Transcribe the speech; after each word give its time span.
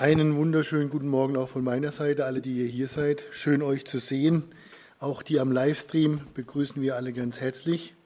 Einen 0.00 0.36
wunderschönen 0.36 0.90
guten 0.90 1.08
Morgen 1.08 1.36
auch 1.36 1.48
von 1.48 1.64
meiner 1.64 1.90
Seite, 1.90 2.24
alle, 2.24 2.40
die 2.40 2.58
ihr 2.58 2.68
hier 2.68 2.86
seid. 2.86 3.24
Schön 3.32 3.62
euch 3.62 3.84
zu 3.84 3.98
sehen. 3.98 4.44
Auch 5.00 5.24
die 5.24 5.40
am 5.40 5.50
Livestream 5.50 6.20
begrüßen 6.34 6.80
wir 6.80 6.94
alle 6.94 7.12
ganz 7.12 7.40
herzlich. 7.40 7.96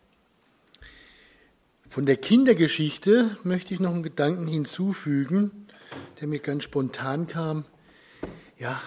Von 1.91 2.07
der 2.07 2.17
Kindergeschichte 2.17 3.37
möchte 3.43 3.75
ich 3.75 3.81
noch 3.81 3.93
einen 3.93 4.03
Gedanken 4.03 4.49
hinzufügen, 4.49 5.67
der 6.19 6.29
mir 6.29 6.39
ganz 6.39 6.65
spontan 6.65 7.27
kam. 7.27 7.67
Ja, 8.59 8.81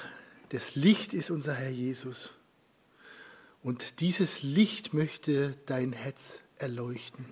das 0.50 0.74
Licht 0.74 1.14
ist 1.14 1.30
unser 1.30 1.54
Herr 1.54 1.70
Jesus. 1.70 2.34
Und 3.62 4.00
dieses 4.00 4.42
Licht 4.42 4.96
möchte 4.96 5.54
dein 5.68 5.94
Herz 5.94 6.40
erleuchten 6.58 7.26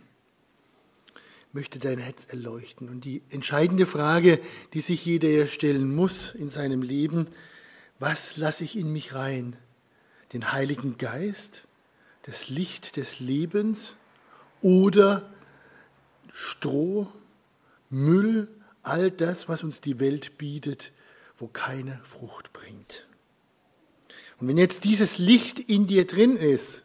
möchte 1.53 1.79
dein 1.79 1.99
Herz 1.99 2.25
erleuchten. 2.27 2.89
Und 2.89 3.05
die 3.05 3.21
entscheidende 3.29 3.85
Frage, 3.85 4.39
die 4.73 4.81
sich 4.81 5.05
jeder 5.05 5.47
stellen 5.47 5.95
muss 5.95 6.33
in 6.33 6.49
seinem 6.49 6.81
Leben, 6.81 7.27
was 7.99 8.37
lasse 8.37 8.63
ich 8.63 8.77
in 8.77 8.91
mich 8.91 9.13
rein? 9.13 9.55
Den 10.33 10.51
Heiligen 10.51 10.97
Geist, 10.97 11.63
das 12.23 12.49
Licht 12.49 12.97
des 12.97 13.19
Lebens 13.19 13.95
oder 14.61 15.29
Stroh, 16.33 17.07
Müll, 17.89 18.47
all 18.81 19.11
das, 19.11 19.47
was 19.47 19.63
uns 19.63 19.79
die 19.79 19.99
Welt 19.99 20.37
bietet, 20.39 20.91
wo 21.37 21.47
keine 21.47 21.99
Frucht 22.03 22.51
bringt. 22.51 23.05
Und 24.39 24.47
wenn 24.47 24.57
jetzt 24.57 24.83
dieses 24.83 25.19
Licht 25.19 25.59
in 25.59 25.85
dir 25.85 26.07
drin 26.07 26.35
ist, 26.35 26.81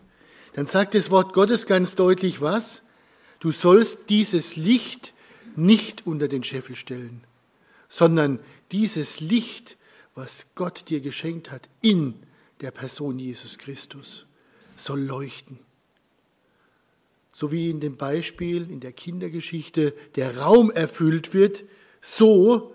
dann 0.52 0.66
sagt 0.66 0.94
das 0.94 1.10
Wort 1.10 1.32
Gottes 1.32 1.66
ganz 1.66 1.94
deutlich 1.94 2.40
was? 2.40 2.82
Du 3.40 3.52
sollst 3.52 3.98
dieses 4.08 4.56
Licht 4.56 5.14
nicht 5.56 6.06
unter 6.06 6.28
den 6.28 6.42
Scheffel 6.42 6.76
stellen, 6.76 7.24
sondern 7.88 8.40
dieses 8.72 9.20
Licht, 9.20 9.76
was 10.14 10.46
Gott 10.54 10.88
dir 10.88 11.00
geschenkt 11.00 11.50
hat 11.50 11.68
in 11.80 12.14
der 12.60 12.70
Person 12.70 13.18
Jesus 13.18 13.58
Christus, 13.58 14.26
soll 14.76 15.00
leuchten. 15.00 15.60
So 17.32 17.52
wie 17.52 17.70
in 17.70 17.78
dem 17.78 17.96
Beispiel 17.96 18.68
in 18.70 18.80
der 18.80 18.92
Kindergeschichte 18.92 19.94
der 20.16 20.38
Raum 20.38 20.70
erfüllt 20.72 21.34
wird, 21.34 21.64
so 22.00 22.74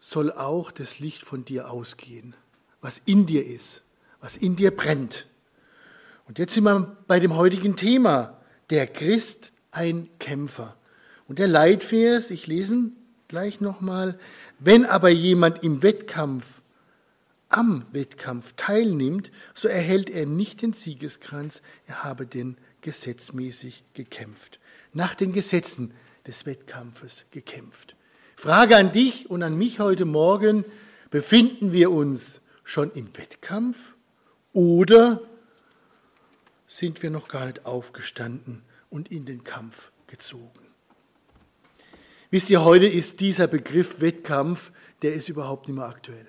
soll 0.00 0.32
auch 0.32 0.70
das 0.70 1.00
Licht 1.00 1.22
von 1.22 1.44
dir 1.44 1.70
ausgehen, 1.70 2.34
was 2.80 3.02
in 3.04 3.26
dir 3.26 3.44
ist, 3.44 3.82
was 4.20 4.36
in 4.36 4.56
dir 4.56 4.70
brennt. 4.70 5.26
Und 6.26 6.38
jetzt 6.38 6.54
sind 6.54 6.64
wir 6.64 6.96
bei 7.06 7.20
dem 7.20 7.36
heutigen 7.36 7.76
Thema. 7.76 8.40
Der 8.70 8.86
Christ 8.86 9.52
ein 9.70 10.08
Kämpfer. 10.18 10.76
Und 11.26 11.38
der 11.38 11.48
Leitvers, 11.48 12.30
ich 12.30 12.46
lese 12.46 12.90
gleich 13.28 13.60
nochmal, 13.60 14.18
wenn 14.58 14.86
aber 14.86 15.10
jemand 15.10 15.62
im 15.62 15.82
Wettkampf, 15.82 16.62
am 17.50 17.86
Wettkampf 17.92 18.54
teilnimmt, 18.56 19.30
so 19.54 19.68
erhält 19.68 20.10
er 20.10 20.26
nicht 20.26 20.62
den 20.62 20.72
Siegeskranz, 20.72 21.62
er 21.86 22.04
habe 22.04 22.26
den 22.26 22.56
gesetzmäßig 22.80 23.84
gekämpft. 23.94 24.58
Nach 24.92 25.14
den 25.14 25.32
Gesetzen 25.32 25.92
des 26.26 26.46
Wettkampfes 26.46 27.26
gekämpft. 27.30 27.96
Frage 28.36 28.76
an 28.76 28.92
dich 28.92 29.30
und 29.30 29.42
an 29.42 29.56
mich 29.56 29.80
heute 29.80 30.04
Morgen, 30.04 30.64
befinden 31.10 31.72
wir 31.72 31.90
uns 31.90 32.40
schon 32.64 32.90
im 32.92 33.16
Wettkampf 33.16 33.94
oder 34.52 35.22
sind 36.66 37.02
wir 37.02 37.10
noch 37.10 37.28
gar 37.28 37.46
nicht 37.46 37.64
aufgestanden 37.64 38.62
und 38.90 39.10
in 39.10 39.26
den 39.26 39.44
Kampf 39.44 39.90
gezogen. 40.06 40.68
Wisst 42.30 42.50
ihr, 42.50 42.64
heute 42.64 42.86
ist 42.86 43.20
dieser 43.20 43.46
Begriff 43.46 44.00
Wettkampf, 44.00 44.70
der 45.02 45.14
ist 45.14 45.28
überhaupt 45.28 45.68
nicht 45.68 45.76
mehr 45.76 45.86
aktuell. 45.86 46.26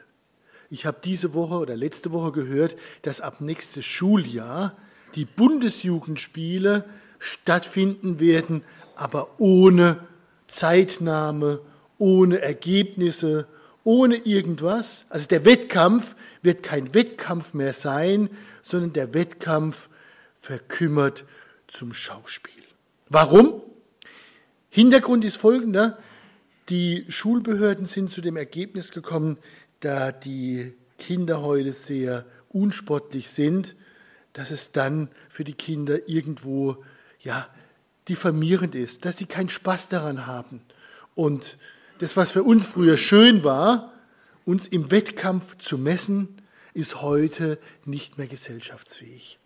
Ich 0.69 0.85
habe 0.85 0.99
diese 1.03 1.33
Woche 1.33 1.55
oder 1.55 1.75
letzte 1.75 2.11
Woche 2.11 2.31
gehört, 2.31 2.75
dass 3.01 3.21
ab 3.21 3.41
nächstes 3.41 3.85
Schuljahr 3.85 4.77
die 5.15 5.25
Bundesjugendspiele 5.25 6.85
stattfinden 7.17 8.19
werden, 8.19 8.63
aber 8.95 9.39
ohne 9.39 10.07
Zeitnahme, 10.47 11.61
ohne 11.97 12.41
Ergebnisse, 12.41 13.47
ohne 13.83 14.15
irgendwas. 14.17 15.05
Also 15.09 15.27
der 15.27 15.45
Wettkampf 15.45 16.15
wird 16.41 16.63
kein 16.63 16.93
Wettkampf 16.93 17.53
mehr 17.53 17.73
sein, 17.73 18.29
sondern 18.61 18.93
der 18.93 19.13
Wettkampf 19.13 19.89
verkümmert 20.37 21.25
zum 21.69 21.93
Schauspiel. 21.93 22.63
Warum? 23.09 23.61
Hintergrund 24.69 25.25
ist 25.25 25.37
folgender. 25.37 25.97
Die 26.69 27.05
Schulbehörden 27.09 27.85
sind 27.85 28.11
zu 28.11 28.21
dem 28.21 28.37
Ergebnis 28.37 28.91
gekommen, 28.91 29.37
da 29.79 30.11
die 30.11 30.73
Kinder 30.97 31.41
heute 31.41 31.73
sehr 31.73 32.25
unsportlich 32.49 33.29
sind, 33.29 33.75
dass 34.33 34.51
es 34.51 34.71
dann 34.71 35.09
für 35.29 35.43
die 35.43 35.53
Kinder 35.53 36.07
irgendwo 36.07 36.83
ja 37.19 37.47
diffamierend 38.07 38.75
ist, 38.75 39.05
dass 39.05 39.17
sie 39.17 39.25
keinen 39.25 39.49
Spaß 39.49 39.89
daran 39.89 40.27
haben. 40.27 40.61
Und 41.15 41.57
das, 41.99 42.15
was 42.15 42.31
für 42.31 42.43
uns 42.43 42.65
früher 42.65 42.97
schön 42.97 43.43
war, 43.43 43.93
uns 44.45 44.67
im 44.67 44.91
Wettkampf 44.91 45.57
zu 45.57 45.77
messen, 45.77 46.41
ist 46.73 47.01
heute 47.01 47.57
nicht 47.85 48.17
mehr 48.17 48.27
gesellschaftsfähig. 48.27 49.39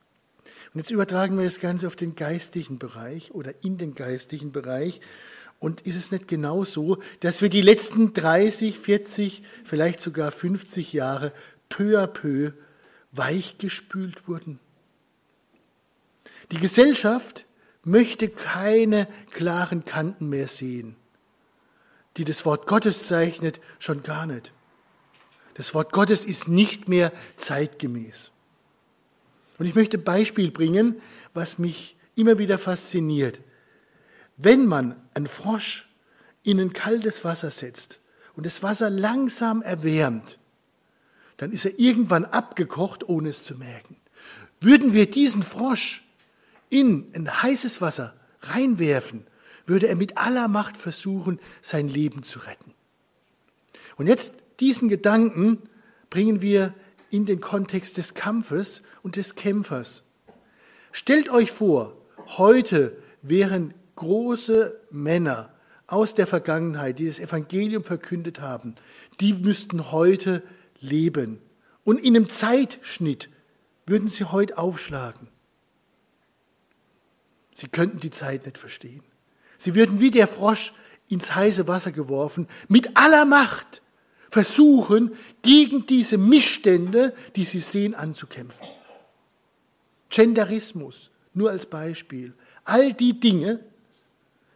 Und 0.73 0.79
jetzt 0.79 0.91
übertragen 0.91 1.37
wir 1.37 1.45
das 1.45 1.59
Ganze 1.59 1.85
auf 1.85 1.95
den 1.95 2.15
geistigen 2.15 2.79
Bereich 2.79 3.31
oder 3.31 3.53
in 3.63 3.77
den 3.77 3.93
geistigen 3.93 4.51
Bereich. 4.51 5.01
Und 5.59 5.81
ist 5.81 5.95
es 5.95 6.11
nicht 6.11 6.27
genau 6.27 6.65
so, 6.65 6.97
dass 7.19 7.41
wir 7.41 7.49
die 7.49 7.61
letzten 7.61 8.13
30, 8.13 8.79
40, 8.79 9.43
vielleicht 9.63 10.01
sogar 10.01 10.31
50 10.31 10.91
Jahre 10.91 11.31
peu 11.69 12.01
à 12.01 12.07
peu 12.07 12.51
weichgespült 13.11 14.27
wurden? 14.27 14.59
Die 16.51 16.57
Gesellschaft 16.57 17.45
möchte 17.83 18.27
keine 18.27 19.07
klaren 19.31 19.85
Kanten 19.85 20.27
mehr 20.27 20.47
sehen, 20.47 20.95
die 22.17 22.25
das 22.25 22.45
Wort 22.45 22.67
Gottes 22.67 23.07
zeichnet, 23.07 23.61
schon 23.79 24.03
gar 24.03 24.25
nicht. 24.25 24.51
Das 25.53 25.73
Wort 25.73 25.91
Gottes 25.91 26.25
ist 26.25 26.47
nicht 26.47 26.89
mehr 26.89 27.13
zeitgemäß. 27.37 28.32
Und 29.63 29.69
ich 29.69 29.75
möchte 29.75 29.97
ein 29.97 30.03
Beispiel 30.03 30.51
bringen, 30.51 31.01
was 31.33 31.57
mich 31.57 31.95
immer 32.15 32.37
wieder 32.37 32.57
fasziniert. 32.57 33.39
Wenn 34.35 34.65
man 34.65 34.97
einen 35.13 35.25
Frosch 35.25 35.87
in 36.43 36.59
ein 36.59 36.73
kaltes 36.73 37.23
Wasser 37.23 37.49
setzt 37.49 38.01
und 38.35 38.45
das 38.45 38.61
Wasser 38.61 38.89
langsam 38.89 39.61
erwärmt, 39.61 40.37
dann 41.37 41.53
ist 41.53 41.63
er 41.63 41.79
irgendwann 41.79 42.25
abgekocht, 42.25 43.07
ohne 43.07 43.29
es 43.29 43.43
zu 43.43 43.55
merken. 43.55 43.95
Würden 44.59 44.91
wir 44.91 45.09
diesen 45.09 45.43
Frosch 45.43 46.03
in 46.67 47.09
ein 47.13 47.41
heißes 47.41 47.79
Wasser 47.79 48.15
reinwerfen, 48.41 49.25
würde 49.65 49.87
er 49.87 49.95
mit 49.95 50.17
aller 50.17 50.49
Macht 50.49 50.75
versuchen, 50.75 51.39
sein 51.61 51.87
Leben 51.87 52.23
zu 52.23 52.39
retten. 52.39 52.73
Und 53.95 54.07
jetzt 54.07 54.33
diesen 54.59 54.89
Gedanken 54.89 55.59
bringen 56.09 56.41
wir 56.41 56.73
in 57.13 57.25
den 57.25 57.39
Kontext 57.39 57.97
des 57.97 58.15
Kampfes 58.15 58.81
und 59.03 59.15
des 59.15 59.35
Kämpfers. 59.35 60.03
Stellt 60.91 61.29
euch 61.29 61.51
vor, 61.51 61.95
heute 62.37 62.97
wären 63.21 63.73
große 63.95 64.79
Männer 64.89 65.53
aus 65.85 66.15
der 66.15 66.25
Vergangenheit, 66.25 66.97
die 66.97 67.05
das 67.05 67.19
Evangelium 67.19 67.83
verkündet 67.83 68.41
haben, 68.41 68.75
die 69.19 69.33
müssten 69.33 69.91
heute 69.91 70.41
leben. 70.79 71.39
Und 71.83 71.99
in 71.99 72.15
einem 72.15 72.29
Zeitschnitt 72.29 73.29
würden 73.85 74.07
sie 74.09 74.25
heute 74.25 74.57
aufschlagen. 74.57 75.27
Sie 77.53 77.67
könnten 77.67 77.99
die 77.99 78.11
Zeit 78.11 78.45
nicht 78.45 78.57
verstehen. 78.57 79.03
Sie 79.57 79.75
würden 79.75 79.99
wie 79.99 80.09
der 80.09 80.27
Frosch 80.27 80.73
ins 81.09 81.35
heiße 81.35 81.67
Wasser 81.67 81.91
geworfen, 81.91 82.47
mit 82.67 82.97
aller 82.97 83.25
Macht 83.25 83.83
versuchen, 84.33 85.11
gegen 85.43 85.85
diese 85.85 86.17
Missstände, 86.17 87.13
die 87.35 87.43
sie 87.43 87.59
sehen, 87.59 87.93
anzukämpfen. 87.93 88.65
Genderismus, 90.09 91.11
nur 91.35 91.51
als 91.51 91.67
Beispiel. 91.67 92.33
All 92.63 92.93
die 92.93 93.19
Dinge 93.19 93.59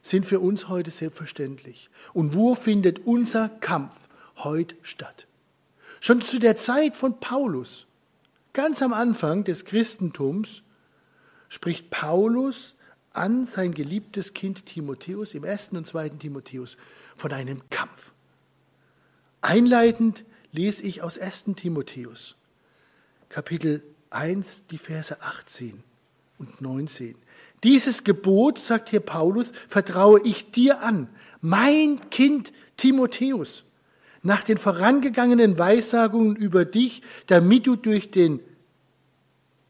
sind 0.02 0.26
für 0.26 0.40
uns 0.40 0.68
heute 0.68 0.90
selbstverständlich. 0.90 1.92
Und 2.14 2.34
wo 2.34 2.56
findet 2.56 3.06
unser 3.06 3.50
Kampf 3.50 4.10
heute 4.38 4.76
statt? 4.82 5.28
Schon 6.00 6.24
zu 6.24 6.40
der 6.40 6.58
Zeit 6.58 6.96
von 6.96 7.20
Paulus, 7.20 7.86
ganz 8.54 8.82
am 8.82 8.94
Anfang 8.94 9.44
des 9.44 9.64
Christentums, 9.64 10.64
spricht 11.50 11.92
Paulus 11.92 12.74
an 13.14 13.46
sein 13.46 13.76
geliebtes 13.76 14.34
Kind 14.34 14.66
Timotheus 14.66 15.36
im 15.36 15.44
ersten 15.44 15.78
und 15.78 15.86
zweiten 15.86 16.18
Timotheus 16.18 16.78
von 17.16 17.32
einem 17.32 17.62
Kampf. 17.70 18.12
Einleitend 19.42 20.24
lese 20.52 20.84
ich 20.84 21.02
aus 21.02 21.18
1. 21.20 21.46
Timotheus, 21.56 22.36
Kapitel 23.30 23.84
1, 24.10 24.68
die 24.68 24.78
Verse 24.78 25.22
18 25.22 25.84
und 26.40 26.62
19. 26.62 27.16
Dieses 27.64 28.04
Gebot, 28.04 28.60
sagt 28.60 28.90
hier 28.90 29.00
Paulus, 29.00 29.52
vertraue 29.68 30.22
ich 30.24 30.52
dir 30.52 30.82
an, 30.82 31.10
mein 31.42 32.10
Kind 32.10 32.54
Timotheus, 32.78 33.64
nach 34.24 34.44
den 34.44 34.58
vorangegangenen 34.58 35.58
Weissagungen 35.58 36.36
über 36.36 36.66
dich, 36.66 37.02
damit 37.28 37.68
du 37.68 37.76
durch 37.76 38.12
den, 38.12 38.40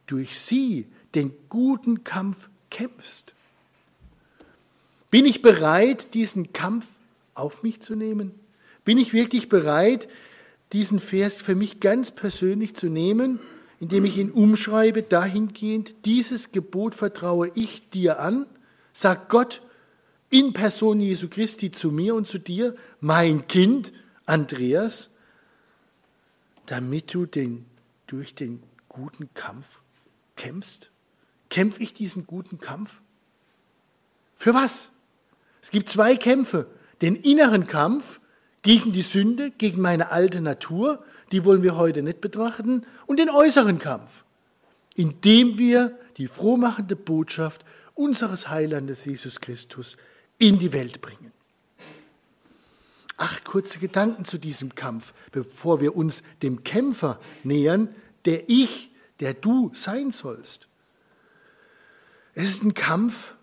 durch 0.06 0.40
sie 0.40 0.88
den 1.16 1.34
guten 1.50 2.04
Kampf 2.04 2.50
kämpfst. 2.70 3.34
Bin 5.10 5.26
ich 5.26 5.42
bereit, 5.42 6.14
diesen 6.14 6.54
Kampf 6.54 6.88
auf 7.34 7.64
mich 7.64 7.82
zu 7.82 7.96
nehmen? 7.96 8.32
Bin 8.88 8.98
ich 8.98 9.12
wirklich 9.12 9.50
bereit, 9.50 10.08
diesen 10.72 11.02
Vers 11.02 11.42
für 11.42 11.56
mich 11.56 11.82
ganz 11.82 12.12
persönlich 12.12 12.74
zu 12.74 12.88
nehmen, 12.88 13.42
indem 13.82 14.06
ich 14.06 14.18
ihn 14.18 14.32
umschreibe, 14.32 15.04
dahingehend, 15.04 16.06
dieses 16.06 16.54
Gebot 16.54 16.96
vertraue 16.96 17.52
ich 17.54 17.90
dir 17.90 18.22
an, 18.22 18.48
sagt 18.94 19.28
Gott 19.28 19.62
in 20.30 20.54
Person 20.54 21.02
Jesu 21.02 21.28
Christi 21.28 21.70
zu 21.70 21.92
mir 21.92 22.16
und 22.16 22.30
zu 22.30 22.38
dir, 22.38 22.78
mein 23.02 23.46
Kind 23.50 23.92
Andreas, 24.26 25.10
damit 26.66 27.14
du 27.14 27.26
den, 27.26 27.66
durch 28.08 28.36
den 28.36 28.64
guten 28.88 29.28
Kampf 29.34 29.82
kämpfst? 30.38 30.92
Kämpfe 31.50 31.84
ich 31.84 31.94
diesen 31.94 32.26
guten 32.26 32.60
Kampf? 32.60 33.02
Für 34.38 34.54
was? 34.54 34.94
Es 35.62 35.72
gibt 35.72 35.90
zwei 35.90 36.16
Kämpfe. 36.16 36.68
Den 37.02 37.18
inneren 37.18 37.68
Kampf 37.68 38.22
gegen 38.62 38.92
die 38.92 39.02
Sünde, 39.02 39.52
gegen 39.52 39.82
meine 39.82 40.12
alte 40.12 40.42
Natur, 40.42 41.04
die 41.32 41.46
wollen 41.46 41.64
wir 41.64 41.78
heute 41.78 42.02
nicht 42.02 42.22
betrachten, 42.22 42.86
und 43.06 43.20
den 43.20 43.30
äußeren 43.30 43.80
Kampf, 43.80 44.24
indem 44.96 45.58
wir 45.58 45.98
die 46.18 46.28
frohmachende 46.28 46.96
Botschaft 46.96 47.64
unseres 47.94 48.50
Heilandes 48.50 49.06
Jesus 49.06 49.40
Christus 49.40 49.98
in 50.40 50.60
die 50.60 50.74
Welt 50.74 51.02
bringen. 51.02 51.32
Acht 53.18 53.46
kurze 53.46 53.80
Gedanken 53.80 54.26
zu 54.26 54.38
diesem 54.38 54.76
Kampf, 54.76 55.14
bevor 55.32 55.82
wir 55.82 55.96
uns 55.96 56.22
dem 56.44 56.64
Kämpfer 56.64 57.20
nähern, 57.44 57.90
der 58.26 58.48
ich, 58.48 58.92
der 59.20 59.34
du 59.34 59.72
sein 59.74 60.12
sollst. 60.12 60.68
Es 62.36 62.50
ist 62.50 62.64
ein 62.64 62.76
Kampf, 62.76 63.34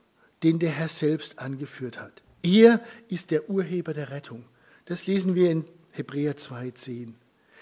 den 0.44 0.60
der 0.60 0.70
Herr 0.70 0.88
selbst 0.88 1.40
angeführt 1.40 1.98
hat. 1.98 2.22
Er 2.44 2.80
ist 3.08 3.32
der 3.32 3.50
Urheber 3.50 3.94
der 3.94 4.10
Rettung. 4.10 4.44
Das 4.86 5.06
lesen 5.06 5.34
wir 5.34 5.50
in 5.50 5.64
Hebräer 5.90 6.36
2,10. 6.36 7.14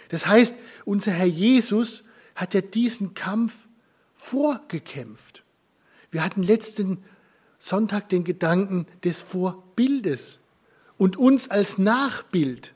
Das 0.09 0.27
heißt, 0.27 0.55
unser 0.85 1.13
Herr 1.13 1.27
Jesus 1.27 2.05
hat 2.35 2.55
ja 2.55 2.61
diesen 2.61 3.15
Kampf 3.15 3.67
vorgekämpft. 4.15 5.45
Wir 6.11 6.25
hatten 6.25 6.43
letzten 6.43 7.05
Sonntag 7.59 8.09
den 8.09 8.25
Gedanken 8.25 8.87
des 9.05 9.23
Vorbildes 9.23 10.41
und 10.99 11.17
uns 11.17 11.49
als 11.49 11.79
Nachbild, 11.79 12.75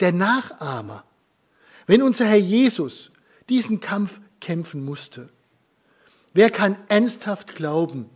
der 0.00 0.12
Nachahmer. 0.12 1.04
Wenn 1.86 2.02
unser 2.02 2.26
Herr 2.26 2.36
Jesus 2.36 3.10
diesen 3.48 3.80
Kampf 3.80 4.20
kämpfen 4.40 4.84
musste, 4.84 5.30
wer 6.34 6.50
kann 6.50 6.76
ernsthaft 6.88 7.54
glauben, 7.54 8.10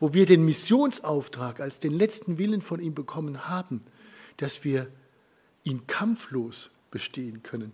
wo 0.00 0.14
wir 0.14 0.26
den 0.26 0.44
Missionsauftrag 0.44 1.60
als 1.60 1.78
den 1.78 1.92
letzten 1.92 2.38
Willen 2.38 2.62
von 2.62 2.80
ihm 2.80 2.94
bekommen 2.94 3.48
haben, 3.48 3.80
dass 4.36 4.64
wir 4.64 4.88
ihn 5.62 5.86
kampflos 5.86 6.70
bestehen 6.90 7.42
können. 7.42 7.72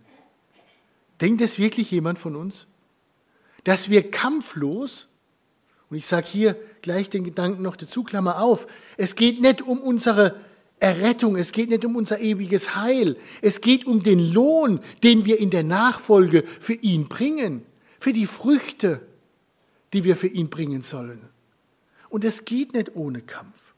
Denkt 1.20 1.42
es 1.42 1.58
wirklich 1.58 1.90
jemand 1.90 2.18
von 2.18 2.36
uns? 2.36 2.66
Dass 3.64 3.90
wir 3.90 4.10
kampflos, 4.10 5.08
und 5.90 5.96
ich 5.96 6.06
sage 6.06 6.26
hier 6.28 6.56
gleich 6.82 7.10
den 7.10 7.24
Gedanken 7.24 7.62
noch 7.62 7.76
dazu, 7.76 8.04
Klammer 8.04 8.40
auf, 8.40 8.66
es 8.96 9.14
geht 9.14 9.40
nicht 9.40 9.60
um 9.60 9.78
unsere 9.80 10.40
Errettung, 10.78 11.36
es 11.36 11.52
geht 11.52 11.68
nicht 11.68 11.84
um 11.84 11.94
unser 11.94 12.20
ewiges 12.20 12.74
Heil, 12.74 13.16
es 13.42 13.60
geht 13.60 13.86
um 13.86 14.02
den 14.02 14.32
Lohn, 14.32 14.80
den 15.02 15.26
wir 15.26 15.38
in 15.38 15.50
der 15.50 15.62
Nachfolge 15.62 16.44
für 16.58 16.72
ihn 16.72 17.08
bringen, 17.08 17.66
für 17.98 18.14
die 18.14 18.26
Früchte, 18.26 19.06
die 19.92 20.04
wir 20.04 20.16
für 20.16 20.28
ihn 20.28 20.48
bringen 20.48 20.80
sollen. 20.82 21.20
Und 22.08 22.24
es 22.24 22.46
geht 22.46 22.72
nicht 22.72 22.96
ohne 22.96 23.20
Kampf. 23.20 23.69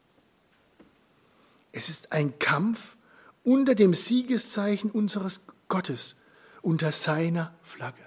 Es 1.73 1.89
ist 1.89 2.13
ein 2.13 2.39
Kampf 2.39 2.95
unter 3.43 3.75
dem 3.75 3.93
Siegeszeichen 3.93 4.89
unseres 4.89 5.41
Gottes, 5.67 6.15
unter 6.61 6.93
seiner 6.93 7.53
Flagge. 7.63 8.03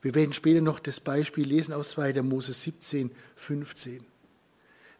Wir 0.00 0.14
werden 0.14 0.32
später 0.32 0.60
noch 0.60 0.78
das 0.78 1.00
Beispiel 1.00 1.46
lesen 1.46 1.74
aus 1.74 1.90
2. 1.90 2.22
Mose 2.22 2.52
17, 2.52 3.10
15. 3.34 4.06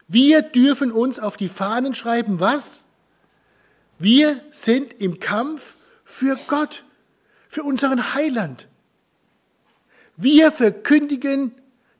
Wir 0.09 0.41
dürfen 0.41 0.91
uns 0.91 1.19
auf 1.19 1.37
die 1.37 1.47
Fahnen 1.47 1.93
schreiben, 1.93 2.39
was? 2.41 2.85
Wir 3.97 4.41
sind 4.51 4.93
im 5.01 5.19
Kampf 5.19 5.77
für 6.03 6.37
Gott, 6.47 6.83
für 7.47 7.63
unseren 7.63 8.13
Heiland. 8.13 8.67
Wir 10.17 10.51
verkündigen 10.51 11.53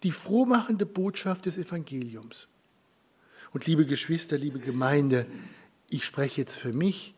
die 0.04 0.12
frohmachende 0.12 0.86
Botschaft 0.86 1.46
des 1.46 1.58
Evangeliums. 1.58 2.48
Und 3.54 3.66
liebe 3.66 3.86
Geschwister, 3.86 4.38
liebe 4.38 4.60
Gemeinde, 4.60 5.26
ich 5.90 6.06
spreche 6.06 6.42
jetzt 6.42 6.58
für 6.58 6.74
mich. 6.74 7.14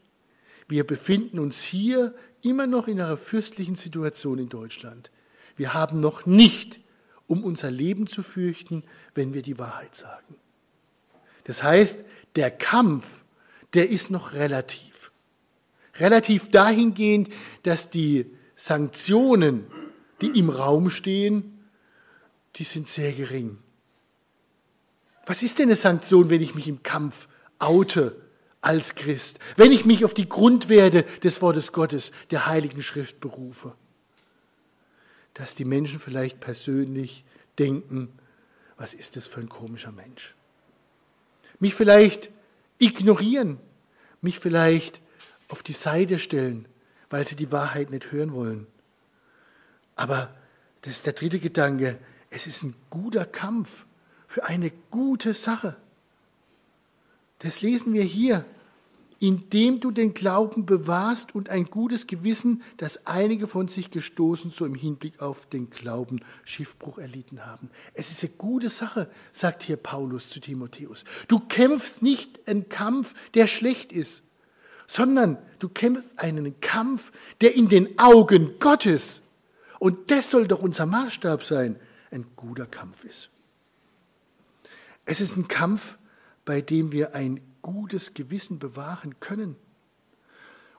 Wir 0.68 0.86
befinden 0.86 1.40
uns 1.40 1.62
hier 1.62 2.14
immer 2.42 2.68
noch 2.68 2.88
in 2.88 3.02
einer 3.02 3.18
fürstlichen 3.18 3.76
Situation 3.76 4.38
in 4.38 4.50
Deutschland. 4.50 5.12
Wir 5.56 5.74
haben 5.74 6.00
noch 6.00 6.26
nicht 6.26 6.80
um 7.28 7.44
unser 7.44 7.70
Leben 7.70 8.08
zu 8.08 8.24
fürchten, 8.24 8.84
wenn 9.14 9.34
wir 9.34 9.42
die 9.42 9.60
Wahrheit 9.60 9.96
sagen. 9.96 10.36
Das 11.44 11.64
heißt, 11.64 12.04
der 12.36 12.52
Kampf, 12.52 13.24
der 13.74 13.90
ist 13.90 14.10
noch 14.10 14.34
relativ. 14.34 15.12
Relativ 15.96 16.50
dahingehend, 16.50 17.30
dass 17.64 17.90
die 17.90 18.26
Sanktionen, 18.56 19.68
die 20.22 20.40
im 20.40 20.50
Raum 20.50 20.90
stehen, 20.90 21.60
die 22.56 22.64
sind 22.64 22.88
sehr 22.88 23.12
gering. 23.12 23.58
Was 25.30 25.44
ist 25.44 25.60
denn 25.60 25.68
eine 25.68 25.76
Sanktion, 25.76 26.32
wenn 26.32 26.42
ich 26.42 26.56
mich 26.56 26.68
im 26.68 26.82
Kampf 26.82 27.28
oute 27.60 28.20
als 28.62 28.96
Christ? 28.96 29.38
Wenn 29.58 29.72
ich 29.72 29.86
mich 29.86 30.04
auf 30.04 30.16
die 30.16 30.28
Grundwerte 30.28 31.04
des 31.24 31.40
Wortes 31.44 31.72
Gottes, 31.72 32.12
der 32.32 32.48
Heiligen 32.48 32.82
Schrift 32.82 33.20
berufe? 33.20 33.76
Dass 35.36 35.54
die 35.54 35.66
Menschen 35.66 36.00
vielleicht 36.00 36.40
persönlich 36.40 37.26
denken, 37.60 38.10
was 38.76 38.96
ist 38.96 39.18
das 39.18 39.28
für 39.28 39.40
ein 39.40 39.50
komischer 39.50 39.92
Mensch? 39.92 40.34
Mich 41.60 41.76
vielleicht 41.76 42.32
ignorieren, 42.80 43.60
mich 44.22 44.40
vielleicht 44.40 45.00
auf 45.50 45.62
die 45.62 45.74
Seite 45.74 46.18
stellen, 46.18 46.68
weil 47.12 47.28
sie 47.28 47.36
die 47.36 47.52
Wahrheit 47.52 47.92
nicht 47.92 48.12
hören 48.12 48.34
wollen. 48.34 48.66
Aber 49.96 50.34
das 50.82 50.94
ist 50.94 51.06
der 51.06 51.14
dritte 51.14 51.38
Gedanke. 51.38 52.00
Es 52.32 52.48
ist 52.48 52.64
ein 52.64 52.74
guter 52.90 53.26
Kampf 53.26 53.86
für 54.30 54.46
eine 54.46 54.72
gute 54.92 55.34
Sache. 55.34 55.76
Das 57.40 57.64
lesen 57.64 57.94
wir 57.94 58.04
hier. 58.04 58.46
Indem 59.22 59.82
du 59.82 59.92
den 59.92 60.14
Glauben 60.14 60.66
bewahrst 60.66 61.36
und 61.36 61.50
ein 61.50 61.66
gutes 61.66 62.08
Gewissen, 62.08 62.62
das 62.78 63.06
einige 63.06 63.48
von 63.48 63.68
sich 63.68 63.92
gestoßen, 63.92 64.50
so 64.50 64.66
im 64.66 64.76
Hinblick 64.76 65.20
auf 65.20 65.48
den 65.48 65.70
Glauben 65.70 66.22
Schiffbruch 66.46 67.00
erlitten 67.00 67.46
haben. 67.46 67.70
Es 67.94 68.12
ist 68.12 68.24
eine 68.24 68.32
gute 68.38 68.70
Sache, 68.70 69.10
sagt 69.34 69.64
hier 69.64 69.76
Paulus 69.76 70.30
zu 70.30 70.40
Timotheus. 70.40 71.04
Du 71.28 71.40
kämpfst 71.40 72.02
nicht 72.02 72.48
einen 72.48 72.70
Kampf, 72.70 73.14
der 73.34 73.48
schlecht 73.48 73.92
ist, 73.92 74.24
sondern 74.88 75.38
du 75.58 75.68
kämpfst 75.68 76.18
einen 76.18 76.62
Kampf, 76.62 77.12
der 77.42 77.58
in 77.58 77.68
den 77.68 78.00
Augen 78.00 78.58
Gottes, 78.60 79.22
und 79.80 80.12
das 80.12 80.32
soll 80.32 80.48
doch 80.48 80.62
unser 80.62 80.86
Maßstab 80.86 81.44
sein, 81.44 81.78
ein 82.12 82.26
guter 82.38 82.68
Kampf 82.68 83.04
ist. 83.04 83.32
Es 85.10 85.22
ist 85.22 85.36
ein 85.36 85.48
Kampf, 85.48 85.98
bei 86.46 86.62
dem 86.62 86.92
wir 86.92 87.16
ein 87.16 87.42
gutes 87.64 88.14
Gewissen 88.14 88.60
bewahren 88.60 89.20
können. 89.20 89.56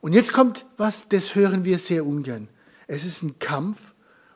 Und 0.01 0.13
jetzt 0.13 0.33
kommt 0.33 0.67
was, 0.77 1.09
das 1.09 1.35
hören 1.35 1.65
wir 1.65 1.81
sehr 1.81 2.07
ungern. 2.07 2.47
Es 2.87 3.05
ist 3.05 3.25
ein 3.25 3.41
Kampf, 3.41 3.93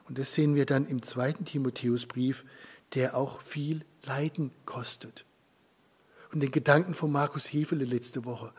und 0.09 0.19
das 0.19 0.35
sehen 0.35 0.57
wir 0.57 0.67
dann 0.67 0.85
im 0.87 1.05
zweiten 1.05 1.45
Timotheusbrief, 1.45 2.45
der 2.95 3.17
auch 3.17 3.41
viel 3.41 3.85
Leiden 4.05 4.51
kostet. 4.67 5.27
Und 6.33 6.41
den 6.41 6.51
Gedanken 6.51 6.95
von 6.95 7.13
Markus 7.13 7.47
Hefele 7.53 7.85
letzte 7.85 8.25
Woche. 8.25 8.53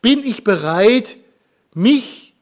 Bin 0.00 0.18
ich 0.18 0.42
bereit, 0.42 1.16
mich 1.74 2.34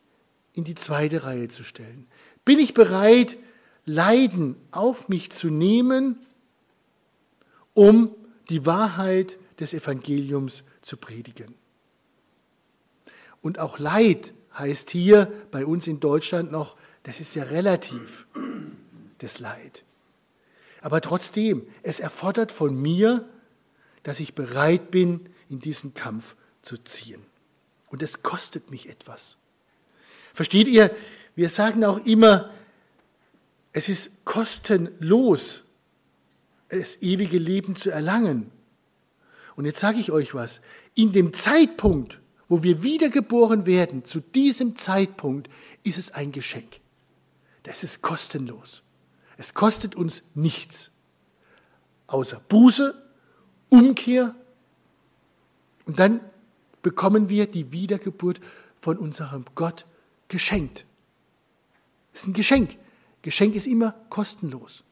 in 0.55 0.65
die 0.65 0.77
zweite 0.77 1.25
Reihe 1.25 1.49
zu 1.49 1.63
stellen? 1.63 2.07
Bin 2.47 2.59
ich 2.59 2.73
bereit, 2.73 3.37
Leiden 3.85 4.57
auf 4.71 5.11
mich 5.11 5.31
zu 5.31 5.51
nehmen, 5.51 6.25
um 7.75 8.15
die 8.51 8.67
Wahrheit 8.67 9.39
des 9.59 9.73
Evangeliums 9.73 10.65
zu 10.83 10.97
predigen. 10.97 11.55
Und 13.43 13.59
auch 13.59 13.79
Leid 13.79 14.35
heißt 14.59 14.91
hier 14.91 15.33
bei 15.51 15.65
uns 15.65 15.87
in 15.87 16.01
Deutschland 16.01 16.53
noch, 16.53 16.77
das 17.05 17.21
ist 17.21 17.35
ja 17.35 17.45
relativ, 17.45 18.27
das 19.19 19.39
Leid. 19.39 19.85
Aber 20.83 21.01
trotzdem, 21.01 21.67
es 21.83 22.01
erfordert 22.01 22.53
von 22.53 22.75
mir, 22.75 23.29
dass 24.03 24.21
ich 24.21 24.35
bereit 24.35 24.91
bin, 24.91 25.29
in 25.49 25.61
diesen 25.61 25.95
Kampf 25.95 26.37
zu 26.63 26.77
ziehen. 26.79 27.25
Und 27.89 28.03
es 28.03 28.23
kostet 28.23 28.71
mich 28.71 28.89
etwas. 28.89 29.37
Versteht 30.33 30.69
ihr? 30.69 30.95
Wir 31.35 31.49
sagen 31.49 31.85
auch 31.85 32.05
immer, 32.07 32.51
es 33.73 33.89
ist 33.89 34.25
kostenlos, 34.25 35.65
das 36.71 37.03
ewige 37.03 37.39
Leben 37.39 37.77
zu 37.77 37.91
erlangen. 37.91 38.51
Und 39.57 39.67
jetzt 39.67 39.81
sage 39.81 39.99
ich 39.99 40.13
euch 40.13 40.35
was. 40.35 40.61
In 40.95 41.13
dem 41.13 41.33
Zeitpunkt, 41.33 42.21
wo 42.49 42.63
wir 42.63 42.83
wiedergeboren 42.83 43.67
werden, 43.67 44.05
zu 44.05 44.21
diesem 44.21 44.77
Zeitpunkt 44.77 45.51
ist 45.83 45.99
es 45.99 46.13
ein 46.13 46.33
Geschenk. 46.33 46.81
Das 47.65 47.83
ist 47.85 48.03
kostenlos. 48.03 48.83
Es 49.37 49.55
kostet 49.55 49.95
uns 49.95 50.23
nichts, 50.35 50.93
außer 52.07 52.41
Buße, 52.49 52.95
Umkehr 53.69 54.35
und 55.87 55.99
dann 55.99 56.21
bekommen 56.83 57.29
wir 57.29 57.47
die 57.47 57.73
Wiedergeburt 57.73 58.41
von 58.81 58.97
unserem 58.99 59.45
Gott 59.55 59.87
geschenkt. 60.29 60.85
Es 62.13 62.21
ist 62.21 62.29
ein 62.29 62.33
Geschenk. 62.33 62.77
Geschenk 63.23 63.55
ist 63.55 63.67
immer 63.67 63.93
kostenlos. 64.09 64.85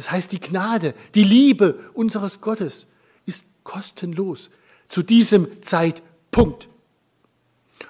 Das 0.00 0.10
heißt, 0.10 0.32
die 0.32 0.40
Gnade, 0.40 0.94
die 1.14 1.24
Liebe 1.24 1.78
unseres 1.92 2.40
Gottes 2.40 2.86
ist 3.26 3.44
kostenlos 3.64 4.48
zu 4.88 5.02
diesem 5.02 5.62
Zeitpunkt. 5.62 6.70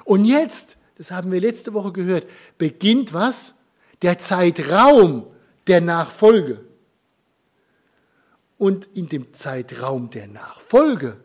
Und 0.03 0.25
jetzt, 0.25 0.77
das 0.97 1.13
haben 1.13 1.31
wir 1.31 1.41
letzte 1.41 1.73
Woche 1.73 1.93
gehört, 1.93 2.27
beginnt 2.59 3.13
was? 3.13 3.55
Der 4.03 4.19
Zeitraum 4.19 5.25
der 5.69 5.81
Nachfolge. 5.81 6.65
Und 8.59 8.89
in 8.93 9.09
dem 9.09 9.33
Zeitraum 9.33 10.11
der 10.11 10.27
Nachfolge, 10.27 11.17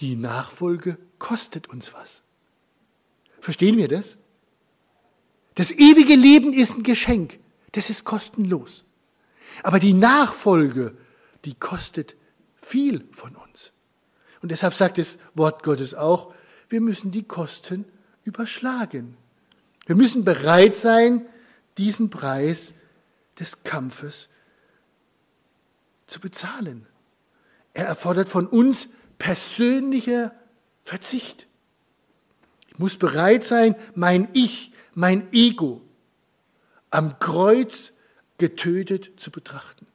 die 0.00 0.16
Nachfolge 0.16 0.96
kostet 1.18 1.68
uns 1.68 1.92
was. 1.92 2.22
Verstehen 3.42 3.76
wir 3.76 3.88
das? 3.88 4.16
Das 5.54 5.70
ewige 5.70 6.14
Leben 6.14 6.54
ist 6.54 6.78
ein 6.78 6.82
Geschenk, 6.82 7.38
das 7.72 7.90
ist 7.90 8.04
kostenlos. 8.04 8.86
Aber 9.62 9.78
die 9.78 9.94
Nachfolge, 9.94 10.96
die 11.44 11.54
kostet 11.54 12.16
viel 12.56 13.06
von 13.12 13.36
uns. 13.36 13.72
Und 14.40 14.50
deshalb 14.50 14.74
sagt 14.74 14.98
das 14.98 15.18
Wort 15.34 15.62
Gottes 15.62 15.94
auch, 15.94 16.32
wir 16.68 16.80
müssen 16.80 17.10
die 17.10 17.24
Kosten 17.24 17.84
überschlagen. 18.24 19.16
Wir 19.86 19.96
müssen 19.96 20.24
bereit 20.24 20.76
sein, 20.76 21.26
diesen 21.78 22.10
Preis 22.10 22.74
des 23.38 23.62
Kampfes 23.62 24.28
zu 26.06 26.20
bezahlen. 26.20 26.86
Er 27.72 27.86
erfordert 27.86 28.28
von 28.28 28.46
uns 28.46 28.88
persönlicher 29.18 30.32
Verzicht. 30.84 31.46
Ich 32.68 32.78
muss 32.78 32.96
bereit 32.96 33.44
sein, 33.44 33.76
mein 33.94 34.28
Ich, 34.34 34.72
mein 34.94 35.32
Ego 35.32 35.82
am 36.90 37.18
Kreuz 37.18 37.92
getötet 38.38 39.12
zu 39.16 39.30
betrachten. 39.30 39.86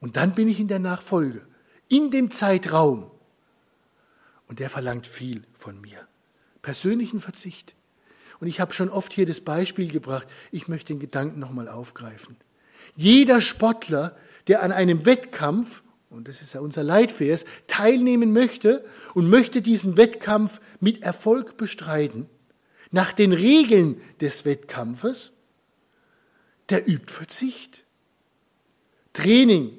Und 0.00 0.16
dann 0.16 0.34
bin 0.34 0.48
ich 0.48 0.60
in 0.60 0.68
der 0.68 0.78
Nachfolge, 0.78 1.42
in 1.88 2.10
dem 2.10 2.30
Zeitraum. 2.30 3.10
Und 4.48 4.60
der 4.60 4.70
verlangt 4.70 5.06
viel 5.06 5.44
von 5.54 5.80
mir. 5.80 6.06
Persönlichen 6.62 7.20
Verzicht. 7.20 7.74
Und 8.40 8.48
ich 8.48 8.60
habe 8.60 8.74
schon 8.74 8.90
oft 8.90 9.12
hier 9.12 9.26
das 9.26 9.40
Beispiel 9.40 9.90
gebracht, 9.90 10.26
ich 10.50 10.68
möchte 10.68 10.92
den 10.92 11.00
Gedanken 11.00 11.40
nochmal 11.40 11.68
aufgreifen. 11.68 12.36
Jeder 12.96 13.40
Sportler, 13.40 14.16
der 14.46 14.62
an 14.62 14.72
einem 14.72 15.06
Wettkampf, 15.06 15.82
und 16.10 16.28
das 16.28 16.42
ist 16.42 16.54
ja 16.54 16.60
unser 16.60 16.84
Leitvers, 16.84 17.44
teilnehmen 17.66 18.32
möchte 18.32 18.84
und 19.14 19.28
möchte 19.28 19.62
diesen 19.62 19.96
Wettkampf 19.96 20.60
mit 20.80 21.02
Erfolg 21.02 21.56
bestreiten, 21.56 22.28
nach 22.90 23.12
den 23.12 23.32
Regeln 23.32 24.00
des 24.20 24.44
Wettkampfes, 24.44 25.32
der 26.70 26.88
übt 26.88 27.12
Verzicht. 27.12 27.84
Training, 29.12 29.78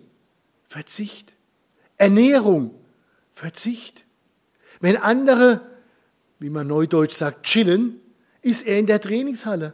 Verzicht. 0.68 1.34
Ernährung, 1.98 2.74
Verzicht. 3.34 4.06
Wenn 4.80 4.98
andere, 4.98 5.62
wie 6.40 6.50
man 6.50 6.68
neudeutsch 6.68 7.16
sagt, 7.16 7.46
chillen, 7.46 8.00
ist 8.42 8.66
er 8.66 8.80
in 8.80 8.86
der 8.86 9.02
Trainingshalle 9.02 9.74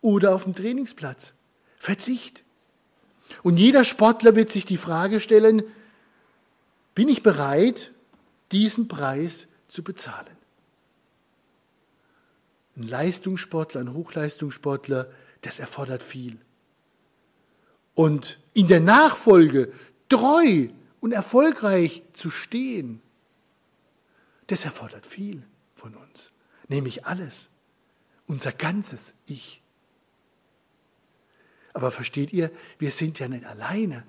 oder 0.00 0.34
auf 0.34 0.44
dem 0.44 0.54
Trainingsplatz. 0.54 1.34
Verzicht. 1.78 2.44
Und 3.42 3.58
jeder 3.58 3.84
Sportler 3.84 4.36
wird 4.36 4.50
sich 4.50 4.64
die 4.64 4.76
Frage 4.76 5.20
stellen, 5.20 5.62
bin 6.94 7.08
ich 7.08 7.22
bereit, 7.22 7.92
diesen 8.52 8.88
Preis 8.88 9.46
zu 9.68 9.82
bezahlen? 9.82 10.36
Ein 12.76 12.82
Leistungssportler, 12.82 13.80
ein 13.80 13.94
Hochleistungssportler, 13.94 15.10
das 15.42 15.58
erfordert 15.58 16.02
viel. 16.02 16.38
Und 17.94 18.38
in 18.54 18.68
der 18.68 18.80
Nachfolge 18.80 19.72
treu 20.08 20.68
und 21.00 21.12
erfolgreich 21.12 22.02
zu 22.12 22.30
stehen, 22.30 23.00
das 24.46 24.64
erfordert 24.64 25.06
viel 25.06 25.42
von 25.74 25.94
uns, 25.94 26.32
nämlich 26.68 27.06
alles 27.06 27.50
unser 28.26 28.52
ganzes 28.52 29.14
Ich. 29.26 29.62
Aber 31.72 31.90
versteht 31.90 32.32
ihr, 32.32 32.50
wir 32.78 32.90
sind 32.90 33.18
ja 33.18 33.28
nicht 33.28 33.44
alleine, 33.44 34.04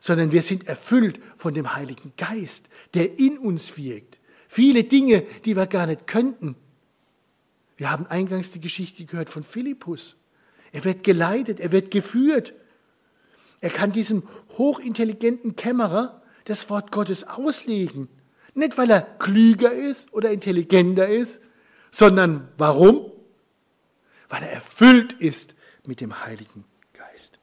sondern 0.00 0.32
wir 0.32 0.42
sind 0.42 0.68
erfüllt 0.68 1.20
von 1.36 1.54
dem 1.54 1.74
Heiligen 1.74 2.12
Geist, 2.16 2.68
der 2.94 3.18
in 3.18 3.38
uns 3.38 3.76
wirkt. 3.76 4.18
Viele 4.48 4.84
Dinge, 4.84 5.22
die 5.44 5.56
wir 5.56 5.66
gar 5.66 5.86
nicht 5.86 6.06
könnten. 6.06 6.56
Wir 7.76 7.90
haben 7.90 8.06
eingangs 8.06 8.50
die 8.50 8.60
Geschichte 8.60 9.04
gehört 9.04 9.30
von 9.30 9.42
Philippus. 9.42 10.16
Er 10.72 10.84
wird 10.84 11.02
geleitet, 11.02 11.58
er 11.58 11.72
wird 11.72 11.90
geführt. 11.90 12.54
Er 13.64 13.70
kann 13.70 13.92
diesem 13.92 14.24
hochintelligenten 14.58 15.56
Kämmerer 15.56 16.20
das 16.44 16.68
Wort 16.68 16.92
Gottes 16.92 17.24
auslegen. 17.24 18.08
Nicht, 18.52 18.76
weil 18.76 18.90
er 18.90 19.00
klüger 19.00 19.72
ist 19.72 20.12
oder 20.12 20.30
intelligenter 20.30 21.08
ist, 21.08 21.40
sondern 21.90 22.48
warum? 22.58 23.10
weil 24.34 24.42
er 24.42 24.52
erfüllt 24.52 25.12
ist 25.12 25.54
mit 25.84 26.00
dem 26.00 26.24
Heiligen 26.24 26.64
Geist. 26.92 27.38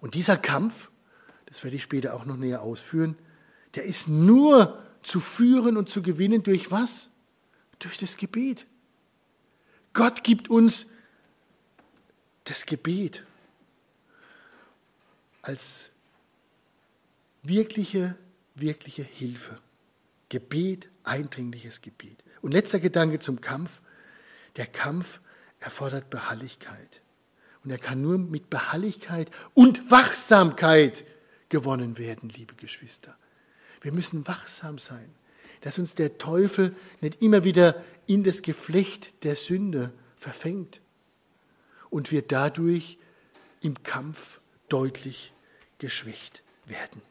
Und 0.00 0.12
dieser 0.12 0.36
Kampf, 0.36 0.90
das 1.46 1.64
werde 1.64 1.76
ich 1.76 1.82
später 1.82 2.12
auch 2.14 2.26
noch 2.26 2.36
näher 2.36 2.60
ausführen, 2.60 3.16
der 3.74 3.84
ist 3.84 4.06
nur 4.06 4.82
zu 5.02 5.18
führen 5.18 5.78
und 5.78 5.88
zu 5.88 6.02
gewinnen 6.02 6.42
durch 6.42 6.70
was? 6.70 7.08
Durch 7.78 7.96
das 7.96 8.18
Gebet. 8.18 8.66
Gott 9.94 10.22
gibt 10.24 10.50
uns 10.50 10.84
das 12.44 12.66
Gebet 12.66 13.24
als 15.46 15.90
wirkliche, 17.42 18.16
wirkliche 18.54 19.02
Hilfe. 19.02 19.58
Gebet, 20.28 20.90
eindringliches 21.04 21.82
Gebet. 21.82 22.24
Und 22.42 22.52
letzter 22.52 22.80
Gedanke 22.80 23.20
zum 23.20 23.40
Kampf. 23.40 23.80
Der 24.56 24.66
Kampf 24.66 25.20
erfordert 25.60 26.10
Beharrlichkeit. 26.10 27.00
Und 27.62 27.70
er 27.70 27.78
kann 27.78 28.00
nur 28.00 28.18
mit 28.18 28.50
Beharrlichkeit 28.50 29.30
und 29.54 29.90
Wachsamkeit 29.90 31.04
gewonnen 31.48 31.98
werden, 31.98 32.28
liebe 32.28 32.54
Geschwister. 32.54 33.16
Wir 33.80 33.92
müssen 33.92 34.26
wachsam 34.26 34.78
sein, 34.78 35.14
dass 35.60 35.78
uns 35.78 35.94
der 35.94 36.18
Teufel 36.18 36.74
nicht 37.00 37.22
immer 37.22 37.44
wieder 37.44 37.84
in 38.06 38.24
das 38.24 38.42
Geflecht 38.42 39.24
der 39.24 39.36
Sünde 39.36 39.92
verfängt 40.16 40.80
und 41.90 42.10
wir 42.10 42.22
dadurch 42.22 42.98
im 43.60 43.82
Kampf 43.82 44.40
deutlich 44.68 45.32
geschwächt 45.78 46.42
werden. 46.66 47.02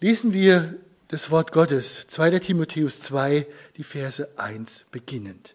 Lesen 0.00 0.32
wir 0.32 0.74
das 1.08 1.30
Wort 1.30 1.52
Gottes, 1.52 2.06
2. 2.08 2.38
Timotheus 2.40 3.00
2, 3.02 3.46
die 3.76 3.84
Verse 3.84 4.28
1 4.36 4.86
beginnend. 4.90 5.54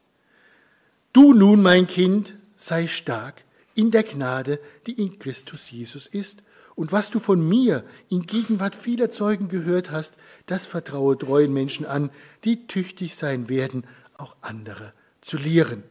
Du 1.11 1.33
nun, 1.33 1.61
mein 1.61 1.87
Kind, 1.87 2.33
sei 2.55 2.87
stark 2.87 3.43
in 3.75 3.91
der 3.91 4.03
Gnade, 4.03 4.59
die 4.85 4.93
in 4.93 5.19
Christus 5.19 5.69
Jesus 5.71 6.07
ist, 6.07 6.43
und 6.75 6.91
was 6.91 7.09
du 7.09 7.19
von 7.19 7.41
mir 7.45 7.83
in 8.07 8.27
Gegenwart 8.27 8.75
vieler 8.75 9.09
Zeugen 9.09 9.47
gehört 9.47 9.89
hast, 9.89 10.13
das 10.45 10.67
vertraue 10.67 11.17
treuen 11.17 11.51
Menschen 11.51 11.87
an, 11.87 12.11
die 12.43 12.67
tüchtig 12.67 13.15
sein 13.15 13.49
werden, 13.49 13.87
auch 14.15 14.35
andere 14.41 14.93
zu 15.21 15.37
lehren. 15.37 15.83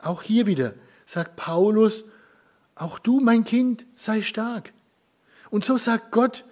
Auch 0.00 0.22
hier 0.22 0.46
wieder 0.46 0.74
sagt 1.04 1.36
Paulus, 1.36 2.04
auch 2.76 2.98
du, 2.98 3.20
mein 3.20 3.44
Kind, 3.44 3.86
sei 3.96 4.22
stark. 4.22 4.72
Und 5.50 5.64
so 5.64 5.78
sagt 5.78 6.12
Gott, 6.12 6.44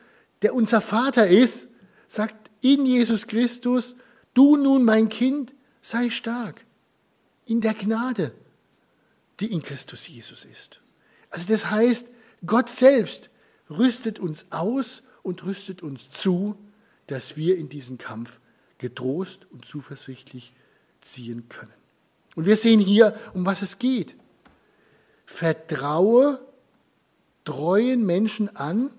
der 0.43 0.55
unser 0.55 0.81
Vater 0.81 1.29
ist, 1.29 1.69
sagt 2.09 2.51
in 2.61 2.85
Jesus 2.87 3.27
Christus, 3.27 3.95
du 4.33 4.57
nun 4.57 4.85
mein 4.85 5.09
Kind, 5.09 5.55
sei 5.81 6.11
stark 6.11 6.65
in 7.47 7.61
der 7.61 7.75
Gnade, 7.75 8.35
die 9.41 9.53
in 9.53 9.63
Christus 9.63 10.09
Jesus 10.09 10.45
ist. 10.45 10.81
Also 11.31 11.47
das 11.53 11.71
heißt, 11.71 12.11
Gott 12.47 12.71
selbst 12.71 13.31
rüstet 13.69 14.19
uns 14.19 14.47
aus 14.51 15.03
und 15.23 15.45
rüstet 15.45 15.83
uns 15.83 16.09
zu, 16.11 16.57
dass 17.07 17.37
wir 17.37 17.57
in 17.57 17.69
diesen 17.69 17.99
Kampf 17.99 18.41
getrost 18.79 19.47
und 19.51 19.65
zuversichtlich 19.65 20.53
ziehen 21.01 21.49
können. 21.49 21.73
Und 22.35 22.47
wir 22.47 22.57
sehen 22.57 22.81
hier, 22.81 23.19
um 23.35 23.47
was 23.47 23.63
es 23.63 23.79
geht. 23.79 24.17
Vertraue 25.27 26.41
treuen 27.45 28.05
Menschen 28.05 28.55
an, 28.57 28.91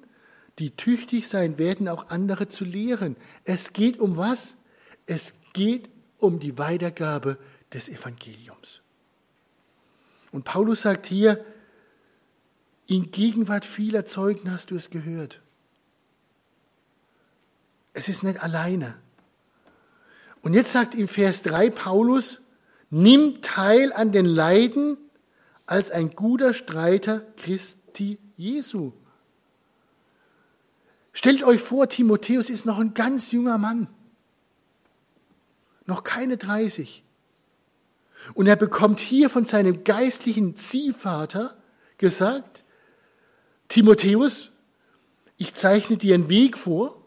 die 0.59 0.71
tüchtig 0.71 1.27
sein 1.27 1.57
werden, 1.57 1.89
auch 1.89 2.09
andere 2.09 2.47
zu 2.47 2.63
lehren. 2.63 3.15
Es 3.43 3.73
geht 3.73 3.99
um 3.99 4.17
was? 4.17 4.55
Es 5.05 5.33
geht 5.53 5.89
um 6.17 6.39
die 6.39 6.57
Weitergabe 6.57 7.37
des 7.73 7.89
Evangeliums. 7.89 8.81
Und 10.31 10.45
Paulus 10.45 10.81
sagt 10.83 11.05
hier, 11.05 11.43
in 12.87 13.11
Gegenwart 13.11 13.65
vieler 13.65 14.05
Zeugen 14.05 14.51
hast 14.51 14.71
du 14.71 14.75
es 14.75 14.89
gehört. 14.89 15.41
Es 17.93 18.09
ist 18.09 18.23
nicht 18.23 18.43
alleine. 18.43 18.95
Und 20.41 20.53
jetzt 20.53 20.73
sagt 20.73 20.93
in 20.93 21.07
Vers 21.07 21.41
3 21.41 21.71
Paulus, 21.71 22.41
nimm 22.89 23.41
teil 23.41 23.91
an 23.93 24.11
den 24.11 24.25
Leiden 24.25 24.97
als 25.65 25.91
ein 25.91 26.11
guter 26.11 26.53
Streiter 26.53 27.21
Christi 27.37 28.19
Jesu. 28.37 28.91
Stellt 31.13 31.43
euch 31.43 31.61
vor, 31.61 31.87
Timotheus 31.87 32.49
ist 32.49 32.65
noch 32.65 32.77
ein 32.77 32.93
ganz 32.93 33.31
junger 33.31 33.57
Mann, 33.57 33.87
noch 35.85 36.03
keine 36.03 36.37
30. 36.37 37.03
Und 38.33 38.47
er 38.47 38.55
bekommt 38.55 38.99
hier 38.99 39.29
von 39.29 39.45
seinem 39.45 39.83
geistlichen 39.83 40.55
Ziehvater 40.55 41.55
gesagt, 41.97 42.63
Timotheus, 43.69 44.51
ich 45.37 45.53
zeichne 45.53 45.97
dir 45.97 46.15
einen 46.15 46.29
Weg 46.29 46.57
vor, 46.57 47.01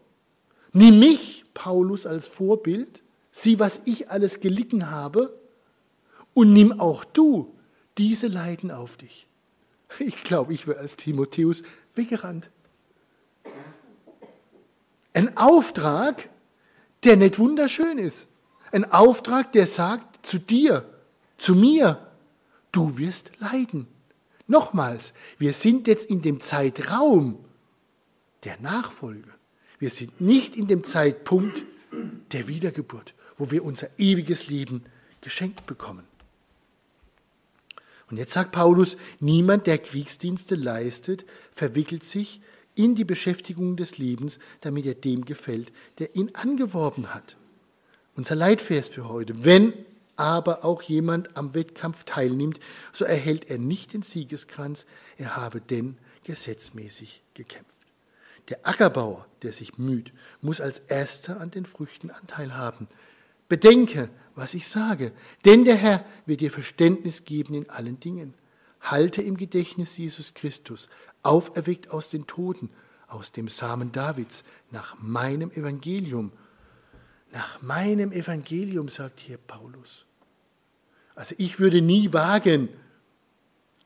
nimm 0.73 0.99
mich, 0.99 1.45
Paulus, 1.55 2.07
als 2.07 2.29
Vorbild, 2.29 3.03
sieh, 3.31 3.59
was 3.59 3.81
ich 3.85 4.11
alles 4.11 4.41
gelitten 4.41 4.91
habe, 4.91 5.39
und 6.35 6.53
nimm 6.53 6.79
auch 6.81 7.05
du 7.05 7.58
diese 7.99 8.29
Leiden 8.29 8.71
auf 8.71 8.97
dich. 8.97 9.27
Ich 9.99 10.23
glaube, 10.23 10.53
ich 10.53 10.67
wäre 10.67 10.79
als 10.79 10.97
Timotheus 10.97 11.63
weggerannt. 11.95 12.51
Ein 15.15 15.37
Auftrag, 15.37 16.29
der 17.05 17.17
nicht 17.17 17.39
wunderschön 17.39 17.99
ist. 17.99 18.29
Ein 18.71 18.91
Auftrag, 18.93 19.53
der 19.53 19.67
sagt 19.67 20.27
zu 20.27 20.39
dir, 20.39 20.89
zu 21.39 21.55
mir, 21.55 22.07
du 22.71 22.99
wirst 22.99 23.33
leiden. 23.39 23.87
Nochmals, 24.47 25.13
wir 25.39 25.53
sind 25.53 25.87
jetzt 25.87 26.11
in 26.11 26.23
dem 26.23 26.41
Zeitraum 26.41 27.45
der 28.45 28.59
Nachfolge. 28.61 29.31
Wir 29.79 29.91
sind 29.91 30.21
nicht 30.21 30.57
in 30.57 30.67
dem 30.67 30.85
Zeitpunkt 30.85 31.65
der 32.33 32.49
Wiedergeburt, 32.49 33.15
wo 33.37 33.51
wir 33.51 33.65
unser 33.65 33.89
ewiges 33.99 34.49
Leben 34.49 34.85
geschenkt 35.21 35.67
bekommen. 35.67 36.08
Und 38.11 38.17
jetzt 38.17 38.33
sagt 38.33 38.53
Paulus, 38.53 38.97
niemand, 39.21 39.67
der 39.67 39.79
Kriegsdienste 39.79 40.55
leistet, 40.55 41.25
verwickelt 41.53 42.05
sich 42.05 42.41
in 42.75 42.95
die 42.95 43.05
Beschäftigung 43.05 43.77
des 43.77 43.99
Lebens, 43.99 44.39
damit 44.61 44.87
er 44.87 44.95
dem 44.95 45.25
gefällt, 45.25 45.73
der 45.99 46.15
ihn 46.17 46.31
angeworben 46.35 47.13
hat. 47.13 47.37
Unser 48.15 48.37
Leitvers 48.37 48.89
für 48.89 49.09
heute. 49.09 49.45
Wenn 49.45 49.73
aber 50.17 50.65
auch 50.65 50.83
jemand 50.83 51.37
am 51.37 51.55
Wettkampf 51.55 52.05
teilnimmt, 52.05 52.59
so 52.93 53.05
erhält 53.05 53.51
er 53.51 53.59
nicht 53.59 53.93
den 53.93 54.03
Siegeskranz, 54.03 54.87
er 55.17 55.37
habe 55.37 55.61
denn 55.61 55.97
gesetzmäßig 56.25 57.23
gekämpft. 57.35 57.77
Der 58.49 58.67
Ackerbauer, 58.67 59.27
der 59.43 59.53
sich 59.53 59.79
müht, 59.79 60.13
muss 60.41 60.61
als 60.61 60.81
erster 60.89 61.41
an 61.41 61.51
den 61.51 61.67
Früchten 61.67 62.11
Anteil 62.11 62.57
haben. 62.57 62.87
Bedenke, 63.49 64.09
was 64.39 64.55
ich 64.55 64.69
sage. 64.69 65.13
Denn 65.45 65.65
der 65.65 65.75
Herr 65.75 66.05
wird 66.25 66.41
dir 66.41 66.53
Verständnis 66.53 67.25
geben 67.25 67.55
in 67.55 67.69
allen 67.69 67.99
Dingen. 67.99 68.35
Halte 68.81 69.21
im 69.21 69.37
Gedächtnis 69.37 69.99
Jesus 69.99 70.33
Christus, 70.33 70.89
auferweckt 71.25 71.91
aus 71.91 72.09
den 72.09 72.27
Toten, 72.27 72.71
aus 73.09 73.33
dem 73.33 73.49
Samen 73.49 73.91
Davids, 73.91 74.45
nach 74.71 74.97
meinem 75.01 75.51
Evangelium. 75.51 76.33
Nach 77.33 77.61
meinem 77.61 78.13
Evangelium, 78.13 78.89
sagt 78.89 79.19
hier 79.21 79.39
Paulus. 79.39 80.07
Also 81.17 81.35
ich 81.39 81.59
würde 81.59 81.83
nie 81.83 82.13
wagen, 82.13 82.69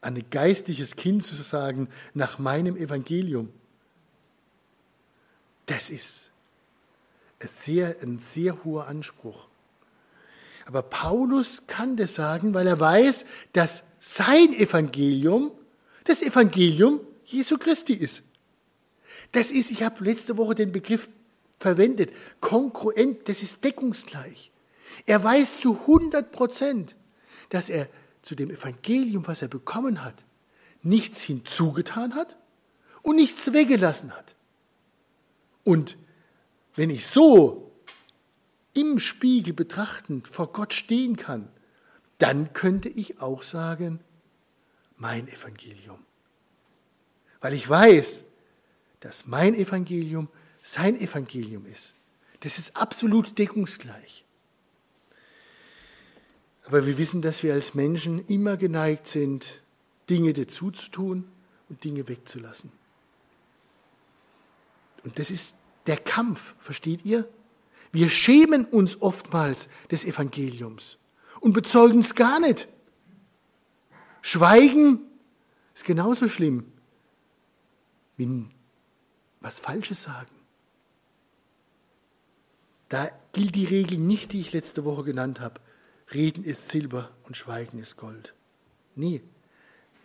an 0.02 0.16
ein 0.16 0.30
geistliches 0.30 0.96
Kind 0.96 1.24
zu 1.24 1.34
sagen, 1.42 1.88
nach 2.12 2.38
meinem 2.38 2.76
Evangelium. 2.76 3.50
Das 5.64 5.88
ist 5.88 6.30
ein 7.40 7.48
sehr, 7.48 7.96
ein 8.02 8.18
sehr 8.18 8.64
hoher 8.64 8.86
Anspruch. 8.86 9.48
Aber 10.72 10.80
Paulus 10.84 11.64
kann 11.66 11.98
das 11.98 12.14
sagen, 12.14 12.54
weil 12.54 12.66
er 12.66 12.80
weiß, 12.80 13.26
dass 13.52 13.82
sein 13.98 14.54
Evangelium 14.54 15.52
das 16.04 16.22
Evangelium 16.22 17.00
Jesu 17.26 17.58
Christi 17.58 17.92
ist. 17.92 18.22
Das 19.32 19.50
ist, 19.50 19.70
ich 19.70 19.82
habe 19.82 20.02
letzte 20.02 20.38
Woche 20.38 20.54
den 20.54 20.72
Begriff 20.72 21.10
verwendet, 21.60 22.10
kongruent, 22.40 23.28
das 23.28 23.42
ist 23.42 23.62
deckungsgleich. 23.62 24.50
Er 25.04 25.22
weiß 25.22 25.60
zu 25.60 25.78
100 25.82 26.32
Prozent, 26.32 26.96
dass 27.50 27.68
er 27.68 27.86
zu 28.22 28.34
dem 28.34 28.50
Evangelium, 28.50 29.26
was 29.26 29.42
er 29.42 29.48
bekommen 29.48 30.02
hat, 30.02 30.24
nichts 30.82 31.20
hinzugetan 31.20 32.14
hat 32.14 32.38
und 33.02 33.16
nichts 33.16 33.52
weggelassen 33.52 34.12
hat. 34.12 34.36
Und 35.64 35.98
wenn 36.74 36.88
ich 36.88 37.06
so 37.06 37.71
im 38.74 38.98
Spiegel 38.98 39.54
betrachtend 39.54 40.28
vor 40.28 40.52
Gott 40.52 40.74
stehen 40.74 41.16
kann, 41.16 41.48
dann 42.18 42.52
könnte 42.52 42.88
ich 42.88 43.20
auch 43.20 43.42
sagen, 43.42 44.00
mein 44.96 45.28
Evangelium. 45.28 45.98
Weil 47.40 47.54
ich 47.54 47.68
weiß, 47.68 48.24
dass 49.00 49.26
mein 49.26 49.54
Evangelium 49.54 50.28
sein 50.62 50.98
Evangelium 50.98 51.66
ist. 51.66 51.94
Das 52.40 52.58
ist 52.58 52.76
absolut 52.76 53.38
deckungsgleich. 53.38 54.24
Aber 56.64 56.86
wir 56.86 56.96
wissen, 56.98 57.20
dass 57.20 57.42
wir 57.42 57.54
als 57.54 57.74
Menschen 57.74 58.24
immer 58.26 58.56
geneigt 58.56 59.08
sind, 59.08 59.60
Dinge 60.08 60.32
dazu 60.32 60.70
zu 60.70 60.90
tun 60.90 61.24
und 61.68 61.82
Dinge 61.82 62.08
wegzulassen. 62.08 62.70
Und 65.04 65.18
das 65.18 65.30
ist 65.30 65.56
der 65.86 65.96
Kampf, 65.96 66.54
versteht 66.60 67.04
ihr? 67.04 67.28
Wir 67.92 68.08
schämen 68.08 68.64
uns 68.64 69.00
oftmals 69.00 69.68
des 69.90 70.04
Evangeliums 70.04 70.98
und 71.40 71.52
bezeugen 71.52 72.00
es 72.00 72.14
gar 72.14 72.40
nicht. 72.40 72.68
Schweigen 74.22 75.00
ist 75.74 75.84
genauso 75.84 76.28
schlimm 76.28 76.72
wie 78.16 78.46
was 79.40 79.58
Falsches 79.58 80.04
sagen. 80.04 80.30
Da 82.88 83.10
gilt 83.32 83.54
die 83.54 83.64
Regel 83.64 83.98
nicht, 83.98 84.32
die 84.32 84.40
ich 84.40 84.52
letzte 84.52 84.84
Woche 84.84 85.02
genannt 85.04 85.40
habe. 85.40 85.60
Reden 86.12 86.44
ist 86.44 86.68
Silber 86.68 87.10
und 87.24 87.36
Schweigen 87.36 87.78
ist 87.78 87.96
Gold. 87.96 88.34
Nee, 88.94 89.22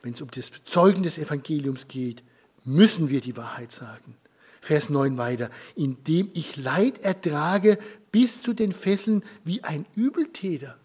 wenn 0.02 0.14
es 0.14 0.22
um 0.22 0.32
das 0.32 0.50
Bezeugen 0.50 1.04
des 1.04 1.18
Evangeliums 1.18 1.88
geht, 1.88 2.24
müssen 2.64 3.10
wir 3.10 3.22
die 3.22 3.36
Wahrheit 3.36 3.72
sagen. 3.72 4.16
Vers 4.68 4.90
9 4.90 5.18
weiter, 5.18 5.50
indem 5.76 6.30
ich 6.34 6.58
Leid 6.58 7.02
ertrage 7.02 7.80
bis 8.12 8.42
zu 8.42 8.54
den 8.54 8.74
Fesseln 8.74 9.24
wie 9.46 9.64
ein 9.64 9.86
Übeltäter. 9.96 10.78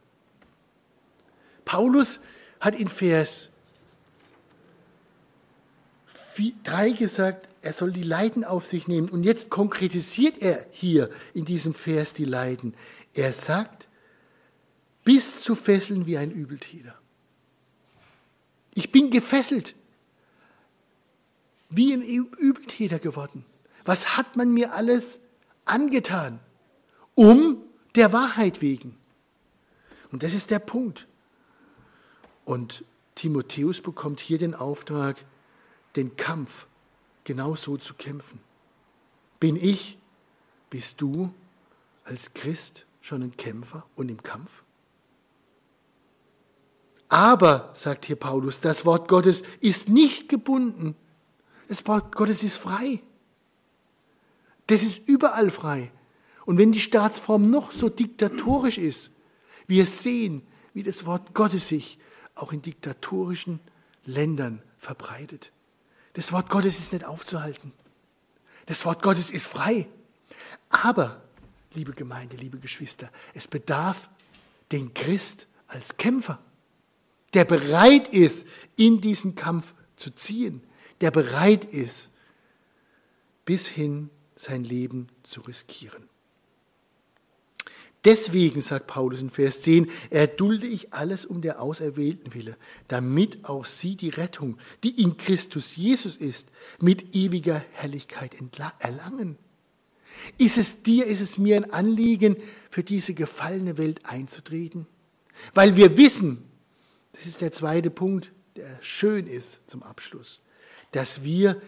Paulus 1.64 2.20
hat 2.60 2.76
in 2.76 2.88
Vers 2.88 3.50
3 6.62 6.90
gesagt, 6.90 7.48
er 7.60 7.72
soll 7.72 7.92
die 7.92 8.04
Leiden 8.04 8.44
auf 8.44 8.64
sich 8.64 8.86
nehmen. 8.86 9.08
Und 9.08 9.24
jetzt 9.24 9.50
konkretisiert 9.50 10.40
er 10.40 10.64
hier 10.70 11.10
in 11.34 11.44
diesem 11.44 11.74
Vers 11.74 12.14
die 12.14 12.24
Leiden. 12.24 12.74
Er 13.14 13.32
sagt, 13.32 13.88
bis 15.02 15.42
zu 15.42 15.56
Fesseln 15.56 16.06
wie 16.06 16.18
ein 16.18 16.30
Übeltäter. 16.30 16.94
Ich 18.74 18.92
bin 18.92 19.10
gefesselt, 19.10 19.74
wie 21.68 21.92
ein 21.92 22.02
Übeltäter 22.02 23.00
geworden. 23.00 23.44
Was 23.84 24.16
hat 24.16 24.36
man 24.36 24.52
mir 24.52 24.72
alles 24.74 25.20
angetan? 25.64 26.40
Um 27.14 27.58
der 27.94 28.12
Wahrheit 28.12 28.60
wegen. 28.60 28.96
Und 30.10 30.22
das 30.22 30.34
ist 30.34 30.50
der 30.50 30.58
Punkt. 30.58 31.06
Und 32.44 32.84
Timotheus 33.14 33.80
bekommt 33.80 34.20
hier 34.20 34.38
den 34.38 34.54
Auftrag, 34.54 35.24
den 35.96 36.16
Kampf 36.16 36.66
genau 37.24 37.54
so 37.54 37.76
zu 37.76 37.94
kämpfen. 37.94 38.40
Bin 39.38 39.56
ich, 39.56 39.98
bist 40.70 41.00
du 41.00 41.32
als 42.04 42.34
Christ 42.34 42.86
schon 43.00 43.22
ein 43.22 43.36
Kämpfer 43.36 43.84
und 43.96 44.10
im 44.10 44.22
Kampf? 44.22 44.62
Aber, 47.08 47.70
sagt 47.74 48.06
hier 48.06 48.16
Paulus, 48.16 48.60
das 48.60 48.86
Wort 48.86 49.06
Gottes 49.08 49.42
ist 49.60 49.88
nicht 49.88 50.30
gebunden. 50.30 50.96
Das 51.68 51.86
Wort 51.86 52.14
Gottes 52.14 52.42
ist 52.42 52.56
frei. 52.56 53.02
Das 54.66 54.82
ist 54.82 55.08
überall 55.08 55.50
frei. 55.50 55.90
Und 56.44 56.58
wenn 56.58 56.72
die 56.72 56.80
Staatsform 56.80 57.50
noch 57.50 57.72
so 57.72 57.88
diktatorisch 57.88 58.78
ist, 58.78 59.10
wir 59.66 59.86
sehen, 59.86 60.42
wie 60.74 60.82
das 60.82 61.06
Wort 61.06 61.34
Gottes 61.34 61.68
sich 61.68 61.98
auch 62.34 62.52
in 62.52 62.62
diktatorischen 62.62 63.60
Ländern 64.04 64.62
verbreitet. 64.78 65.52
Das 66.14 66.32
Wort 66.32 66.48
Gottes 66.48 66.78
ist 66.78 66.92
nicht 66.92 67.04
aufzuhalten. 67.04 67.72
Das 68.66 68.84
Wort 68.84 69.02
Gottes 69.02 69.30
ist 69.30 69.46
frei. 69.46 69.88
Aber, 70.68 71.22
liebe 71.74 71.92
Gemeinde, 71.92 72.36
liebe 72.36 72.58
Geschwister, 72.58 73.10
es 73.34 73.48
bedarf 73.48 74.08
den 74.72 74.94
Christ 74.94 75.46
als 75.68 75.96
Kämpfer, 75.96 76.38
der 77.34 77.44
bereit 77.44 78.08
ist, 78.08 78.46
in 78.76 79.00
diesen 79.00 79.34
Kampf 79.34 79.74
zu 79.96 80.10
ziehen, 80.10 80.62
der 81.00 81.10
bereit 81.10 81.64
ist, 81.64 82.10
bis 83.44 83.66
hin 83.66 84.10
sein 84.42 84.64
Leben 84.64 85.08
zu 85.22 85.40
riskieren. 85.42 86.08
Deswegen, 88.04 88.60
sagt 88.60 88.88
Paulus 88.88 89.20
in 89.20 89.30
Vers 89.30 89.62
10, 89.62 89.88
erdulde 90.10 90.66
ich 90.66 90.92
alles 90.92 91.24
um 91.24 91.40
der 91.40 91.62
Auserwählten 91.62 92.34
Wille, 92.34 92.56
damit 92.88 93.44
auch 93.44 93.64
sie 93.64 93.94
die 93.94 94.08
Rettung, 94.08 94.58
die 94.82 95.00
in 95.00 95.16
Christus 95.16 95.76
Jesus 95.76 96.16
ist, 96.16 96.48
mit 96.80 97.14
ewiger 97.14 97.62
Herrlichkeit 97.72 98.34
erlangen. 98.80 99.38
Ist 100.36 100.58
es 100.58 100.82
dir, 100.82 101.06
ist 101.06 101.20
es 101.20 101.38
mir 101.38 101.56
ein 101.56 101.70
Anliegen, 101.70 102.36
für 102.68 102.82
diese 102.82 103.14
gefallene 103.14 103.78
Welt 103.78 104.04
einzutreten? 104.04 104.86
Weil 105.54 105.76
wir 105.76 105.96
wissen, 105.96 106.44
das 107.12 107.26
ist 107.26 107.40
der 107.40 107.52
zweite 107.52 107.90
Punkt, 107.90 108.32
der 108.56 108.78
schön 108.82 109.28
ist 109.28 109.60
zum 109.68 109.84
Abschluss, 109.84 110.40
dass 110.90 111.22
wir 111.22 111.62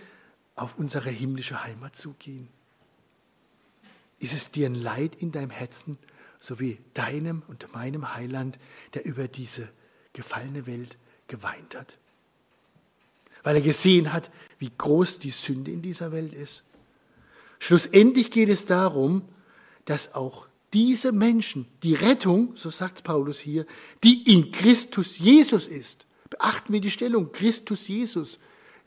auf 0.57 0.79
unsere 0.79 1.11
himmlische 1.11 1.63
Heimat 1.65 1.95
zugehen. 1.95 2.49
Ist 4.25 4.33
es 4.33 4.51
dir 4.51 4.65
ein 4.65 4.75
Leid 4.75 5.17
in 5.17 5.33
deinem 5.33 5.51
Herzen, 5.51 5.99
so 6.41 6.59
wie 6.59 6.79
deinem 6.95 7.43
und 7.47 7.71
meinem 7.75 8.15
Heiland, 8.15 8.59
der 8.95 9.05
über 9.05 9.29
diese 9.29 9.69
gefallene 10.15 10.67
Welt 10.67 10.97
geweint 11.29 11.77
hat? 11.77 11.99
Weil 13.43 13.57
er 13.57 13.61
gesehen 13.61 14.15
hat, 14.15 14.31
wie 14.59 14.71
groß 14.79 15.19
die 15.19 15.29
Sünde 15.29 15.73
in 15.73 15.83
dieser 15.83 16.11
Welt 16.11 16.33
ist. 16.33 16.65
Schlussendlich 17.59 18.31
geht 18.31 18.49
es 18.49 18.65
darum, 18.65 19.29
dass 19.85 20.15
auch 20.15 20.49
diese 20.73 21.13
Menschen 21.13 21.67
die 21.83 21.93
Rettung, 21.93 22.57
so 22.57 22.71
sagt 22.71 23.05
Paulus 23.05 23.41
hier, 23.41 23.67
die 24.05 24.33
in 24.33 24.53
Christus 24.53 25.19
Jesus 25.19 25.67
ist. 25.67 26.07
Beachten 26.31 26.73
wir 26.73 26.81
die 26.81 26.91
Stellung, 26.91 27.31
Christus 27.31 27.89
Jesus. 27.89 28.39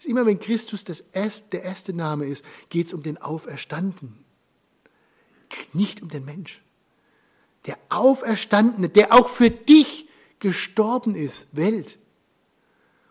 Immer 0.04 0.26
wenn 0.26 0.40
Christus 0.40 0.84
das 0.84 1.02
erste, 1.12 1.50
der 1.50 1.62
erste 1.62 1.94
Name 1.94 2.26
ist, 2.26 2.44
geht 2.70 2.88
es 2.88 2.94
um 2.96 3.04
den 3.04 3.20
Auferstandenen, 3.20 4.26
nicht 5.74 6.02
um 6.02 6.10
den 6.10 6.26
Mensch. 6.26 6.62
Der 7.66 7.78
Auferstandene, 7.90 8.90
der 8.90 9.14
auch 9.14 9.30
für 9.30 9.50
dich 9.50 10.08
gestorben 10.40 11.16
ist, 11.16 11.48
Welt, 11.52 11.98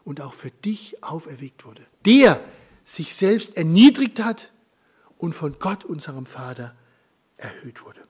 und 0.05 0.21
auch 0.21 0.33
für 0.33 0.51
dich 0.51 1.03
auferweckt 1.03 1.65
wurde. 1.65 1.83
Der 2.05 2.41
sich 2.85 3.15
selbst 3.15 3.57
erniedrigt 3.57 4.23
hat 4.23 4.53
und 5.19 5.35
von 5.35 5.59
Gott, 5.59 5.85
unserem 5.85 6.27
Vater, 6.27 6.77
erhöht 7.37 7.85
wurde. 7.85 8.01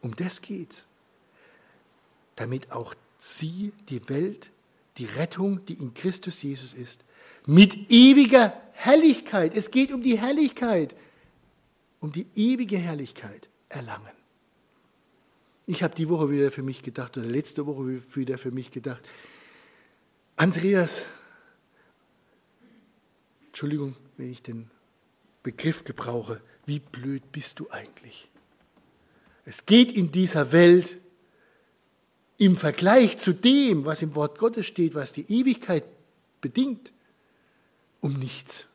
Um 0.00 0.14
das 0.14 0.40
geht's. 0.40 0.86
Damit 2.36 2.70
auch 2.70 2.94
sie 3.18 3.72
die 3.88 4.08
Welt, 4.08 4.50
die 4.96 5.06
Rettung, 5.06 5.64
die 5.66 5.74
in 5.74 5.92
Christus 5.92 6.42
Jesus 6.42 6.72
ist, 6.72 7.04
mit 7.46 7.90
ewiger 7.90 8.52
Herrlichkeit, 8.72 9.54
es 9.54 9.70
geht 9.70 9.92
um 9.92 10.02
die 10.02 10.18
Herrlichkeit, 10.18 10.94
um 12.00 12.12
die 12.12 12.26
ewige 12.34 12.78
Herrlichkeit 12.78 13.48
erlangen. 13.68 14.12
Ich 15.66 15.82
habe 15.82 15.94
die 15.94 16.08
Woche 16.08 16.30
wieder 16.30 16.50
für 16.50 16.62
mich 16.62 16.82
gedacht, 16.82 17.16
oder 17.16 17.26
letzte 17.26 17.66
Woche 17.66 18.02
wieder 18.16 18.38
für 18.38 18.50
mich 18.50 18.70
gedacht, 18.70 19.08
Andreas, 20.36 21.02
Entschuldigung, 23.46 23.94
wenn 24.16 24.30
ich 24.30 24.42
den 24.42 24.70
Begriff 25.42 25.84
gebrauche, 25.84 26.40
wie 26.66 26.80
blöd 26.80 27.30
bist 27.30 27.60
du 27.60 27.70
eigentlich? 27.70 28.30
Es 29.44 29.66
geht 29.66 29.92
in 29.92 30.10
dieser 30.10 30.52
Welt 30.52 30.98
im 32.38 32.56
Vergleich 32.56 33.18
zu 33.18 33.34
dem, 33.34 33.84
was 33.84 34.02
im 34.02 34.14
Wort 34.14 34.38
Gottes 34.38 34.66
steht, 34.66 34.94
was 34.94 35.12
die 35.12 35.30
Ewigkeit 35.30 35.84
bedingt, 36.40 36.92
um 38.00 38.14
nichts. 38.14 38.66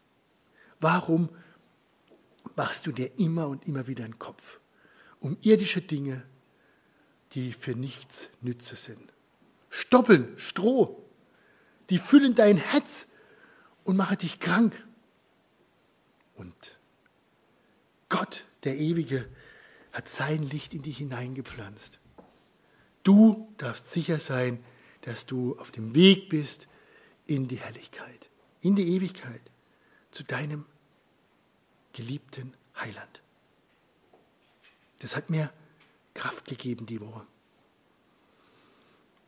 Warum 0.79 1.29
machst 2.55 2.87
du 2.87 2.91
dir 2.91 3.17
immer 3.19 3.47
und 3.47 3.67
immer 3.67 3.87
wieder 3.87 4.05
einen 4.05 4.19
Kopf 4.19 4.59
um 5.19 5.37
irdische 5.41 5.81
Dinge, 5.81 6.23
die 7.31 7.51
für 7.51 7.75
nichts 7.75 8.29
nütze 8.41 8.75
sind? 8.75 9.13
Stoppeln, 9.69 10.37
Stroh, 10.37 11.03
die 11.89 11.97
füllen 11.97 12.35
dein 12.35 12.57
Herz 12.57 13.07
und 13.83 13.97
machen 13.97 14.17
dich 14.17 14.39
krank. 14.39 14.85
Und 16.35 16.53
Gott, 18.09 18.45
der 18.63 18.77
Ewige, 18.77 19.27
hat 19.91 20.09
sein 20.09 20.43
Licht 20.43 20.73
in 20.73 20.81
dich 20.81 20.97
hineingepflanzt. 20.97 21.99
Du 23.03 23.53
darfst 23.57 23.91
sicher 23.91 24.19
sein, 24.19 24.63
dass 25.01 25.25
du 25.25 25.57
auf 25.59 25.71
dem 25.71 25.93
Weg 25.95 26.29
bist 26.29 26.67
in 27.27 27.47
die 27.47 27.57
Herrlichkeit, 27.57 28.29
in 28.61 28.75
die 28.75 28.95
Ewigkeit, 28.95 29.41
zu 30.11 30.23
deinem 30.23 30.65
geliebten 31.95 32.53
Heiland. 32.79 33.21
Das 34.99 35.15
hat 35.15 35.29
mir 35.29 35.51
Kraft 36.13 36.45
gegeben 36.45 36.85
die 36.85 37.01
Woche. 37.01 37.25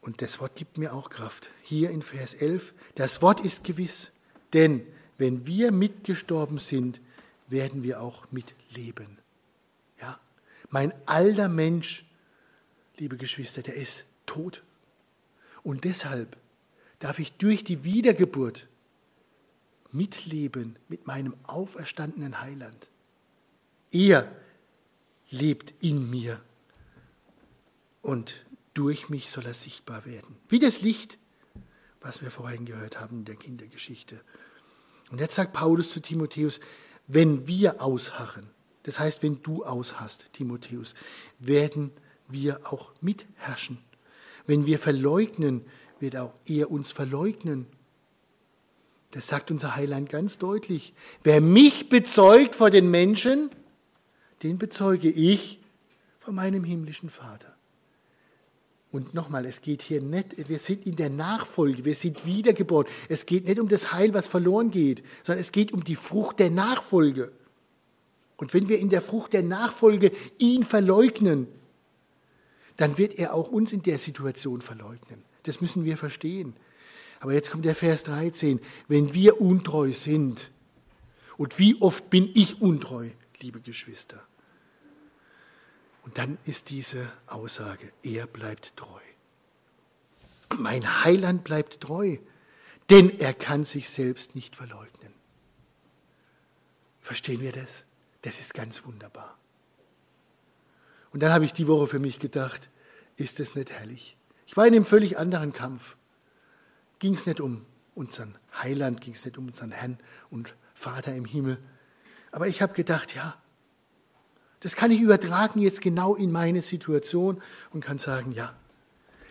Und 0.01 0.21
das 0.21 0.39
Wort 0.39 0.55
gibt 0.55 0.77
mir 0.77 0.93
auch 0.93 1.09
Kraft. 1.09 1.49
Hier 1.63 1.89
in 1.89 2.01
Vers 2.01 2.33
11, 2.33 2.73
das 2.95 3.21
Wort 3.21 3.41
ist 3.41 3.63
gewiss, 3.63 4.09
denn 4.53 4.85
wenn 5.17 5.45
wir 5.47 5.71
mitgestorben 5.71 6.59
sind, 6.59 7.01
werden 7.47 7.83
wir 7.83 8.01
auch 8.01 8.31
mitleben. 8.31 9.17
Mein 10.69 10.93
alter 11.05 11.47
Mensch, 11.47 12.05
liebe 12.97 13.17
Geschwister, 13.17 13.61
der 13.61 13.75
ist 13.75 14.03
tot. 14.25 14.63
Und 15.63 15.85
deshalb 15.85 16.37
darf 16.99 17.19
ich 17.19 17.33
durch 17.33 17.63
die 17.63 17.83
Wiedergeburt 17.83 18.67
mitleben 19.97 20.77
mit 20.87 21.07
meinem 21.07 21.35
auferstandenen 21.43 22.39
Heiland. 22.41 22.87
Er 23.91 24.31
lebt 25.29 25.73
in 25.83 26.09
mir 26.09 26.39
und 28.01 28.35
durch 28.73 29.09
mich 29.09 29.31
soll 29.31 29.45
er 29.45 29.53
sichtbar 29.53 30.05
werden. 30.05 30.37
Wie 30.47 30.59
das 30.59 30.81
Licht, 30.81 31.17
was 31.99 32.21
wir 32.21 32.31
vorhin 32.31 32.65
gehört 32.65 32.99
haben 32.99 33.17
in 33.17 33.25
der 33.25 33.35
Kindergeschichte. 33.35 34.21
Und 35.09 35.19
jetzt 35.19 35.35
sagt 35.35 35.53
Paulus 35.53 35.91
zu 35.91 35.99
Timotheus, 35.99 36.59
wenn 37.07 37.47
wir 37.47 37.81
ausharren, 37.81 38.49
das 38.83 38.99
heißt, 38.99 39.23
wenn 39.23 39.41
du 39.41 39.65
aushast, 39.65 40.31
Timotheus, 40.31 40.93
werden 41.39 41.91
wir 42.27 42.71
auch 42.71 42.93
mitherrschen. 43.01 43.79
Wenn 44.45 44.65
wir 44.65 44.79
verleugnen, 44.79 45.65
wird 45.99 46.15
auch 46.15 46.33
er 46.45 46.71
uns 46.71 46.91
verleugnen. 46.91 47.67
Das 49.11 49.27
sagt 49.27 49.51
unser 49.51 49.75
Heiland 49.75 50.09
ganz 50.09 50.37
deutlich. 50.37 50.93
Wer 51.23 51.41
mich 51.41 51.89
bezeugt 51.89 52.55
vor 52.55 52.69
den 52.69 52.91
Menschen, 52.91 53.49
den 54.43 54.57
bezeuge 54.57 55.09
ich 55.09 55.59
vor 56.19 56.33
meinem 56.33 56.63
himmlischen 56.63 57.09
Vater. 57.09 57.55
Und 58.91 59.13
nochmal, 59.13 59.45
es 59.45 59.61
geht 59.61 59.81
hier 59.81 60.01
nicht, 60.01 60.49
wir 60.49 60.59
sind 60.59 60.87
in 60.87 60.95
der 60.95 61.09
Nachfolge, 61.09 61.85
wir 61.85 61.95
sind 61.95 62.25
wiedergeboren. 62.25 62.87
Es 63.09 63.25
geht 63.25 63.45
nicht 63.47 63.59
um 63.59 63.67
das 63.67 63.91
Heil, 63.91 64.13
was 64.13 64.27
verloren 64.27 64.71
geht, 64.71 65.03
sondern 65.23 65.41
es 65.41 65.51
geht 65.51 65.73
um 65.73 65.83
die 65.83 65.95
Frucht 65.95 66.39
der 66.39 66.49
Nachfolge. 66.49 67.31
Und 68.37 68.53
wenn 68.53 68.69
wir 68.69 68.79
in 68.79 68.89
der 68.89 69.01
Frucht 69.01 69.33
der 69.33 69.43
Nachfolge 69.43 70.11
ihn 70.37 70.63
verleugnen, 70.63 71.47
dann 72.77 72.97
wird 72.97 73.17
er 73.17 73.33
auch 73.33 73.49
uns 73.49 73.73
in 73.73 73.81
der 73.81 73.99
Situation 73.99 74.61
verleugnen. 74.61 75.23
Das 75.43 75.59
müssen 75.59 75.83
wir 75.83 75.97
verstehen. 75.97 76.55
Aber 77.19 77.33
jetzt 77.33 77.51
kommt 77.51 77.65
der 77.65 77.75
Vers 77.75 78.03
13. 78.03 78.59
Wenn 78.87 79.13
wir 79.13 79.41
untreu 79.41 79.93
sind, 79.93 80.51
und 81.37 81.59
wie 81.59 81.79
oft 81.81 82.09
bin 82.09 82.31
ich 82.33 82.61
untreu, 82.61 83.11
liebe 83.39 83.61
Geschwister? 83.61 84.23
Und 86.03 86.17
dann 86.17 86.37
ist 86.45 86.69
diese 86.69 87.11
Aussage, 87.27 87.91
er 88.01 88.27
bleibt 88.27 88.75
treu. 88.77 89.01
Mein 90.57 91.03
Heiland 91.03 91.43
bleibt 91.43 91.81
treu, 91.81 92.17
denn 92.89 93.19
er 93.19 93.33
kann 93.33 93.65
sich 93.65 93.89
selbst 93.89 94.33
nicht 94.33 94.55
verleugnen. 94.55 95.13
Verstehen 97.01 97.41
wir 97.41 97.51
das? 97.51 97.83
Das 98.21 98.39
ist 98.39 98.53
ganz 98.53 98.85
wunderbar. 98.85 99.37
Und 101.11 101.21
dann 101.21 101.33
habe 101.33 101.45
ich 101.45 101.53
die 101.53 101.67
Woche 101.67 101.87
für 101.87 101.99
mich 101.99 102.19
gedacht, 102.19 102.69
ist 103.17 103.39
das 103.39 103.55
nicht 103.55 103.71
herrlich? 103.71 104.17
Ich 104.45 104.55
war 104.55 104.65
in 104.65 104.73
einem 104.73 104.85
völlig 104.85 105.17
anderen 105.17 105.51
Kampf. 105.51 105.96
Ging 106.99 107.13
es 107.13 107.25
nicht 107.25 107.39
um 107.39 107.65
unseren 107.95 108.37
Heiland, 108.61 109.01
ging 109.01 109.13
es 109.13 109.25
nicht 109.25 109.37
um 109.37 109.47
unseren 109.47 109.71
Herrn 109.71 109.97
und 110.29 110.55
Vater 110.73 111.15
im 111.15 111.25
Himmel. 111.25 111.57
Aber 112.31 112.47
ich 112.47 112.61
habe 112.61 112.73
gedacht, 112.73 113.15
ja, 113.15 113.37
Das 114.59 114.75
kann 114.75 114.91
ich 114.91 115.01
übertragen 115.01 115.61
jetzt 115.61 115.81
genau 115.81 116.15
in 116.15 116.31
meine 116.31 116.61
Situation 116.61 117.41
und 117.71 117.81
kann 117.81 117.99
sagen, 117.99 118.31
ja, 118.31 118.55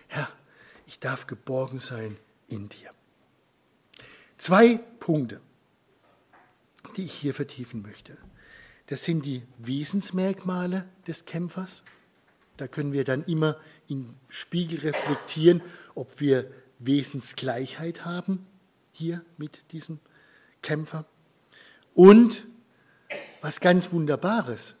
Herr, 0.07 0.29
ich 0.85 0.99
darf 0.99 1.27
geborgen 1.27 1.79
sein 1.79 2.17
in 2.47 2.69
dir. 2.69 2.91
Zwei 4.37 4.77
Punkte, 4.99 5.41
die 6.95 7.03
ich 7.03 7.13
hier 7.13 7.33
vertiefen 7.33 7.81
möchte. 7.81 8.17
Das 8.85 9.03
sind 9.03 9.25
die 9.25 9.43
Wesensmerkmale 9.57 10.87
des 11.07 11.25
Kämpfers. 11.25 11.83
Da 12.55 12.67
können 12.67 12.93
wir 12.93 13.03
dann 13.03 13.23
immer 13.25 13.57
im 13.89 14.15
Spiegel 14.29 14.79
reflektieren, 14.79 15.61
ob 15.93 16.21
wir 16.21 16.49
Wesensgleichheit 16.79 18.05
haben 18.05 18.45
hier 18.91 19.23
mit 19.37 19.71
diesem 19.71 19.99
Kämpfer. 20.61 21.05
Und 21.93 22.47
was 23.41 23.59
ganz 23.59 23.91
Wunderbares, 23.91 24.75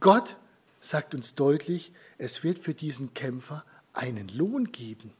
Gott 0.00 0.36
sagt 0.80 1.14
uns 1.14 1.34
deutlich, 1.34 1.92
es 2.18 2.42
wird 2.42 2.58
für 2.58 2.74
diesen 2.74 3.14
Kämpfer 3.14 3.64
einen 3.92 4.28
Lohn 4.28 4.72
geben. 4.72 5.12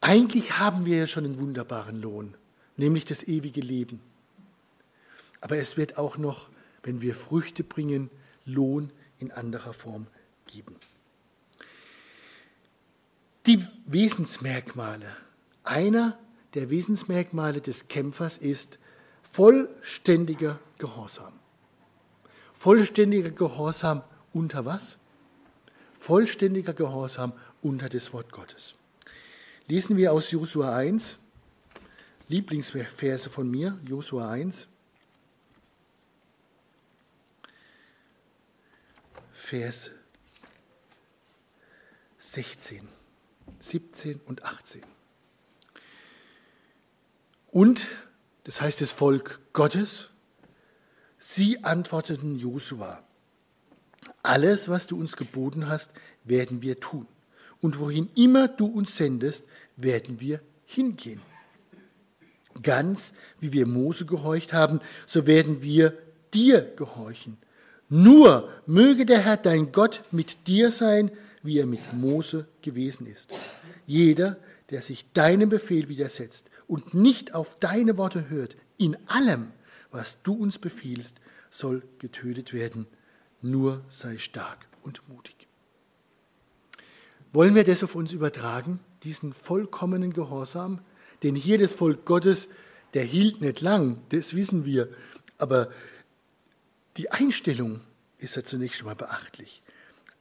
Eigentlich 0.00 0.58
haben 0.58 0.84
wir 0.84 0.98
ja 0.98 1.06
schon 1.06 1.24
einen 1.24 1.38
wunderbaren 1.38 2.00
Lohn, 2.00 2.36
nämlich 2.76 3.04
das 3.04 3.22
ewige 3.22 3.60
Leben. 3.60 4.00
Aber 5.40 5.56
es 5.56 5.76
wird 5.76 5.96
auch 5.96 6.16
noch, 6.18 6.48
wenn 6.82 7.02
wir 7.02 7.14
Früchte 7.14 7.64
bringen, 7.64 8.10
Lohn 8.44 8.92
in 9.18 9.30
anderer 9.30 9.72
Form 9.72 10.06
geben. 10.46 10.76
Die 13.46 13.66
Wesensmerkmale. 13.86 15.16
Einer 15.64 16.16
der 16.54 16.70
Wesensmerkmale 16.70 17.60
des 17.60 17.88
Kämpfers 17.88 18.38
ist 18.38 18.78
vollständiger 19.22 20.60
Gehorsam. 20.78 21.32
Vollständiger 22.54 23.30
Gehorsam 23.30 24.04
unter 24.32 24.64
was? 24.64 24.98
Vollständiger 25.98 26.72
Gehorsam 26.72 27.32
unter 27.62 27.88
das 27.88 28.12
Wort 28.12 28.30
Gottes. 28.30 28.76
Lesen 29.66 29.96
wir 29.96 30.12
aus 30.12 30.30
Josua 30.30 30.76
1, 30.76 31.18
Lieblingsverse 32.28 33.28
von 33.28 33.50
mir, 33.50 33.78
Josua 33.84 34.30
1, 34.30 34.68
Vers 39.32 39.90
16, 42.18 42.88
17 43.60 44.20
und 44.24 44.44
18. 44.44 44.82
Und, 47.50 47.86
das 48.44 48.60
heißt 48.60 48.80
das 48.80 48.92
Volk 48.92 49.40
Gottes, 49.52 50.10
sie 51.18 51.62
antworteten 51.64 52.38
Josua, 52.38 53.02
alles, 54.22 54.68
was 54.68 54.86
du 54.86 54.98
uns 54.98 55.16
geboten 55.16 55.68
hast, 55.68 55.90
werden 56.24 56.62
wir 56.62 56.80
tun. 56.80 57.06
Und 57.60 57.78
wohin 57.78 58.10
immer 58.16 58.48
du 58.48 58.66
uns 58.66 58.96
sendest, 58.96 59.44
werden 59.76 60.20
wir 60.20 60.40
hingehen. 60.64 61.20
Ganz 62.62 63.12
wie 63.38 63.52
wir 63.52 63.66
Mose 63.66 64.06
gehorcht 64.06 64.52
haben, 64.52 64.80
so 65.06 65.26
werden 65.26 65.62
wir 65.62 65.96
dir 66.34 66.62
gehorchen. 66.76 67.38
Nur 67.88 68.48
möge 68.66 69.06
der 69.06 69.20
Herr 69.20 69.36
dein 69.36 69.72
Gott 69.72 70.02
mit 70.10 70.46
dir 70.46 70.70
sein, 70.70 71.10
wie 71.42 71.58
er 71.58 71.66
mit 71.66 71.92
Mose 71.92 72.46
gewesen 72.62 73.06
ist. 73.06 73.30
Jeder, 73.86 74.38
der 74.70 74.82
sich 74.82 75.12
deinem 75.12 75.48
Befehl 75.48 75.88
widersetzt 75.88 76.50
und 76.66 76.94
nicht 76.94 77.34
auf 77.34 77.58
deine 77.58 77.96
Worte 77.98 78.30
hört, 78.30 78.56
in 78.78 78.96
allem, 79.06 79.52
was 79.90 80.22
du 80.22 80.32
uns 80.34 80.58
befiehlst, 80.58 81.16
soll 81.50 81.82
getötet 81.98 82.52
werden. 82.52 82.86
Nur 83.42 83.84
sei 83.88 84.18
stark 84.18 84.66
und 84.82 85.06
mutig. 85.08 85.48
Wollen 87.32 87.54
wir 87.54 87.64
das 87.64 87.82
auf 87.82 87.94
uns 87.94 88.12
übertragen, 88.12 88.80
diesen 89.02 89.32
vollkommenen 89.32 90.12
Gehorsam? 90.12 90.80
Denn 91.22 91.34
hier 91.34 91.58
das 91.58 91.72
Volk 91.72 92.04
Gottes, 92.04 92.48
der 92.94 93.04
hielt 93.04 93.40
nicht 93.40 93.60
lang, 93.60 94.02
das 94.10 94.34
wissen 94.34 94.64
wir. 94.64 94.88
Aber 95.38 95.70
die 96.96 97.10
Einstellung 97.10 97.80
ist 98.18 98.36
ja 98.36 98.44
zunächst 98.44 98.78
schon 98.78 98.86
mal 98.86 98.96
beachtlich. 98.96 99.62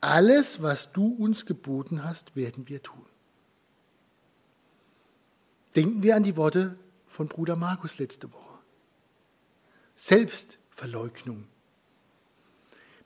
Alles, 0.01 0.63
was 0.63 0.91
du 0.91 1.07
uns 1.07 1.45
geboten 1.45 2.03
hast, 2.03 2.35
werden 2.35 2.67
wir 2.67 2.81
tun. 2.81 3.05
Denken 5.75 6.01
wir 6.01 6.15
an 6.15 6.23
die 6.23 6.35
Worte 6.35 6.75
von 7.07 7.27
Bruder 7.27 7.55
Markus 7.55 7.99
letzte 7.99 8.31
Woche. 8.33 8.57
Selbstverleugnung. 9.95 11.45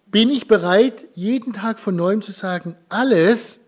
Bin 0.07 0.29
ich 0.29 0.47
bereit, 0.47 1.05
jeden 1.15 1.51
Tag 1.51 1.79
von 1.79 1.95
neuem 1.95 2.21
zu 2.21 2.31
sagen, 2.31 2.77
alles, 2.87 3.59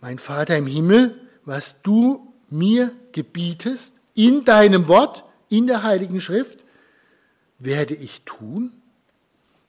mein 0.00 0.18
Vater 0.18 0.56
im 0.56 0.66
Himmel, 0.66 1.20
was 1.44 1.82
du 1.82 2.32
mir 2.50 2.94
gebietest, 3.10 3.94
in 4.14 4.44
deinem 4.44 4.86
Wort, 4.88 5.24
in 5.48 5.66
der 5.66 5.82
Heiligen 5.82 6.20
Schrift, 6.20 6.64
werde 7.58 7.94
ich 7.94 8.22
tun? 8.22 8.81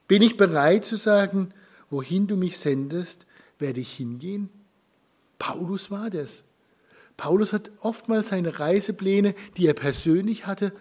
Bin 0.06 0.22
ich 0.22 0.36
bereit 0.36 0.84
zu 0.84 0.96
sagen, 0.96 1.52
wohin 1.90 2.26
du 2.26 2.36
mich 2.36 2.58
sendest, 2.58 3.26
werde 3.58 3.80
ich 3.80 3.92
hingehen? 3.92 4.50
Paulus 5.38 5.90
war 5.90 6.10
das. 6.10 6.44
Paulus 7.16 7.52
hat 7.52 7.70
oftmals 7.80 8.28
seine 8.28 8.58
Reisepläne, 8.58 9.34
die 9.56 9.66
er 9.66 9.74
persönlich 9.74 10.46
hatte, 10.46 10.72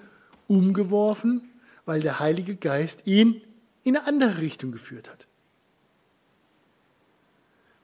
umgeworfen, 0.47 1.49
weil 1.85 2.01
der 2.01 2.19
Heilige 2.19 2.55
Geist 2.55 3.07
ihn 3.07 3.41
in 3.83 3.97
eine 3.97 4.07
andere 4.07 4.37
Richtung 4.39 4.71
geführt 4.71 5.09
hat. 5.09 5.27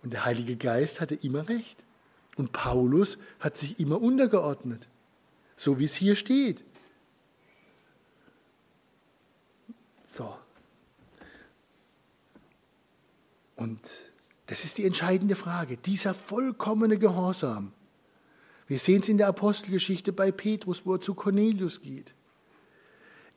Und 0.01 0.13
der 0.13 0.25
Heilige 0.25 0.55
Geist 0.55 1.01
hatte 1.01 1.15
immer 1.15 1.49
recht. 1.49 1.83
Und 2.37 2.53
Paulus 2.53 3.17
hat 3.39 3.57
sich 3.57 3.79
immer 3.79 4.01
untergeordnet, 4.01 4.87
so 5.57 5.77
wie 5.77 5.83
es 5.83 5.95
hier 5.95 6.15
steht. 6.15 6.63
So. 10.05 10.33
Und 13.59 13.91
das 14.45 14.63
ist 14.63 14.77
die 14.77 14.85
entscheidende 14.85 15.35
Frage, 15.35 15.75
dieser 15.75 16.13
vollkommene 16.13 16.97
Gehorsam. 16.97 17.73
Wir 18.67 18.79
sehen 18.79 19.01
es 19.01 19.09
in 19.09 19.17
der 19.17 19.27
Apostelgeschichte 19.27 20.13
bei 20.13 20.31
Petrus, 20.31 20.85
wo 20.85 20.93
er 20.93 21.01
zu 21.01 21.13
Cornelius 21.13 21.81
geht. 21.81 22.13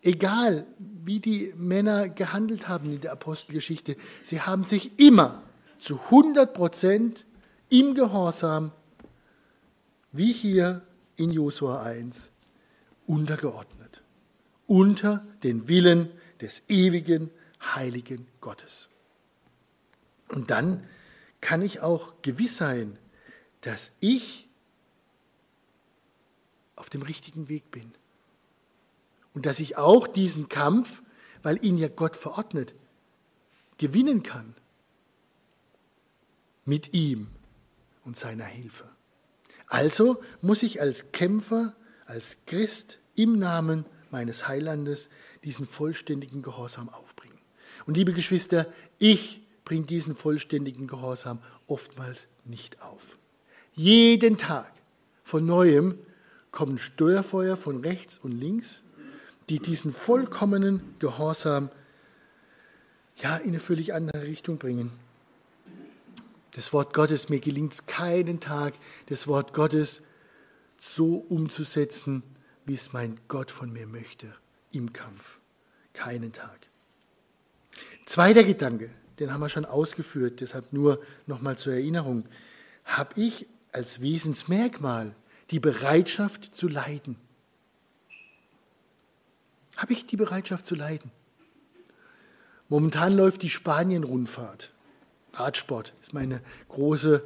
Egal, 0.00 0.64
wie 0.78 1.18
die 1.18 1.52
Männer 1.56 2.08
gehandelt 2.08 2.68
haben 2.68 2.92
in 2.92 3.00
der 3.00 3.12
Apostelgeschichte, 3.12 3.96
sie 4.22 4.40
haben 4.40 4.62
sich 4.62 4.98
immer 5.00 5.42
zu 5.80 5.98
100 5.98 6.54
Prozent 6.54 7.26
im 7.68 7.94
Gehorsam, 7.94 8.70
wie 10.12 10.32
hier 10.32 10.82
in 11.16 11.32
Josua 11.32 11.82
1, 11.82 12.30
untergeordnet. 13.06 14.02
Unter 14.66 15.26
den 15.42 15.66
Willen 15.66 16.10
des 16.40 16.62
ewigen, 16.68 17.30
heiligen 17.74 18.28
Gottes. 18.40 18.88
Und 20.32 20.50
dann 20.50 20.86
kann 21.40 21.62
ich 21.62 21.80
auch 21.80 22.14
gewiss 22.22 22.56
sein, 22.56 22.98
dass 23.60 23.92
ich 24.00 24.48
auf 26.76 26.90
dem 26.90 27.02
richtigen 27.02 27.48
Weg 27.48 27.70
bin. 27.70 27.92
Und 29.34 29.46
dass 29.46 29.60
ich 29.60 29.76
auch 29.76 30.06
diesen 30.06 30.48
Kampf, 30.48 31.02
weil 31.42 31.64
ihn 31.64 31.78
ja 31.78 31.88
Gott 31.88 32.16
verordnet, 32.16 32.74
gewinnen 33.78 34.22
kann. 34.22 34.54
Mit 36.64 36.94
ihm 36.94 37.28
und 38.04 38.16
seiner 38.16 38.44
Hilfe. 38.44 38.88
Also 39.66 40.22
muss 40.40 40.62
ich 40.62 40.80
als 40.80 41.12
Kämpfer, 41.12 41.74
als 42.06 42.36
Christ 42.46 43.00
im 43.16 43.38
Namen 43.38 43.84
meines 44.10 44.46
Heilandes 44.46 45.08
diesen 45.44 45.66
vollständigen 45.66 46.42
Gehorsam 46.42 46.88
aufbringen. 46.88 47.38
Und 47.86 47.96
liebe 47.96 48.12
Geschwister, 48.12 48.72
ich 48.98 49.42
bringe 49.64 49.86
diesen 49.86 50.16
vollständigen 50.16 50.86
Gehorsam 50.86 51.38
oftmals 51.66 52.26
nicht 52.44 52.82
auf. 52.82 53.16
Jeden 53.74 54.36
Tag 54.38 54.72
von 55.24 55.46
neuem 55.46 55.98
kommen 56.50 56.78
Steuerfeuer 56.78 57.56
von 57.56 57.80
rechts 57.80 58.18
und 58.18 58.32
links, 58.32 58.82
die 59.48 59.58
diesen 59.58 59.92
vollkommenen 59.92 60.94
Gehorsam 60.98 61.70
ja, 63.16 63.36
in 63.36 63.50
eine 63.50 63.60
völlig 63.60 63.94
andere 63.94 64.22
Richtung 64.22 64.58
bringen. 64.58 64.92
Das 66.54 66.72
Wort 66.72 66.92
Gottes, 66.92 67.28
mir 67.28 67.40
gelingt 67.40 67.72
es 67.72 67.86
keinen 67.86 68.40
Tag, 68.40 68.74
das 69.06 69.26
Wort 69.26 69.54
Gottes 69.54 70.02
so 70.78 71.24
umzusetzen, 71.28 72.22
wie 72.66 72.74
es 72.74 72.92
mein 72.92 73.18
Gott 73.28 73.50
von 73.50 73.72
mir 73.72 73.86
möchte 73.86 74.34
im 74.72 74.92
Kampf. 74.92 75.38
Keinen 75.94 76.32
Tag. 76.32 76.58
Zweiter 78.06 78.44
Gedanke, 78.44 78.90
den 79.22 79.32
haben 79.32 79.40
wir 79.40 79.48
schon 79.48 79.64
ausgeführt, 79.64 80.40
deshalb 80.40 80.72
nur 80.72 81.00
nochmal 81.26 81.56
zur 81.56 81.72
Erinnerung. 81.72 82.24
Habe 82.84 83.20
ich 83.20 83.46
als 83.70 84.00
Wesensmerkmal 84.00 85.14
die 85.50 85.60
Bereitschaft 85.60 86.54
zu 86.54 86.66
leiden. 86.66 87.16
Habe 89.76 89.92
ich 89.92 90.06
die 90.06 90.16
Bereitschaft 90.16 90.66
zu 90.66 90.74
leiden? 90.74 91.12
Momentan 92.68 93.12
läuft 93.12 93.42
die 93.42 93.48
Spanien-Rundfahrt. 93.48 94.72
Radsport 95.34 95.94
ist 96.00 96.12
meine 96.12 96.40
große 96.68 97.22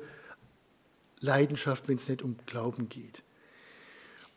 Leidenschaft, 1.21 1.89
wenn 1.89 1.97
es 1.97 2.09
nicht 2.09 2.23
um 2.23 2.37
Glauben 2.45 2.89
geht. 2.89 3.23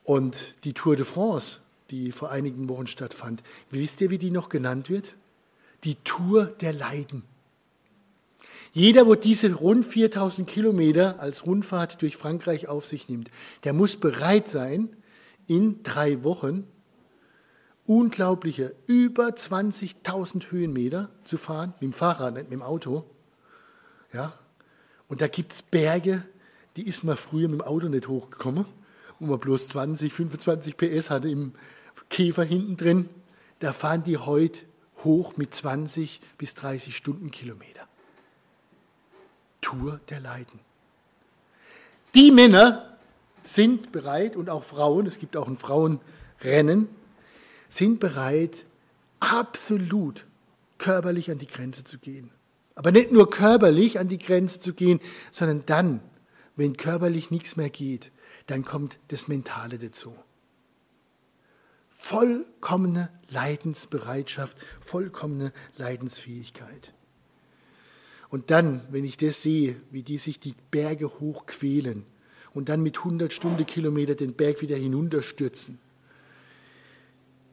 Und 0.05 0.55
die 0.63 0.73
Tour 0.73 0.95
de 0.95 1.05
France, 1.05 1.59
die 1.89 2.11
vor 2.13 2.31
einigen 2.31 2.69
Wochen 2.69 2.87
stattfand, 2.87 3.43
wisst 3.69 3.99
ihr, 3.99 4.11
wie 4.11 4.17
die 4.17 4.31
noch 4.31 4.47
genannt 4.47 4.89
wird? 4.89 5.15
Die 5.83 5.95
Tour 6.03 6.45
der 6.45 6.73
Leiden. 6.73 7.23
Jeder, 8.71 9.07
wo 9.07 9.15
diese 9.15 9.53
rund 9.53 9.85
4000 9.85 10.47
Kilometer 10.47 11.19
als 11.19 11.45
Rundfahrt 11.45 12.01
durch 12.01 12.17
Frankreich 12.17 12.67
auf 12.67 12.85
sich 12.85 13.09
nimmt, 13.09 13.31
der 13.63 13.73
muss 13.73 13.95
bereit 13.97 14.47
sein, 14.47 14.89
in 15.47 15.81
drei 15.81 16.23
Wochen 16.23 16.67
unglaubliche 17.87 18.75
über 18.85 19.29
20.000 19.29 20.51
Höhenmeter 20.51 21.09
zu 21.23 21.37
fahren, 21.37 21.73
mit 21.79 21.81
dem 21.81 21.93
Fahrrad, 21.93 22.35
nicht 22.35 22.43
mit 22.43 22.53
dem 22.53 22.61
Auto. 22.61 23.03
Ja? 24.13 24.33
Und 25.07 25.21
da 25.21 25.27
gibt 25.27 25.53
es 25.53 25.63
Berge, 25.63 26.23
die 26.75 26.87
ist 26.87 27.03
man 27.03 27.17
früher 27.17 27.47
mit 27.47 27.61
dem 27.61 27.65
Auto 27.65 27.87
nicht 27.87 28.07
hochgekommen, 28.07 28.65
wo 29.19 29.25
man 29.25 29.39
bloß 29.39 29.69
20, 29.69 30.13
25 30.13 30.77
PS 30.77 31.09
hatte 31.09 31.29
im 31.29 31.53
Käfer 32.11 32.43
hinten 32.43 32.77
drin. 32.77 33.09
Da 33.57 33.73
fahren 33.73 34.03
die 34.03 34.17
heute 34.17 34.59
hoch 35.03 35.35
mit 35.35 35.55
20 35.55 36.21
bis 36.37 36.53
30 36.53 36.95
Stundenkilometer. 36.95 37.88
Tour 39.61 39.99
der 40.09 40.19
Leiden. 40.19 40.59
Die 42.15 42.31
Männer 42.31 42.97
sind 43.43 43.91
bereit 43.91 44.35
und 44.35 44.49
auch 44.49 44.63
Frauen, 44.63 45.05
es 45.05 45.19
gibt 45.19 45.37
auch 45.37 45.47
ein 45.47 45.57
Frauenrennen, 45.57 46.89
sind 47.69 47.99
bereit, 47.99 48.65
absolut 49.19 50.25
körperlich 50.77 51.29
an 51.29 51.37
die 51.37 51.47
Grenze 51.47 51.83
zu 51.83 51.99
gehen. 51.99 52.31
Aber 52.75 52.91
nicht 52.91 53.11
nur 53.11 53.29
körperlich 53.29 53.99
an 53.99 54.07
die 54.07 54.17
Grenze 54.17 54.59
zu 54.59 54.73
gehen, 54.73 54.99
sondern 55.31 55.65
dann, 55.65 56.01
wenn 56.55 56.77
körperlich 56.77 57.29
nichts 57.29 57.55
mehr 57.55 57.69
geht, 57.69 58.11
dann 58.47 58.65
kommt 58.65 58.97
das 59.09 59.27
Mentale 59.27 59.77
dazu. 59.77 60.15
Vollkommene 61.89 63.09
Leidensbereitschaft, 63.29 64.57
vollkommene 64.79 65.51
Leidensfähigkeit. 65.75 66.93
Und 68.29 68.51
dann, 68.51 68.81
wenn 68.91 69.03
ich 69.03 69.17
das 69.17 69.41
sehe, 69.41 69.75
wie 69.91 70.03
die 70.03 70.17
sich 70.17 70.39
die 70.39 70.53
Berge 70.71 71.19
hochquälen 71.19 72.05
und 72.53 72.69
dann 72.69 72.83
mit 72.83 72.99
100 72.99 73.33
Stundenkilometer 73.33 74.15
den 74.15 74.33
Berg 74.33 74.61
wieder 74.61 74.77
hinunterstürzen, 74.77 75.79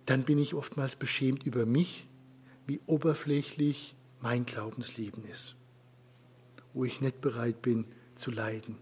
dann 0.04 0.22
bin 0.22 0.38
ich 0.38 0.54
oftmals 0.54 0.96
beschämt 0.96 1.44
über 1.46 1.66
mich, 1.66 2.06
wie 2.66 2.80
oberflächlich 2.86 3.94
mein 4.20 4.46
Glaubensleben 4.46 5.24
ist, 5.24 5.56
wo 6.74 6.84
ich 6.84 7.00
nicht 7.00 7.20
bereit 7.20 7.62
bin 7.62 7.86
zu 8.14 8.30
leiden. 8.30 8.76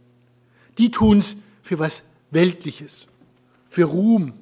Die 0.78 0.90
tun 0.90 1.18
es 1.18 1.36
für 1.62 1.78
was 1.78 2.02
Weltliches, 2.30 3.06
für 3.66 3.84
Ruhm, 3.84 4.34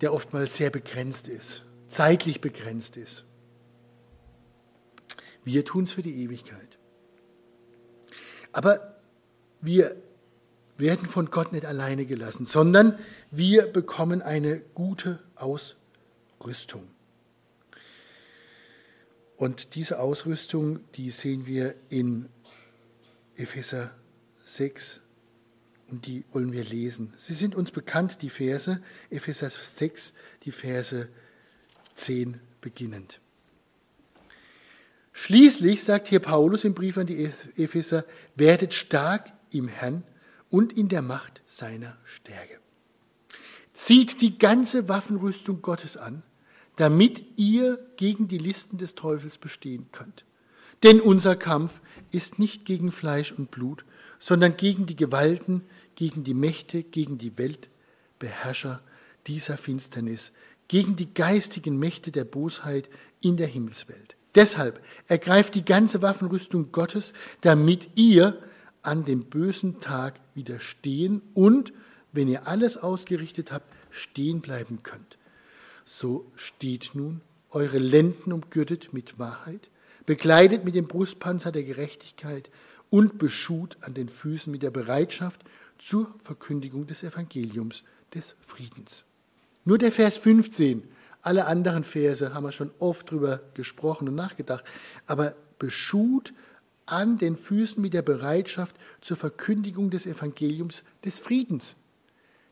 der 0.00 0.12
oftmals 0.12 0.56
sehr 0.56 0.70
begrenzt 0.70 1.28
ist, 1.28 1.62
zeitlich 1.88 2.40
begrenzt 2.40 2.96
ist. 2.96 3.24
Wir 5.46 5.64
tun 5.64 5.84
es 5.84 5.92
für 5.92 6.02
die 6.02 6.24
Ewigkeit. 6.24 6.76
Aber 8.50 8.96
wir 9.60 9.94
werden 10.76 11.06
von 11.06 11.30
Gott 11.30 11.52
nicht 11.52 11.64
alleine 11.64 12.04
gelassen, 12.04 12.44
sondern 12.44 12.98
wir 13.30 13.68
bekommen 13.68 14.22
eine 14.22 14.58
gute 14.74 15.22
Ausrüstung. 15.36 16.88
Und 19.36 19.76
diese 19.76 20.00
Ausrüstung, 20.00 20.80
die 20.94 21.10
sehen 21.10 21.46
wir 21.46 21.76
in 21.90 22.28
Epheser 23.36 23.92
6 24.44 25.00
und 25.86 26.06
die 26.06 26.24
wollen 26.32 26.50
wir 26.50 26.64
lesen. 26.64 27.14
Sie 27.18 27.34
sind 27.34 27.54
uns 27.54 27.70
bekannt, 27.70 28.18
die 28.20 28.30
Verse, 28.30 28.82
Epheser 29.10 29.48
6, 29.48 30.12
die 30.42 30.50
Verse 30.50 31.08
10 31.94 32.40
beginnend. 32.60 33.20
Schließlich 35.18 35.82
sagt 35.82 36.08
hier 36.08 36.20
Paulus 36.20 36.64
im 36.64 36.74
Brief 36.74 36.98
an 36.98 37.06
die 37.06 37.24
Epheser, 37.56 38.04
werdet 38.34 38.74
stark 38.74 39.32
im 39.50 39.66
Herrn 39.66 40.04
und 40.50 40.74
in 40.74 40.90
der 40.90 41.00
Macht 41.00 41.40
seiner 41.46 41.96
Stärke. 42.04 42.58
Zieht 43.72 44.20
die 44.20 44.38
ganze 44.38 44.90
Waffenrüstung 44.90 45.62
Gottes 45.62 45.96
an, 45.96 46.22
damit 46.76 47.24
ihr 47.38 47.78
gegen 47.96 48.28
die 48.28 48.36
Listen 48.36 48.76
des 48.76 48.94
Teufels 48.94 49.38
bestehen 49.38 49.86
könnt. 49.90 50.26
Denn 50.82 51.00
unser 51.00 51.34
Kampf 51.34 51.80
ist 52.12 52.38
nicht 52.38 52.66
gegen 52.66 52.92
Fleisch 52.92 53.32
und 53.32 53.50
Blut, 53.50 53.86
sondern 54.18 54.58
gegen 54.58 54.84
die 54.84 54.96
Gewalten, 54.96 55.62
gegen 55.94 56.24
die 56.24 56.34
Mächte, 56.34 56.82
gegen 56.82 57.16
die 57.16 57.38
Weltbeherrscher 57.38 58.82
dieser 59.26 59.56
Finsternis, 59.56 60.32
gegen 60.68 60.94
die 60.94 61.14
geistigen 61.14 61.78
Mächte 61.78 62.12
der 62.12 62.24
Bosheit 62.24 62.90
in 63.22 63.38
der 63.38 63.46
Himmelswelt. 63.46 64.16
Deshalb 64.36 64.80
ergreift 65.08 65.54
die 65.54 65.64
ganze 65.64 66.02
Waffenrüstung 66.02 66.70
Gottes, 66.70 67.12
damit 67.40 67.88
ihr 67.96 68.38
an 68.82 69.04
dem 69.04 69.24
bösen 69.24 69.80
Tag 69.80 70.20
widerstehen 70.34 71.22
und, 71.34 71.72
wenn 72.12 72.28
ihr 72.28 72.46
alles 72.46 72.76
ausgerichtet 72.76 73.50
habt, 73.50 73.66
stehen 73.90 74.40
bleiben 74.42 74.82
könnt. 74.82 75.18
So 75.84 76.30
steht 76.36 76.90
nun 76.94 77.22
eure 77.50 77.78
Lenden 77.78 78.32
umgürtet 78.32 78.92
mit 78.92 79.18
Wahrheit, 79.18 79.70
bekleidet 80.04 80.64
mit 80.64 80.74
dem 80.74 80.86
Brustpanzer 80.86 81.50
der 81.50 81.64
Gerechtigkeit 81.64 82.50
und 82.90 83.18
beschut 83.18 83.76
an 83.80 83.94
den 83.94 84.08
Füßen 84.08 84.50
mit 84.50 84.62
der 84.62 84.70
Bereitschaft 84.70 85.42
zur 85.78 86.14
Verkündigung 86.22 86.86
des 86.86 87.02
Evangeliums 87.02 87.82
des 88.14 88.36
Friedens. 88.40 89.04
Nur 89.64 89.78
der 89.78 89.92
Vers 89.92 90.16
15 90.18 90.82
alle 91.26 91.46
anderen 91.46 91.82
Verse 91.82 92.32
haben 92.32 92.44
wir 92.44 92.52
schon 92.52 92.70
oft 92.78 93.10
drüber 93.10 93.40
gesprochen 93.54 94.06
und 94.06 94.14
nachgedacht. 94.14 94.64
Aber 95.06 95.34
beschut 95.58 96.32
an 96.86 97.18
den 97.18 97.36
Füßen 97.36 97.82
mit 97.82 97.94
der 97.94 98.02
Bereitschaft 98.02 98.76
zur 99.00 99.16
Verkündigung 99.16 99.90
des 99.90 100.06
Evangeliums 100.06 100.84
des 101.04 101.18
Friedens. 101.18 101.74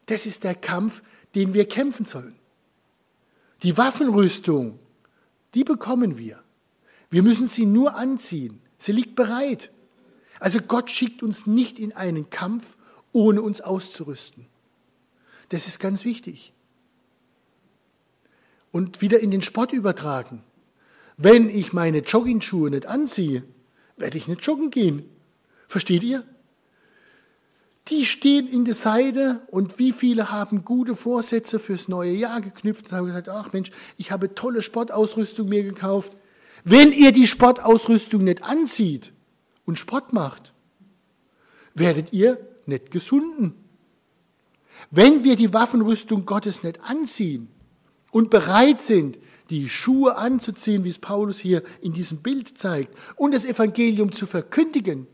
Das 0.06 0.26
ist 0.26 0.42
der 0.42 0.56
Kampf, 0.56 1.04
den 1.37 1.54
wir 1.54 1.68
kämpfen 1.68 2.04
sollen. 2.04 2.34
Die 3.62 3.78
Waffenrüstung, 3.78 4.80
die 5.54 5.62
bekommen 5.62 6.18
wir. 6.18 6.42
Wir 7.10 7.22
müssen 7.22 7.46
sie 7.46 7.66
nur 7.66 7.94
anziehen. 7.94 8.60
Sie 8.76 8.90
liegt 8.90 9.14
bereit. 9.14 9.70
Also 10.40 10.58
Gott 10.58 10.90
schickt 10.90 11.22
uns 11.22 11.46
nicht 11.46 11.78
in 11.78 11.92
einen 11.92 12.28
Kampf, 12.28 12.76
ohne 13.12 13.40
uns 13.40 13.60
auszurüsten. 13.60 14.46
Das 15.50 15.68
ist 15.68 15.78
ganz 15.78 16.04
wichtig 16.04 16.54
und 18.74 19.00
wieder 19.00 19.20
in 19.20 19.30
den 19.30 19.40
Sport 19.40 19.72
übertragen. 19.72 20.42
Wenn 21.16 21.48
ich 21.48 21.72
meine 21.72 21.98
Joggingschuhe 21.98 22.70
nicht 22.70 22.87
anziehe, 22.87 23.44
werde 23.96 24.18
ich 24.18 24.26
nicht 24.26 24.44
joggen 24.44 24.72
gehen. 24.72 25.08
Versteht 25.68 26.02
ihr? 26.02 26.24
Die 27.87 28.04
stehen 28.04 28.48
in 28.48 28.64
der 28.64 28.74
Seite 28.74 29.42
und 29.46 29.78
wie 29.78 29.92
viele 29.92 30.32
haben 30.32 30.64
gute 30.64 30.96
Vorsätze 30.96 31.60
fürs 31.60 31.87
neue 31.87 32.14
Jahr 32.14 32.40
geknüpft 32.40 32.87
und 32.87 32.92
haben 32.96 33.06
gesagt, 33.06 33.28
ach 33.28 33.52
Mensch, 33.52 33.70
ich 33.96 34.10
habe 34.10 34.34
tolle 34.34 34.60
Sportausrüstung 34.60 35.48
mir 35.48 35.62
gekauft. 35.62 36.12
Wenn 36.64 36.90
ihr 36.90 37.12
die 37.12 37.28
Sportausrüstung 37.28 38.24
nicht 38.24 38.42
anzieht 38.42 39.12
und 39.66 39.78
Sport 39.78 40.12
macht, 40.12 40.52
werdet 41.74 42.12
ihr 42.12 42.44
nicht 42.66 42.90
gesunden. 42.90 43.54
Wenn 44.90 45.22
wir 45.22 45.37
die 45.37 45.52
Waffenrüstung 45.52 46.27
Gottes 46.27 46.64
nicht 46.64 46.81
anziehen, 46.81 47.54
und 48.15 48.31
bereit 48.31 48.81
sind, 48.81 49.19
die 49.50 49.69
Schuhe 49.69 50.15
anzuziehen, 50.17 50.85
wie 50.85 50.88
es 50.88 51.00
Paulus 51.00 51.40
hier 51.40 51.65
in 51.81 51.92
diesem 51.92 52.19
Bild 52.19 52.56
zeigt, 52.56 52.96
und 53.17 53.35
das 53.35 53.44
Evangelium 53.44 54.12
zu 54.12 54.27
verkündigen, 54.27 55.08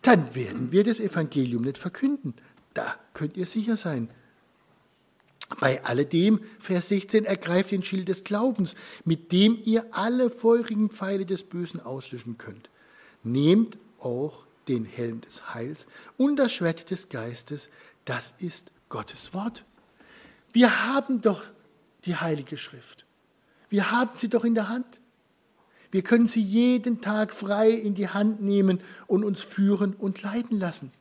dann 0.00 0.32
werden 0.32 0.70
wir 0.70 0.84
das 0.84 1.00
Evangelium 1.00 1.62
nicht 1.62 1.76
verkünden. 1.76 2.34
Da 2.72 2.94
könnt 3.14 3.36
ihr 3.36 3.46
sicher 3.46 3.76
sein. 3.76 4.10
Bei 5.58 5.82
alledem, 5.84 6.38
Vers 6.60 6.90
16, 6.90 7.24
ergreift 7.24 7.72
den 7.72 7.82
Schild 7.82 8.08
des 8.08 8.22
Glaubens, 8.22 8.76
mit 9.04 9.32
dem 9.32 9.58
ihr 9.64 9.84
alle 9.90 10.30
feurigen 10.30 10.90
Pfeile 10.90 11.26
des 11.26 11.42
Bösen 11.42 11.80
auslöschen 11.80 12.38
könnt. 12.38 12.70
Nehmt 13.24 13.76
auch 13.98 14.46
den 14.68 14.84
Helm 14.84 15.20
des 15.20 15.52
Heils 15.52 15.88
und 16.16 16.36
das 16.36 16.52
Schwert 16.52 16.92
des 16.92 17.08
Geistes, 17.08 17.70
das 18.04 18.34
ist 18.38 18.70
Gottes 18.88 19.34
Wort. 19.34 19.64
Wir 20.52 20.86
haben 20.86 21.20
doch 21.20 21.42
die 22.04 22.16
Heilige 22.16 22.56
Schrift. 22.56 23.06
Wir 23.68 23.90
haben 23.90 24.16
sie 24.16 24.28
doch 24.28 24.44
in 24.44 24.54
der 24.54 24.68
Hand. 24.68 25.00
Wir 25.90 26.02
können 26.02 26.26
sie 26.26 26.42
jeden 26.42 27.00
Tag 27.00 27.32
frei 27.32 27.70
in 27.70 27.94
die 27.94 28.08
Hand 28.08 28.42
nehmen 28.42 28.80
und 29.06 29.24
uns 29.24 29.40
führen 29.40 29.94
und 29.94 30.22
leiten 30.22 30.58
lassen. 30.58 30.92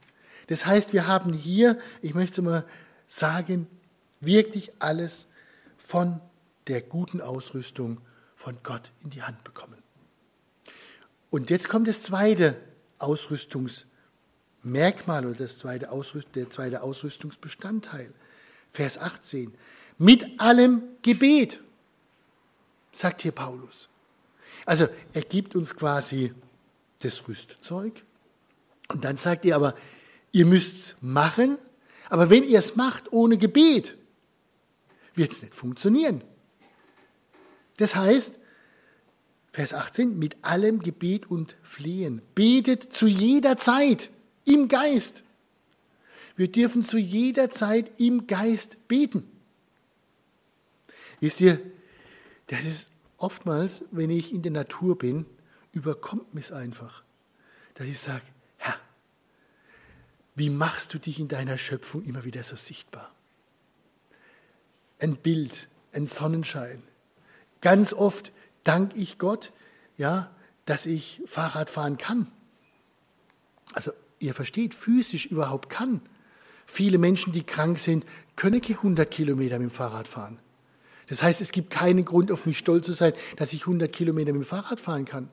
Das 0.47 0.65
heißt, 0.65 0.93
wir 0.93 1.07
haben 1.07 1.33
hier, 1.33 1.77
ich 2.01 2.13
möchte 2.13 2.41
mal 2.41 2.65
sagen, 3.07 3.67
wirklich 4.19 4.71
alles 4.79 5.27
von 5.77 6.21
der 6.67 6.81
guten 6.81 7.21
Ausrüstung 7.21 8.01
von 8.35 8.57
Gott 8.63 8.91
in 9.03 9.09
die 9.09 9.23
Hand 9.23 9.43
bekommen. 9.43 9.77
Und 11.29 11.49
jetzt 11.49 11.67
kommt 11.69 11.87
das 11.87 12.03
zweite 12.03 12.57
Ausrüstungsmerkmal 12.99 15.25
oder 15.25 15.39
das 15.39 15.57
zweite 15.57 15.91
Ausrüst 15.91 16.29
der 16.35 16.49
zweite 16.49 16.83
Ausrüstungsbestandteil. 16.83 18.13
Vers 18.71 18.97
18. 18.97 19.53
Mit 19.97 20.39
allem 20.39 20.83
Gebet, 21.01 21.59
sagt 22.91 23.21
hier 23.21 23.31
Paulus. 23.31 23.89
Also 24.65 24.87
er 25.13 25.21
gibt 25.21 25.55
uns 25.55 25.75
quasi 25.75 26.33
das 27.01 27.27
Rüstzeug 27.27 28.03
und 28.89 29.03
dann 29.03 29.17
sagt 29.17 29.45
er 29.45 29.57
aber, 29.57 29.75
ihr 30.31 30.45
müsst 30.45 30.75
es 30.75 30.95
machen, 31.01 31.57
aber 32.09 32.29
wenn 32.29 32.43
ihr 32.43 32.59
es 32.59 32.75
macht 32.75 33.11
ohne 33.11 33.37
Gebet, 33.37 33.97
wird 35.15 35.31
es 35.31 35.41
nicht 35.41 35.55
funktionieren. 35.55 36.23
Das 37.77 37.95
heißt, 37.95 38.39
Vers 39.51 39.73
18, 39.75 40.17
mit 40.17 40.37
allem 40.41 40.79
Gebet 40.79 41.29
und 41.29 41.55
Flehen. 41.61 42.23
Betet 42.33 42.91
zu 42.91 43.05
jeder 43.05 43.55
Zeit 43.55 44.09
im 44.45 44.67
Geist. 44.67 45.23
Wir 46.35 46.51
dürfen 46.51 46.81
zu 46.81 46.97
jeder 46.97 47.51
Zeit 47.51 47.91
im 47.99 48.25
Geist 48.25 48.87
beten. 48.87 49.29
Wisst 51.23 51.39
ihr, 51.39 51.57
das 52.47 52.65
ist 52.65 52.89
oftmals, 53.15 53.85
wenn 53.91 54.09
ich 54.09 54.33
in 54.33 54.41
der 54.41 54.51
Natur 54.51 54.97
bin, 54.97 55.25
überkommt 55.71 56.33
mich 56.33 56.51
einfach, 56.51 57.01
dass 57.75 57.87
ich 57.87 57.97
sage, 57.97 58.25
Herr, 58.57 58.75
wie 60.35 60.49
machst 60.49 60.93
du 60.93 60.99
dich 60.99 61.21
in 61.21 61.29
deiner 61.29 61.57
Schöpfung 61.57 62.03
immer 62.03 62.25
wieder 62.25 62.43
so 62.43 62.57
sichtbar? 62.57 63.09
Ein 64.99 65.15
Bild, 65.15 65.69
ein 65.93 66.07
Sonnenschein. 66.07 66.83
Ganz 67.61 67.93
oft 67.93 68.33
danke 68.65 68.97
ich 68.97 69.17
Gott, 69.17 69.53
ja, 69.95 70.29
dass 70.65 70.85
ich 70.85 71.21
Fahrrad 71.25 71.69
fahren 71.69 71.97
kann. 71.97 72.29
Also 73.71 73.93
ihr 74.19 74.33
versteht, 74.33 74.75
physisch 74.75 75.27
überhaupt 75.27 75.69
kann. 75.69 76.01
Viele 76.65 76.97
Menschen, 76.97 77.31
die 77.31 77.43
krank 77.43 77.79
sind, 77.79 78.05
können 78.35 78.59
keine 78.59 78.75
100 78.75 79.09
Kilometer 79.09 79.57
mit 79.57 79.69
dem 79.69 79.73
Fahrrad 79.73 80.09
fahren. 80.09 80.37
Das 81.13 81.21
heißt, 81.21 81.41
es 81.41 81.51
gibt 81.51 81.69
keinen 81.69 82.05
Grund, 82.05 82.31
auf 82.31 82.47
mich 82.47 82.57
stolz 82.57 82.87
zu 82.87 82.93
sein, 82.93 83.13
dass 83.37 83.53
ich 83.53 83.61
100 83.61 83.91
Kilometer 83.91 84.33
mit 84.33 84.41
dem 84.41 84.47
Fahrrad 84.47 84.81
fahren 84.81 85.05
kann. 85.05 85.29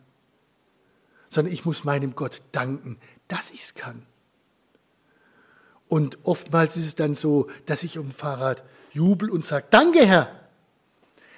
Sondern 1.31 1.55
ich 1.55 1.65
muss 1.65 1.85
meinem 1.85 2.15
Gott 2.15 2.43
danken, 2.53 2.99
dass 3.29 3.51
ich 3.51 3.63
es 3.63 3.75
kann. 3.75 4.03
Und 5.89 6.19
oftmals 6.23 6.77
ist 6.77 6.85
es 6.85 6.95
dann 6.97 7.15
so, 7.15 7.47
dass 7.65 7.83
ich 7.83 7.95
dem 7.95 8.11
Fahrrad 8.11 8.63
jubel 8.93 9.31
und 9.31 9.43
sage, 9.43 9.69
danke 9.71 10.05
Herr. 10.05 10.51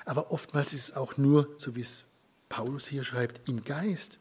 Aber 0.07 0.33
oftmals 0.33 0.73
ist 0.73 0.89
es 0.89 0.97
auch 0.97 1.17
nur, 1.17 1.55
so 1.57 1.77
wie 1.77 1.83
es 1.83 2.03
Paulus 2.49 2.89
hier 2.89 3.05
schreibt, 3.05 3.49
im 3.49 3.63
Geist. 3.63 4.19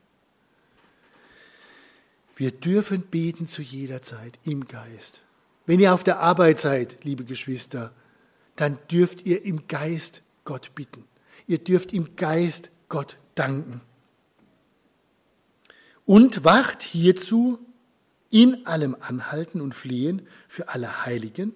Wir 2.36 2.52
dürfen 2.52 3.02
beten 3.02 3.48
zu 3.48 3.64
jeder 3.64 4.04
Zeit 4.04 4.38
im 4.44 4.68
Geist. 4.68 5.22
Wenn 5.66 5.80
ihr 5.80 5.96
auf 5.96 6.04
der 6.04 6.20
Arbeit 6.20 6.60
seid, 6.60 7.04
liebe 7.06 7.24
Geschwister, 7.26 7.92
dann 8.56 8.78
dürft 8.90 9.26
ihr 9.26 9.46
im 9.46 9.68
Geist 9.68 10.22
Gott 10.44 10.74
bitten. 10.76 11.06
Ihr 11.48 11.60
dürft 11.60 11.94
im 11.94 12.16
Geist 12.16 12.70
Gott 12.90 13.18
danken. 13.36 13.82
Und 16.06 16.44
wacht 16.44 16.82
hierzu 16.82 17.60
in 18.30 18.66
allem 18.66 18.96
Anhalten 19.00 19.62
und 19.62 19.76
Flehen 19.76 20.28
für 20.48 20.70
alle 20.70 21.06
Heiligen. 21.06 21.54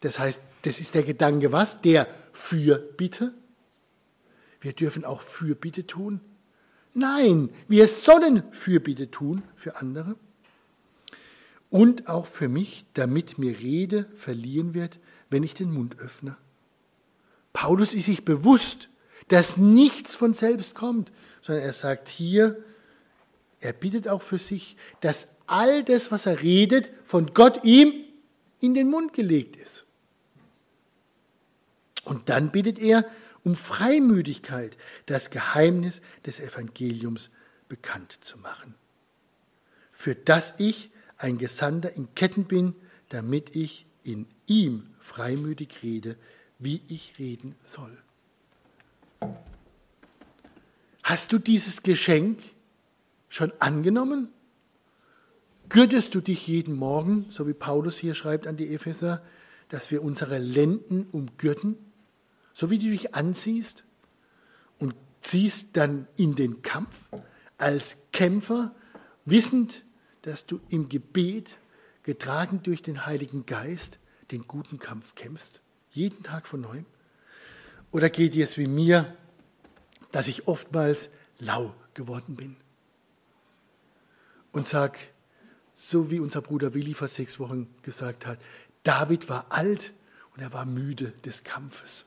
Das 0.00 0.18
heißt, 0.18 0.40
das 0.62 0.80
ist 0.80 0.94
der 0.94 1.02
Gedanke 1.02 1.52
was? 1.52 1.80
Der 1.80 2.06
Fürbitte. 2.32 3.34
Wir 4.60 4.72
dürfen 4.72 5.04
auch 5.04 5.20
Fürbitte 5.20 5.86
tun. 5.86 6.20
Nein, 6.94 7.50
wir 7.68 7.86
sollen 7.86 8.42
Fürbitte 8.52 9.10
tun 9.10 9.42
für 9.54 9.76
andere. 9.76 10.16
Und 11.70 12.08
auch 12.08 12.26
für 12.26 12.48
mich, 12.48 12.86
damit 12.94 13.38
mir 13.38 13.58
Rede 13.58 14.06
verliehen 14.16 14.74
wird, 14.74 14.98
wenn 15.30 15.42
ich 15.42 15.54
den 15.54 15.72
Mund 15.72 15.98
öffne. 15.98 16.36
Paulus 17.52 17.94
ist 17.94 18.06
sich 18.06 18.24
bewusst, 18.24 18.88
dass 19.28 19.56
nichts 19.56 20.14
von 20.14 20.34
selbst 20.34 20.74
kommt, 20.74 21.12
sondern 21.42 21.64
er 21.64 21.72
sagt 21.72 22.08
hier, 22.08 22.62
er 23.60 23.72
bittet 23.72 24.08
auch 24.08 24.22
für 24.22 24.38
sich, 24.38 24.76
dass 25.00 25.28
all 25.46 25.82
das, 25.82 26.10
was 26.10 26.26
er 26.26 26.42
redet, 26.42 26.90
von 27.04 27.34
Gott 27.34 27.64
ihm 27.64 27.92
in 28.60 28.74
den 28.74 28.88
Mund 28.88 29.12
gelegt 29.12 29.56
ist. 29.56 29.84
Und 32.04 32.28
dann 32.28 32.52
bittet 32.52 32.78
er 32.78 33.04
um 33.44 33.54
Freimütigkeit, 33.54 34.76
das 35.06 35.30
Geheimnis 35.30 36.00
des 36.26 36.40
Evangeliums 36.40 37.30
bekannt 37.68 38.18
zu 38.20 38.38
machen, 38.38 38.74
für 39.90 40.14
das 40.14 40.54
ich 40.58 40.90
ein 41.18 41.38
Gesandter 41.38 41.94
in 41.94 42.14
Ketten 42.14 42.44
bin, 42.44 42.74
damit 43.08 43.54
ich 43.56 43.86
in 44.04 44.26
ihm 44.46 44.86
freimütig 45.08 45.82
rede, 45.82 46.16
wie 46.58 46.82
ich 46.88 47.18
reden 47.18 47.56
soll. 47.62 47.96
Hast 51.02 51.32
du 51.32 51.38
dieses 51.38 51.82
Geschenk 51.82 52.38
schon 53.28 53.52
angenommen? 53.58 54.28
Gürtest 55.68 56.14
du 56.14 56.20
dich 56.20 56.46
jeden 56.46 56.74
Morgen, 56.74 57.26
so 57.30 57.46
wie 57.48 57.54
Paulus 57.54 57.98
hier 57.98 58.14
schreibt 58.14 58.46
an 58.46 58.56
die 58.56 58.72
Epheser, 58.74 59.22
dass 59.68 59.90
wir 59.90 60.02
unsere 60.02 60.38
Lenden 60.38 61.06
umgürten, 61.12 61.76
so 62.52 62.70
wie 62.70 62.78
du 62.78 62.90
dich 62.90 63.14
anziehst 63.14 63.84
und 64.78 64.94
ziehst 65.20 65.76
dann 65.76 66.06
in 66.16 66.34
den 66.34 66.62
Kampf 66.62 67.08
als 67.58 67.96
Kämpfer, 68.12 68.74
wissend, 69.24 69.84
dass 70.22 70.46
du 70.46 70.60
im 70.68 70.88
Gebet, 70.88 71.58
getragen 72.02 72.62
durch 72.62 72.80
den 72.80 73.04
Heiligen 73.04 73.44
Geist, 73.44 73.97
den 74.30 74.46
guten 74.46 74.78
Kampf 74.78 75.14
kämpfst? 75.14 75.60
Jeden 75.90 76.22
Tag 76.22 76.46
von 76.46 76.60
neuem? 76.60 76.86
Oder 77.90 78.10
geht 78.10 78.34
dir 78.34 78.44
es 78.44 78.58
wie 78.58 78.66
mir, 78.66 79.16
dass 80.12 80.28
ich 80.28 80.46
oftmals 80.46 81.10
lau 81.38 81.74
geworden 81.94 82.36
bin 82.36 82.56
und 84.52 84.66
sag, 84.66 84.98
so 85.74 86.10
wie 86.10 86.20
unser 86.20 86.42
Bruder 86.42 86.74
Willi 86.74 86.94
vor 86.94 87.08
sechs 87.08 87.38
Wochen 87.38 87.68
gesagt 87.82 88.26
hat, 88.26 88.38
David 88.82 89.28
war 89.28 89.46
alt 89.50 89.92
und 90.34 90.42
er 90.42 90.52
war 90.52 90.64
müde 90.64 91.12
des 91.24 91.44
Kampfes. 91.44 92.04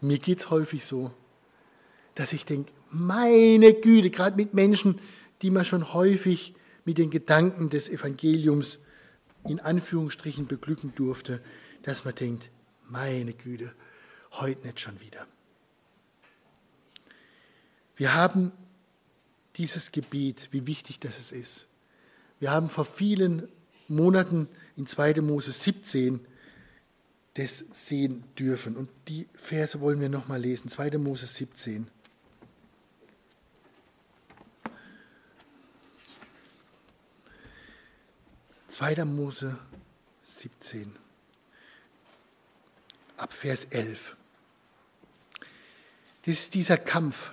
Mir 0.00 0.18
geht 0.18 0.40
es 0.40 0.50
häufig 0.50 0.84
so, 0.84 1.12
dass 2.14 2.32
ich 2.32 2.44
denke, 2.44 2.72
meine 2.90 3.74
Güte, 3.74 4.10
gerade 4.10 4.36
mit 4.36 4.54
Menschen, 4.54 5.00
die 5.42 5.50
man 5.50 5.64
schon 5.64 5.92
häufig 5.92 6.54
mit 6.84 6.98
den 6.98 7.10
Gedanken 7.10 7.68
des 7.68 7.88
Evangeliums 7.88 8.78
in 9.46 9.60
Anführungsstrichen 9.60 10.46
beglücken 10.46 10.94
durfte, 10.94 11.42
dass 11.82 12.04
man 12.04 12.14
denkt, 12.14 12.50
meine 12.88 13.32
Güte, 13.32 13.74
heute 14.32 14.66
nicht 14.66 14.80
schon 14.80 15.00
wieder. 15.00 15.26
Wir 17.96 18.14
haben 18.14 18.52
dieses 19.56 19.92
Gebet, 19.92 20.48
wie 20.52 20.66
wichtig 20.66 21.00
das 21.00 21.32
ist. 21.32 21.66
Wir 22.38 22.50
haben 22.50 22.68
vor 22.68 22.84
vielen 22.84 23.48
Monaten 23.88 24.48
in 24.76 24.86
2. 24.86 25.20
Mose 25.20 25.50
17 25.50 26.20
das 27.34 27.64
sehen 27.72 28.24
dürfen. 28.36 28.76
Und 28.76 28.88
die 29.06 29.28
Verse 29.32 29.80
wollen 29.80 30.00
wir 30.00 30.08
nochmal 30.08 30.40
lesen. 30.40 30.68
2. 30.68 30.98
Mose 30.98 31.26
17. 31.26 31.88
2. 38.78 39.04
Mose 39.06 39.58
17, 40.22 40.92
ab 43.16 43.32
Vers 43.32 43.64
11. 43.70 44.14
Das 46.24 46.34
ist 46.34 46.54
dieser 46.54 46.76
Kampf 46.76 47.32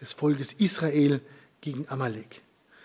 des 0.00 0.12
Volkes 0.12 0.52
Israel 0.52 1.20
gegen 1.60 1.88
Amalek. 1.88 2.42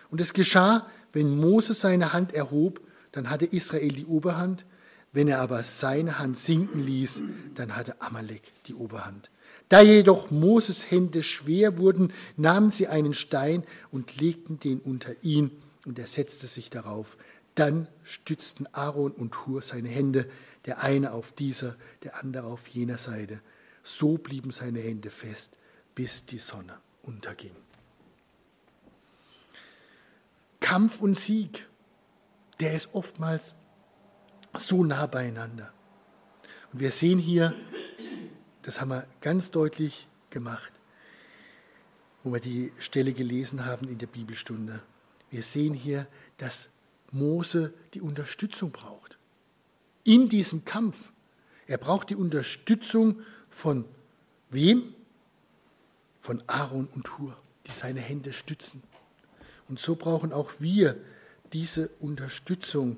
Und 0.09 0.21
es 0.21 0.33
geschah, 0.33 0.89
wenn 1.13 1.37
Mose 1.37 1.75
seine 1.75 2.13
Hand 2.13 2.33
erhob, 2.33 2.81
dann 3.11 3.29
hatte 3.29 3.45
Israel 3.45 3.89
die 3.89 4.07
Oberhand. 4.07 4.65
Wenn 5.13 5.27
er 5.27 5.39
aber 5.39 5.63
seine 5.63 6.17
Hand 6.17 6.39
sinken 6.39 6.83
ließ, 6.83 7.21
dann 7.53 7.75
hatte 7.75 8.01
Amalek 8.01 8.41
die 8.65 8.73
Oberhand. 8.73 9.29
Da 9.69 9.81
jedoch 9.81 10.31
Moses 10.31 10.89
Hände 10.89 11.21
schwer 11.21 11.77
wurden, 11.77 12.11
nahmen 12.37 12.71
sie 12.71 12.87
einen 12.87 13.13
Stein 13.13 13.63
und 13.91 14.19
legten 14.19 14.59
den 14.59 14.79
unter 14.79 15.13
ihn, 15.23 15.51
und 15.85 15.97
er 15.99 16.07
setzte 16.07 16.47
sich 16.47 16.69
darauf. 16.69 17.17
Dann 17.55 17.87
stützten 18.03 18.67
Aaron 18.73 19.11
und 19.11 19.45
Hur 19.45 19.61
seine 19.61 19.89
Hände, 19.89 20.29
der 20.65 20.81
eine 20.81 21.11
auf 21.11 21.31
dieser, 21.31 21.75
der 22.03 22.17
andere 22.23 22.47
auf 22.47 22.67
jener 22.67 22.97
Seite. 22.97 23.41
So 23.83 24.17
blieben 24.17 24.51
seine 24.51 24.79
Hände 24.79 25.11
fest, 25.11 25.57
bis 25.95 26.25
die 26.25 26.37
Sonne 26.37 26.77
unterging. 27.03 27.55
Kampf 30.59 31.01
und 31.01 31.17
Sieg, 31.17 31.67
der 32.59 32.73
ist 32.73 32.93
oftmals 32.93 33.55
so 34.57 34.83
nah 34.83 35.07
beieinander. 35.07 35.73
Und 36.71 36.79
wir 36.79 36.91
sehen 36.91 37.19
hier 37.19 37.55
das 38.61 38.79
haben 38.79 38.89
wir 38.89 39.07
ganz 39.21 39.49
deutlich 39.51 40.07
gemacht, 40.29 40.71
wo 42.23 42.33
wir 42.33 42.39
die 42.39 42.71
Stelle 42.79 43.13
gelesen 43.13 43.65
haben 43.65 43.87
in 43.87 43.97
der 43.97 44.07
Bibelstunde. 44.07 44.83
Wir 45.31 45.41
sehen 45.41 45.73
hier, 45.73 46.07
dass 46.37 46.69
Mose 47.11 47.73
die 47.93 48.01
Unterstützung 48.01 48.71
braucht. 48.71 49.17
In 50.03 50.29
diesem 50.29 50.65
Kampf. 50.65 51.11
Er 51.67 51.77
braucht 51.77 52.09
die 52.09 52.15
Unterstützung 52.15 53.21
von 53.49 53.85
wem? 54.49 54.93
Von 56.19 56.43
Aaron 56.47 56.87
und 56.87 57.17
Hur, 57.17 57.37
die 57.67 57.71
seine 57.71 57.99
Hände 57.99 58.33
stützen. 58.33 58.83
Und 59.67 59.79
so 59.79 59.95
brauchen 59.95 60.33
auch 60.33 60.51
wir 60.59 60.97
diese 61.53 61.89
Unterstützung 61.99 62.97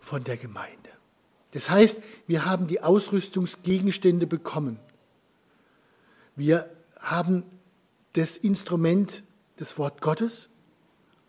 von 0.00 0.24
der 0.24 0.36
Gemeinde. 0.36 0.90
Das 1.52 1.70
heißt, 1.70 2.00
wir 2.26 2.44
haben 2.44 2.66
die 2.66 2.82
Ausrüstungsgegenstände 2.82 4.26
bekommen. 4.26 4.78
Wir 6.34 6.70
haben 6.98 7.44
das 8.14 8.36
Instrument, 8.36 9.22
das 9.56 9.78
Wort 9.78 10.00
Gottes, 10.00 10.48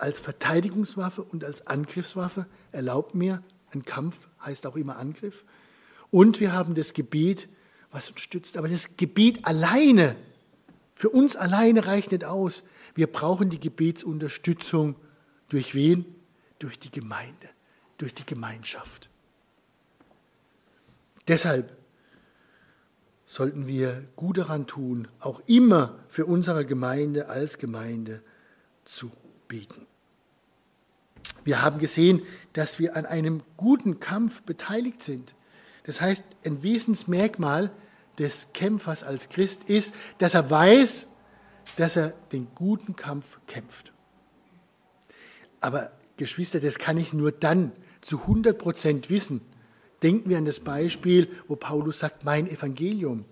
als 0.03 0.19
Verteidigungswaffe 0.19 1.23
und 1.23 1.45
als 1.45 1.65
Angriffswaffe. 1.65 2.45
Erlaubt 2.73 3.15
mir, 3.15 3.41
ein 3.71 3.85
Kampf 3.85 4.27
heißt 4.45 4.67
auch 4.67 4.75
immer 4.75 4.97
Angriff. 4.97 5.45
Und 6.11 6.41
wir 6.41 6.51
haben 6.51 6.75
das 6.75 6.93
Gebet, 6.93 7.47
was 7.89 8.09
uns 8.09 8.19
stützt. 8.19 8.57
Aber 8.57 8.67
das 8.67 8.97
Gebet 8.97 9.45
alleine, 9.45 10.17
für 10.91 11.09
uns 11.09 11.37
alleine 11.37 11.85
reicht 11.87 12.11
nicht 12.11 12.25
aus. 12.25 12.63
Wir 12.93 13.07
brauchen 13.07 13.49
die 13.49 13.61
Gebetsunterstützung 13.61 14.95
durch 15.47 15.73
wen? 15.73 16.05
Durch 16.59 16.77
die 16.77 16.91
Gemeinde, 16.91 17.49
durch 17.97 18.13
die 18.13 18.25
Gemeinschaft. 18.25 19.09
Deshalb 21.29 21.77
sollten 23.25 23.67
wir 23.67 24.03
gut 24.17 24.37
daran 24.37 24.67
tun, 24.67 25.07
auch 25.19 25.41
immer 25.47 25.97
für 26.09 26.25
unsere 26.25 26.65
Gemeinde 26.65 27.29
als 27.29 27.57
Gemeinde 27.57 28.21
zu 28.83 29.09
beten. 29.47 29.87
Wir 31.43 31.61
haben 31.61 31.79
gesehen, 31.79 32.21
dass 32.53 32.79
wir 32.79 32.95
an 32.95 33.05
einem 33.05 33.43
guten 33.57 33.99
Kampf 33.99 34.41
beteiligt 34.43 35.03
sind. 35.03 35.35
Das 35.85 35.99
heißt, 35.99 36.23
ein 36.45 36.63
Wesensmerkmal 36.63 37.71
des 38.17 38.47
Kämpfers 38.53 39.03
als 39.03 39.29
Christ 39.29 39.63
ist, 39.65 39.93
dass 40.17 40.33
er 40.33 40.49
weiß, 40.49 41.07
dass 41.77 41.95
er 41.97 42.13
den 42.31 42.47
guten 42.55 42.95
Kampf 42.95 43.39
kämpft. 43.47 43.91
Aber 45.59 45.91
Geschwister, 46.17 46.59
das 46.59 46.77
kann 46.77 46.97
ich 46.97 47.13
nur 47.13 47.31
dann 47.31 47.71
zu 48.01 48.21
100 48.21 48.57
Prozent 48.57 49.09
wissen, 49.09 49.41
Denken 50.03 50.29
wir 50.29 50.37
an 50.37 50.45
das 50.45 50.59
Beispiel, 50.59 51.29
wo 51.47 51.55
Paulus 51.55 51.99
sagt, 51.99 52.25
mein 52.25 52.47
Evangelium. 52.47 53.23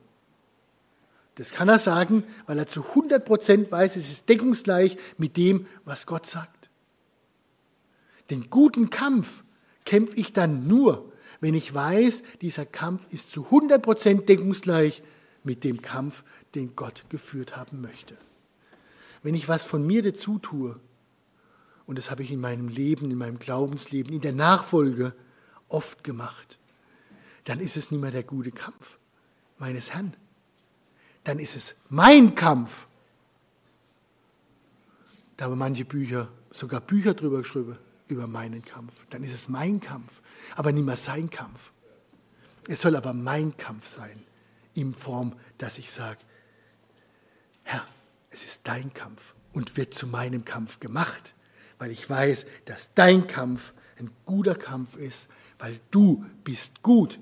Das 1.36 1.52
kann 1.52 1.68
er 1.68 1.80
sagen, 1.80 2.24
weil 2.48 2.58
er 2.58 2.66
zu 2.66 2.82
100 2.82 3.26
Prozent 3.26 3.72
weiß, 3.72 3.98
es 3.98 4.10
ist 4.10 4.30
deckungsgleich 4.30 4.98
mit 5.18 5.36
dem, 5.36 5.68
was 5.84 6.06
Gott 6.06 6.26
sagt. 6.26 6.61
Den 8.32 8.50
guten 8.50 8.90
Kampf 8.90 9.44
kämpfe 9.86 10.16
ich 10.16 10.32
dann 10.32 10.66
nur, 10.66 11.12
wenn 11.42 11.54
ich 11.54 11.74
weiß, 11.74 12.24
dieser 12.42 12.66
Kampf 12.66 13.12
ist 13.12 13.32
zu 13.32 13.46
100 13.46 13.84
Prozent 13.84 14.30
deckungsgleich 14.30 15.04
mit 15.44 15.64
dem 15.64 15.82
Kampf, 15.82 16.24
den 16.56 16.76
Gott 16.76 17.04
geführt 17.10 17.58
haben 17.58 17.82
möchte. 17.82 18.18
Wenn 19.22 19.36
ich 19.36 19.50
was 19.50 19.66
von 19.66 19.86
mir 19.86 20.02
dazu 20.02 20.40
tue, 20.40 20.80
und 21.86 21.98
das 21.98 22.10
habe 22.10 22.24
ich 22.24 22.32
in 22.32 22.40
meinem 22.40 22.70
Leben, 22.70 23.12
in 23.12 23.18
meinem 23.18 23.38
Glaubensleben, 23.38 24.14
in 24.14 24.22
der 24.22 24.34
Nachfolge 24.34 25.14
oft 25.68 26.04
gemacht, 26.04 26.58
dann 27.44 27.60
ist 27.60 27.76
es 27.76 27.92
nicht 27.92 28.00
mehr 28.00 28.12
der 28.12 28.24
gute 28.24 28.52
Kampf 28.52 28.98
meines 29.58 29.94
Herrn. 29.94 30.16
Dann 31.24 31.38
ist 31.38 31.56
es 31.56 31.76
mein 31.90 32.34
Kampf. 32.34 32.88
Da 35.38 35.46
haben 35.46 35.58
manche 35.58 35.86
Bücher, 35.86 36.30
sogar 36.52 36.82
Bücher 36.82 37.14
drüber 37.14 37.40
geschrieben, 37.40 37.78
über 38.12 38.28
meinen 38.28 38.64
Kampf. 38.64 38.94
Dann 39.10 39.24
ist 39.24 39.34
es 39.34 39.50
mein 39.50 39.80
Kampf, 39.80 40.22
aber 40.56 40.72
nicht 40.72 40.86
mehr 40.86 40.96
sein 40.96 41.30
Kampf. 41.30 41.72
Es 42.68 42.82
soll 42.82 42.96
aber 42.96 43.14
mein 43.14 43.58
Kampf 43.58 43.88
sein, 43.88 44.24
in 44.74 44.94
Form, 44.94 45.34
dass 45.58 45.78
ich 45.78 45.90
sage, 45.90 46.20
Herr, 47.64 47.86
es 48.30 48.44
ist 48.44 48.62
dein 48.68 48.94
Kampf 48.94 49.34
und 49.52 49.76
wird 49.78 49.94
zu 49.94 50.08
meinem 50.08 50.46
Kampf 50.46 50.80
gemacht, 50.80 51.34
weil 51.80 51.92
ich 51.92 52.10
weiß, 52.10 52.46
dass 52.66 52.94
dein 52.94 53.28
Kampf 53.28 53.74
ein 53.98 54.12
guter 54.26 54.56
Kampf 54.56 54.96
ist, 54.96 55.28
weil 55.58 55.80
du 55.90 56.26
bist 56.44 56.84
gut 56.84 57.20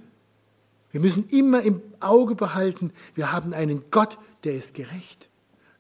wir 0.92 1.00
müssen 1.02 1.28
immer 1.30 1.62
im 1.62 1.82
Auge 2.00 2.36
behalten, 2.36 2.92
wir 3.14 3.32
haben 3.32 3.54
einen 3.54 3.92
Gott, 3.92 4.18
der 4.44 4.56
ist 4.56 4.74
gerecht. 4.74 5.30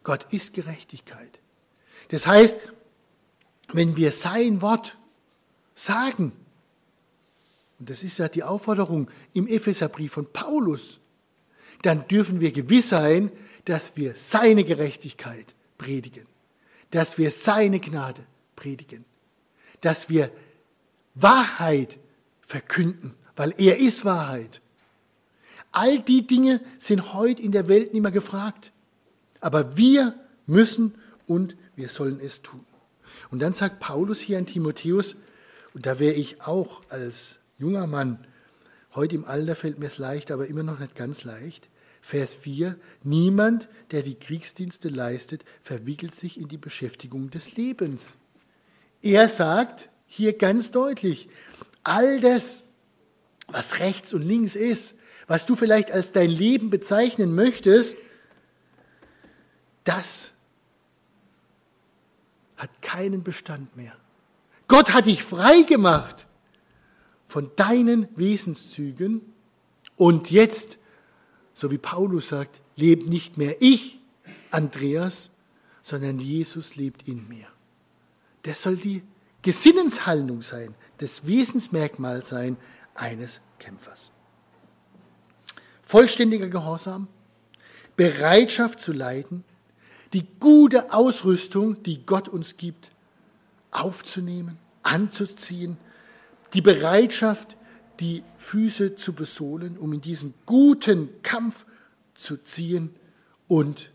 Gott 0.03 0.31
ist 0.31 0.53
Gerechtigkeit. 0.53 1.39
Das 2.09 2.27
heißt, 2.27 2.57
wenn 3.73 3.95
wir 3.95 4.11
sein 4.11 4.61
Wort 4.61 4.97
sagen, 5.79 6.31
und 7.79 7.89
das 7.89 8.03
ist 8.03 8.17
ja 8.17 8.27
die 8.27 8.43
Aufforderung 8.43 9.09
im 9.33 9.47
Epheserbrief 9.47 10.13
von 10.13 10.31
Paulus, 10.31 10.99
dann 11.81 12.07
dürfen 12.07 12.41
wir 12.41 12.51
gewiss 12.51 12.89
sein, 12.89 13.31
dass 13.65 13.95
wir 13.95 14.15
seine 14.15 14.63
Gerechtigkeit 14.63 15.55
predigen, 15.77 16.25
dass 16.91 17.17
wir 17.17 17.31
seine 17.31 17.79
Gnade 17.79 18.25
predigen, 18.55 19.05
dass 19.81 20.09
wir 20.09 20.29
Wahrheit 21.15 21.97
verkünden, 22.41 23.15
weil 23.35 23.53
er 23.57 23.77
ist 23.77 24.03
Wahrheit. 24.03 24.61
All 25.71 25.99
die 25.99 26.25
Dinge 26.25 26.61
sind 26.79 27.13
heute 27.13 27.41
in 27.41 27.51
der 27.51 27.67
Welt 27.67 27.93
nicht 27.93 28.01
mehr 28.01 28.11
gefragt. 28.11 28.71
Aber 29.39 29.77
wir 29.77 30.15
müssen 30.47 30.95
und 31.27 31.55
wir 31.75 31.89
sollen 31.89 32.19
es 32.19 32.41
tun. 32.41 32.65
Und 33.31 33.39
dann 33.41 33.53
sagt 33.53 33.79
Paulus 33.79 34.19
hier 34.19 34.37
an 34.37 34.47
Timotheus, 34.47 35.15
und 35.73 35.85
da 35.85 35.99
wäre 35.99 36.13
ich 36.13 36.41
auch 36.41 36.81
als 36.89 37.39
junger 37.57 37.87
Mann, 37.87 38.25
heute 38.95 39.15
im 39.15 39.25
Alter 39.25 39.55
fällt 39.55 39.79
mir 39.79 39.87
es 39.87 39.97
leicht, 39.97 40.31
aber 40.31 40.47
immer 40.47 40.63
noch 40.63 40.79
nicht 40.79 40.95
ganz 40.95 41.23
leicht, 41.23 41.69
Vers 42.01 42.33
4, 42.33 42.75
niemand, 43.03 43.69
der 43.91 44.01
die 44.01 44.15
Kriegsdienste 44.15 44.89
leistet, 44.89 45.43
verwickelt 45.61 46.15
sich 46.15 46.39
in 46.39 46.47
die 46.47 46.57
Beschäftigung 46.57 47.29
des 47.29 47.55
Lebens. 47.55 48.15
Er 49.01 49.29
sagt 49.29 49.89
hier 50.07 50.37
ganz 50.37 50.71
deutlich, 50.71 51.29
all 51.83 52.19
das, 52.19 52.63
was 53.47 53.79
rechts 53.79 54.13
und 54.13 54.21
links 54.21 54.55
ist, 54.55 54.95
was 55.27 55.45
du 55.45 55.55
vielleicht 55.55 55.91
als 55.91 56.11
dein 56.11 56.29
Leben 56.29 56.69
bezeichnen 56.69 57.35
möchtest, 57.35 57.97
das 59.83 60.31
hat 62.57 62.81
keinen 62.81 63.23
Bestand 63.23 63.75
mehr. 63.75 63.95
Gott 64.69 64.93
hat 64.93 65.07
dich 65.07 65.23
frei 65.23 65.63
gemacht 65.63 66.27
von 67.27 67.51
deinen 67.57 68.07
Wesenszügen 68.15 69.21
und 69.97 70.31
jetzt, 70.31 70.79
so 71.53 71.69
wie 71.69 71.77
Paulus 71.77 72.29
sagt, 72.29 72.61
lebt 72.77 73.09
nicht 73.09 73.37
mehr 73.37 73.61
ich, 73.61 73.99
Andreas, 74.49 75.29
sondern 75.81 76.19
Jesus 76.19 76.77
lebt 76.77 77.09
in 77.09 77.27
mir. 77.27 77.47
Das 78.43 78.63
soll 78.63 78.77
die 78.77 79.03
Gesinnenshaltung 79.41 80.41
sein, 80.41 80.73
das 80.99 81.27
Wesensmerkmal 81.27 82.23
sein 82.23 82.55
eines 82.95 83.41
Kämpfers 83.59 84.11
vollständiger 85.89 86.49
Gehorsam, 86.49 87.07
Bereitschaft 87.95 88.79
zu 88.79 88.93
leiden, 88.93 89.43
die 90.13 90.27
gute 90.39 90.93
Ausrüstung, 90.93 91.81
die 91.81 92.05
Gott 92.05 92.29
uns 92.29 92.57
gibt, 92.57 92.91
aufzunehmen, 93.71 94.59
anzuziehen, 94.83 95.77
die 96.53 96.61
Bereitschaft, 96.61 97.57
die 97.99 98.23
Füße 98.37 98.95
zu 98.95 99.13
besohlen, 99.13 99.77
um 99.77 99.93
in 99.93 100.01
diesen 100.01 100.33
guten 100.45 101.21
Kampf 101.21 101.65
zu 102.15 102.37
ziehen 102.37 102.95
und 103.47 103.91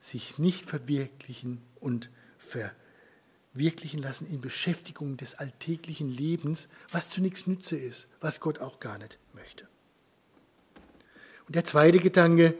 sich 0.00 0.38
nicht 0.38 0.66
verwirklichen 0.66 1.60
und 1.78 2.10
verwirklichen 2.38 4.00
lassen 4.00 4.26
in 4.26 4.40
Beschäftigung 4.40 5.16
des 5.16 5.34
alltäglichen 5.34 6.08
Lebens, 6.08 6.68
was 6.90 7.10
zu 7.10 7.20
nichts 7.20 7.46
Nütze 7.46 7.76
ist, 7.76 8.08
was 8.20 8.40
Gott 8.40 8.60
auch 8.60 8.80
gar 8.80 8.98
nicht 8.98 9.18
möchte. 9.34 9.68
Und 11.46 11.56
der 11.56 11.64
zweite 11.64 11.98
Gedanke, 11.98 12.56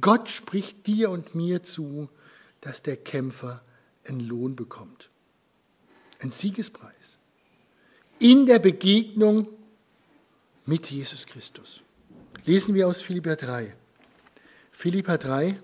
Gott 0.00 0.28
spricht 0.28 0.86
dir 0.86 1.10
und 1.10 1.34
mir 1.34 1.62
zu, 1.62 2.08
dass 2.60 2.82
der 2.82 2.96
Kämpfer 2.96 3.62
einen 4.06 4.20
Lohn 4.20 4.54
bekommt. 4.54 5.10
Ein 6.20 6.30
Siegespreis. 6.32 7.18
In 8.18 8.46
der 8.46 8.58
Begegnung 8.58 9.48
mit 10.66 10.90
Jesus 10.90 11.26
Christus. 11.26 11.82
Lesen 12.44 12.74
wir 12.74 12.88
aus 12.88 13.02
Philippa 13.02 13.36
3. 13.36 13.76
Philippa 14.72 15.16
3, 15.16 15.60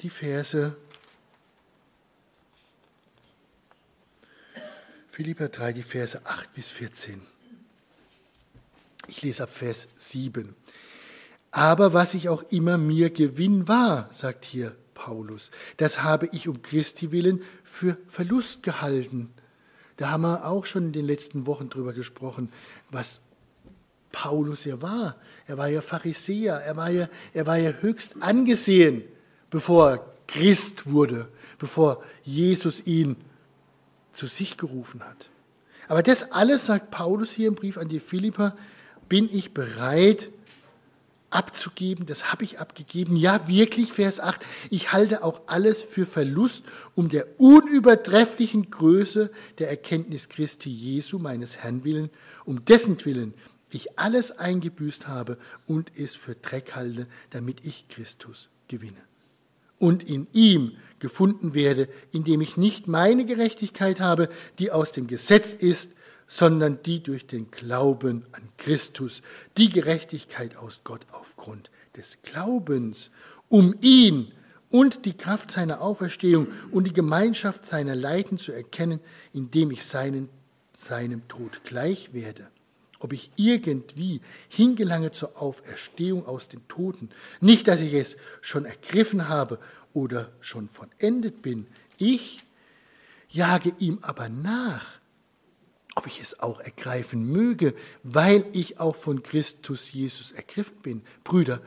die 0.00 0.10
Verse 0.10 0.76
Philippa 5.10 5.48
3, 5.48 5.72
die 5.74 5.82
Verse 5.82 6.20
8 6.24 6.54
bis 6.54 6.70
14. 6.70 7.22
Ich 9.06 9.22
lese 9.22 9.44
ab 9.44 9.50
Vers 9.50 9.88
7. 9.96 10.56
Aber 11.50 11.92
was 11.92 12.14
ich 12.14 12.28
auch 12.28 12.42
immer 12.50 12.78
mir 12.78 13.10
Gewinn 13.10 13.68
war, 13.68 14.12
sagt 14.12 14.44
hier 14.44 14.74
Paulus, 14.94 15.50
das 15.76 16.02
habe 16.02 16.28
ich 16.32 16.48
um 16.48 16.62
Christi 16.62 17.12
willen 17.12 17.42
für 17.62 17.98
Verlust 18.06 18.62
gehalten. 18.62 19.32
Da 19.96 20.10
haben 20.10 20.22
wir 20.22 20.46
auch 20.46 20.66
schon 20.66 20.86
in 20.86 20.92
den 20.92 21.06
letzten 21.06 21.46
Wochen 21.46 21.68
drüber 21.68 21.92
gesprochen, 21.92 22.50
was 22.90 23.20
Paulus 24.10 24.64
ja 24.64 24.80
war. 24.80 25.16
Er 25.46 25.58
war 25.58 25.68
ja 25.68 25.80
Pharisäer, 25.80 26.54
er 26.56 26.76
war 26.76 26.90
ja, 26.90 27.08
er 27.32 27.46
war 27.46 27.56
ja 27.56 27.70
höchst 27.80 28.16
angesehen, 28.20 29.02
bevor 29.50 29.90
er 29.90 30.06
Christ 30.26 30.90
wurde, 30.90 31.28
bevor 31.58 32.02
Jesus 32.22 32.86
ihn 32.86 33.16
zu 34.12 34.26
sich 34.26 34.56
gerufen 34.56 35.04
hat. 35.04 35.28
Aber 35.88 36.02
das 36.02 36.32
alles, 36.32 36.66
sagt 36.66 36.90
Paulus 36.90 37.32
hier 37.32 37.48
im 37.48 37.54
Brief 37.54 37.76
an 37.76 37.88
die 37.88 38.00
Philipper, 38.00 38.56
bin 39.08 39.28
ich 39.30 39.52
bereit 39.52 40.30
abzugeben, 41.34 42.06
das 42.06 42.32
habe 42.32 42.44
ich 42.44 42.60
abgegeben. 42.60 43.16
Ja, 43.16 43.48
wirklich, 43.48 43.92
Vers 43.92 44.20
8, 44.20 44.40
ich 44.70 44.92
halte 44.92 45.22
auch 45.24 45.42
alles 45.46 45.82
für 45.82 46.06
Verlust 46.06 46.64
um 46.94 47.08
der 47.08 47.40
unübertrefflichen 47.40 48.70
Größe 48.70 49.30
der 49.58 49.68
Erkenntnis 49.68 50.28
Christi 50.28 50.70
Jesu, 50.70 51.18
meines 51.18 51.58
Herrn 51.58 51.84
willen, 51.84 52.10
um 52.44 52.64
dessen 52.64 53.04
Willen 53.04 53.34
ich 53.70 53.98
alles 53.98 54.30
eingebüßt 54.30 55.08
habe 55.08 55.36
und 55.66 55.90
es 55.98 56.14
für 56.14 56.36
Dreck 56.36 56.76
halte, 56.76 57.08
damit 57.30 57.66
ich 57.66 57.88
Christus 57.88 58.48
gewinne. 58.68 59.02
Und 59.78 60.08
in 60.08 60.28
ihm 60.32 60.76
gefunden 61.00 61.54
werde, 61.54 61.88
indem 62.12 62.40
ich 62.40 62.56
nicht 62.56 62.86
meine 62.86 63.26
Gerechtigkeit 63.26 64.00
habe, 64.00 64.28
die 64.58 64.70
aus 64.70 64.92
dem 64.92 65.08
Gesetz 65.08 65.52
ist, 65.52 65.90
sondern 66.26 66.82
die 66.82 67.02
durch 67.02 67.26
den 67.26 67.50
Glauben 67.50 68.26
an 68.32 68.48
Christus, 68.56 69.22
die 69.56 69.68
Gerechtigkeit 69.68 70.56
aus 70.56 70.80
Gott 70.84 71.06
aufgrund 71.12 71.70
des 71.96 72.18
Glaubens, 72.22 73.10
um 73.48 73.74
ihn 73.80 74.32
und 74.70 75.04
die 75.04 75.16
Kraft 75.16 75.50
seiner 75.52 75.80
Auferstehung 75.80 76.48
und 76.70 76.86
die 76.86 76.92
Gemeinschaft 76.92 77.64
seiner 77.64 77.94
Leiden 77.94 78.38
zu 78.38 78.52
erkennen, 78.52 79.00
indem 79.32 79.70
ich 79.70 79.84
seinen, 79.84 80.28
seinem 80.76 81.28
Tod 81.28 81.62
gleich 81.64 82.12
werde 82.12 82.48
ob 83.04 83.12
ich 83.12 83.30
irgendwie 83.36 84.22
hingelange 84.48 85.12
zur 85.12 85.40
Auferstehung 85.40 86.26
aus 86.26 86.48
den 86.48 86.66
Toten. 86.68 87.10
Nicht, 87.38 87.68
dass 87.68 87.82
ich 87.82 87.92
es 87.92 88.16
schon 88.40 88.64
ergriffen 88.64 89.28
habe 89.28 89.58
oder 89.92 90.32
schon 90.40 90.70
vollendet 90.70 91.42
bin. 91.42 91.66
Ich 91.98 92.38
jage 93.28 93.74
ihm 93.78 93.98
aber 94.00 94.30
nach, 94.30 95.00
ob 95.94 96.06
ich 96.06 96.20
es 96.20 96.40
auch 96.40 96.60
ergreifen 96.60 97.30
möge, 97.30 97.74
weil 98.02 98.46
ich 98.52 98.80
auch 98.80 98.96
von 98.96 99.22
Christus 99.22 99.92
Jesus 99.92 100.32
ergriffen 100.32 100.76
bin. 100.82 101.02
Brüder, 101.22 101.60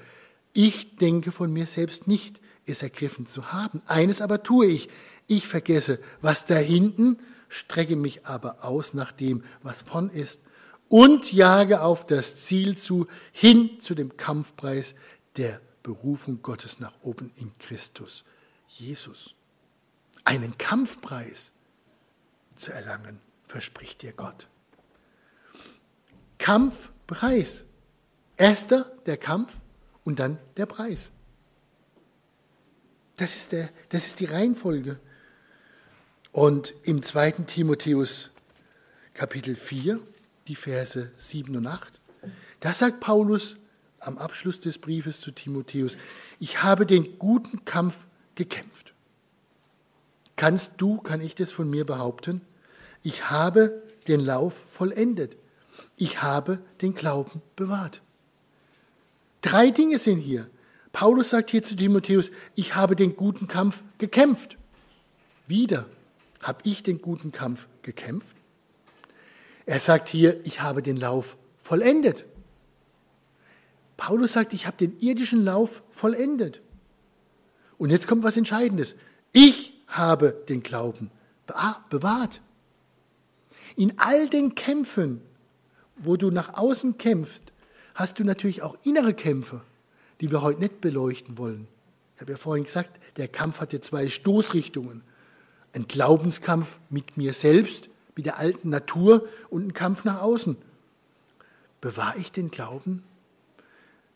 ich 0.53 0.97
denke 0.97 1.31
von 1.31 1.51
mir 1.51 1.67
selbst 1.67 2.07
nicht, 2.07 2.41
es 2.65 2.81
ergriffen 2.81 3.25
zu 3.25 3.53
haben. 3.53 3.81
Eines 3.85 4.21
aber 4.21 4.43
tue 4.43 4.67
ich, 4.67 4.89
ich 5.27 5.47
vergesse, 5.47 5.99
was 6.21 6.45
da 6.45 6.55
hinten, 6.55 7.19
strecke 7.49 7.95
mich 7.95 8.25
aber 8.25 8.63
aus 8.65 8.93
nach 8.93 9.11
dem, 9.11 9.43
was 9.63 9.81
von 9.81 10.09
ist 10.09 10.41
und 10.89 11.31
jage 11.31 11.81
auf 11.81 12.05
das 12.05 12.43
Ziel 12.45 12.77
zu, 12.77 13.07
hin 13.31 13.79
zu 13.81 13.95
dem 13.95 14.17
Kampfpreis 14.17 14.95
der 15.37 15.61
Berufung 15.83 16.41
Gottes 16.41 16.79
nach 16.79 16.93
oben 17.01 17.31
in 17.35 17.51
Christus 17.59 18.23
Jesus. 18.67 19.35
Einen 20.23 20.57
Kampfpreis 20.57 21.53
zu 22.55 22.73
erlangen, 22.73 23.21
verspricht 23.47 24.01
dir 24.03 24.13
Gott. 24.13 24.47
Kampfpreis. 26.37 27.65
Erster 28.37 28.91
der 29.05 29.17
Kampf 29.17 29.53
und 30.03 30.19
dann 30.19 30.37
der 30.57 30.67
Preis. 30.67 31.11
Das 33.15 33.35
ist, 33.35 33.51
der, 33.51 33.69
das 33.89 34.05
ist 34.05 34.19
die 34.19 34.25
Reihenfolge. 34.25 34.99
Und 36.31 36.75
im 36.83 37.01
zweiten 37.01 37.47
Timotheus 37.47 38.29
Kapitel 39.15 39.55
4 39.55 39.99
die 40.47 40.55
Verse 40.55 41.11
7 41.17 41.55
und 41.55 41.65
8. 41.65 41.99
Da 42.59 42.73
sagt 42.73 42.99
Paulus 42.99 43.57
am 43.99 44.17
Abschluss 44.17 44.59
des 44.59 44.77
Briefes 44.77 45.19
zu 45.21 45.31
Timotheus, 45.31 45.97
ich 46.39 46.61
habe 46.61 46.85
den 46.85 47.17
guten 47.17 47.65
Kampf 47.65 48.05
gekämpft. 48.35 48.93
Kannst 50.35 50.73
du, 50.77 50.99
kann 50.99 51.19
ich 51.19 51.33
das 51.33 51.51
von 51.51 51.69
mir 51.69 51.85
behaupten? 51.85 52.41
Ich 53.07 53.29
habe 53.29 53.83
den 54.09 54.19
Lauf 54.19 54.65
vollendet. 54.67 55.37
Ich 55.95 56.23
habe 56.23 56.59
den 56.81 56.93
Glauben 56.93 57.41
bewahrt. 57.55 58.01
Drei 59.39 59.71
Dinge 59.71 59.97
sind 59.97 60.19
hier. 60.19 60.49
Paulus 60.91 61.29
sagt 61.29 61.51
hier 61.51 61.63
zu 61.63 61.77
Timotheus, 61.77 62.31
ich 62.53 62.75
habe 62.75 62.97
den 62.97 63.15
guten 63.15 63.47
Kampf 63.47 63.81
gekämpft. 63.97 64.57
Wieder 65.47 65.85
habe 66.41 66.59
ich 66.65 66.83
den 66.83 67.01
guten 67.01 67.31
Kampf 67.31 67.69
gekämpft. 67.81 68.35
Er 69.65 69.79
sagt 69.79 70.09
hier, 70.09 70.45
ich 70.45 70.61
habe 70.61 70.81
den 70.81 70.97
Lauf 70.97 71.37
vollendet. 71.59 72.25
Paulus 73.95 74.33
sagt, 74.33 74.51
ich 74.51 74.67
habe 74.67 74.75
den 74.75 74.99
irdischen 74.99 75.45
Lauf 75.45 75.81
vollendet. 75.91 76.59
Und 77.77 77.89
jetzt 77.89 78.05
kommt 78.05 78.23
was 78.23 78.35
Entscheidendes. 78.35 78.97
Ich 79.31 79.81
habe 79.87 80.43
den 80.49 80.61
Glauben 80.61 81.09
bewahrt. 81.89 82.41
In 83.77 83.93
all 83.97 84.27
den 84.27 84.55
Kämpfen, 84.55 85.21
wo 85.97 86.17
du 86.17 86.31
nach 86.31 86.55
außen 86.55 86.97
kämpfst, 86.97 87.53
hast 87.93 88.19
du 88.19 88.23
natürlich 88.23 88.63
auch 88.63 88.75
innere 88.83 89.13
Kämpfe, 89.13 89.61
die 90.19 90.31
wir 90.31 90.41
heute 90.41 90.59
nicht 90.59 90.81
beleuchten 90.81 91.37
wollen. 91.37 91.67
Ich 92.15 92.21
habe 92.21 92.31
ja 92.31 92.37
vorhin 92.37 92.63
gesagt, 92.65 92.89
der 93.17 93.27
Kampf 93.27 93.59
hatte 93.59 93.79
zwei 93.79 94.09
Stoßrichtungen. 94.09 95.03
Ein 95.73 95.87
Glaubenskampf 95.87 96.79
mit 96.89 97.17
mir 97.17 97.33
selbst 97.33 97.89
mit 98.15 98.25
der 98.25 98.39
alten 98.39 98.69
Natur 98.69 99.27
und 99.51 99.67
ein 99.67 99.73
Kampf 99.73 100.03
nach 100.03 100.23
außen. 100.23 100.57
Bewahre 101.79 102.17
ich 102.17 102.31
den 102.31 102.49
Glauben? 102.49 103.03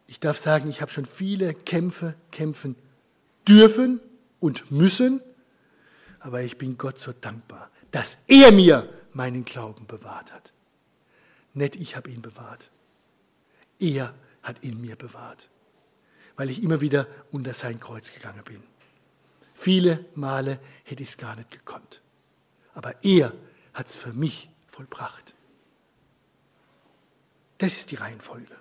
Ich 0.08 0.20
darf 0.20 0.40
sagen, 0.40 0.70
ich 0.70 0.82
habe 0.82 0.92
schon 0.92 1.06
viele 1.06 1.54
Kämpfe 1.54 2.16
kämpfen 2.32 2.76
dürfen 3.48 4.00
und 4.40 4.72
müssen, 4.72 5.22
aber 6.20 6.42
ich 6.42 6.58
bin 6.58 6.80
Gott 6.80 6.98
so 6.98 7.14
dankbar, 7.14 7.70
dass 7.92 8.18
er 8.28 8.52
mir 8.52 8.90
meinen 9.14 9.46
Glauben 9.46 9.88
bewahrt 9.88 10.34
hat. 10.34 10.54
Nicht 11.54 11.76
ich 11.76 11.96
habe 11.96 12.10
ihn 12.10 12.22
bewahrt. 12.22 12.72
Er 13.80 14.14
hat 14.42 14.64
ihn 14.64 14.80
mir 14.80 14.96
bewahrt, 14.96 15.50
weil 16.36 16.50
ich 16.50 16.64
immer 16.64 16.82
wieder 16.82 17.08
unter 17.32 17.54
sein 17.54 17.80
Kreuz 17.80 18.14
gegangen 18.14 18.44
bin. 18.44 18.64
Viele 19.54 20.06
Male 20.16 20.60
hätte 20.84 21.04
ich 21.04 21.10
es 21.10 21.18
gar 21.18 21.36
nicht 21.36 21.52
gekonnt. 21.52 22.02
Aber 22.74 23.04
er 23.04 23.34
hat 23.74 23.88
es 23.88 23.96
für 23.96 24.14
mich 24.14 24.50
vollbracht. 24.68 25.36
Das 27.58 27.74
ist 27.74 27.92
die 27.92 27.96
Reihenfolge. 27.96 28.56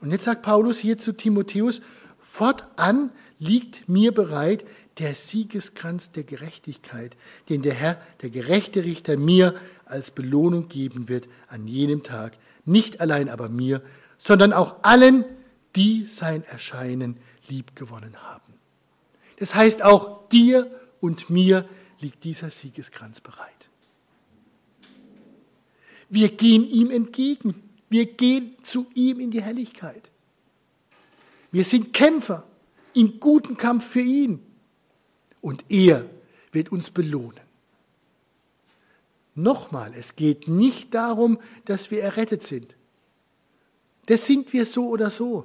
Und 0.00 0.10
jetzt 0.10 0.24
sagt 0.24 0.42
Paulus 0.42 0.78
hier 0.78 0.98
zu 0.98 1.12
Timotheus, 1.12 1.80
fortan 2.18 3.10
liegt 3.38 3.88
mir 3.88 4.12
bereit 4.12 4.64
der 4.98 5.14
Siegeskranz 5.14 6.12
der 6.12 6.24
Gerechtigkeit, 6.24 7.16
den 7.48 7.62
der 7.62 7.74
Herr, 7.74 8.00
der 8.22 8.30
gerechte 8.30 8.84
Richter, 8.84 9.16
mir 9.16 9.54
als 9.84 10.10
Belohnung 10.10 10.68
geben 10.68 11.08
wird 11.08 11.28
an 11.48 11.66
jenem 11.66 12.02
Tag, 12.02 12.36
nicht 12.64 13.00
allein 13.00 13.28
aber 13.28 13.48
mir, 13.48 13.82
sondern 14.18 14.52
auch 14.52 14.76
allen, 14.82 15.24
die 15.76 16.06
sein 16.06 16.44
Erscheinen 16.44 17.18
liebgewonnen 17.48 18.22
haben. 18.22 18.54
Das 19.38 19.54
heißt, 19.54 19.82
auch 19.82 20.28
dir 20.28 20.70
und 21.00 21.28
mir 21.28 21.68
liegt 22.00 22.24
dieser 22.24 22.50
Siegeskranz 22.50 23.20
bereit. 23.20 23.68
Wir 26.08 26.28
gehen 26.28 26.64
ihm 26.68 26.90
entgegen. 26.90 27.54
Wir 27.88 28.06
gehen 28.06 28.56
zu 28.62 28.86
ihm 28.94 29.20
in 29.20 29.30
die 29.30 29.42
Herrlichkeit. 29.42 30.10
Wir 31.50 31.64
sind 31.64 31.92
Kämpfer 31.92 32.46
im 32.94 33.20
guten 33.20 33.56
Kampf 33.56 33.86
für 33.86 34.00
ihn. 34.00 34.40
Und 35.44 35.66
er 35.68 36.08
wird 36.52 36.72
uns 36.72 36.90
belohnen. 36.90 37.42
Nochmal, 39.34 39.92
es 39.94 40.16
geht 40.16 40.48
nicht 40.48 40.94
darum, 40.94 41.38
dass 41.66 41.90
wir 41.90 42.02
errettet 42.02 42.42
sind. 42.42 42.76
Das 44.06 44.24
sind 44.24 44.54
wir 44.54 44.64
so 44.64 44.88
oder 44.88 45.10
so. 45.10 45.44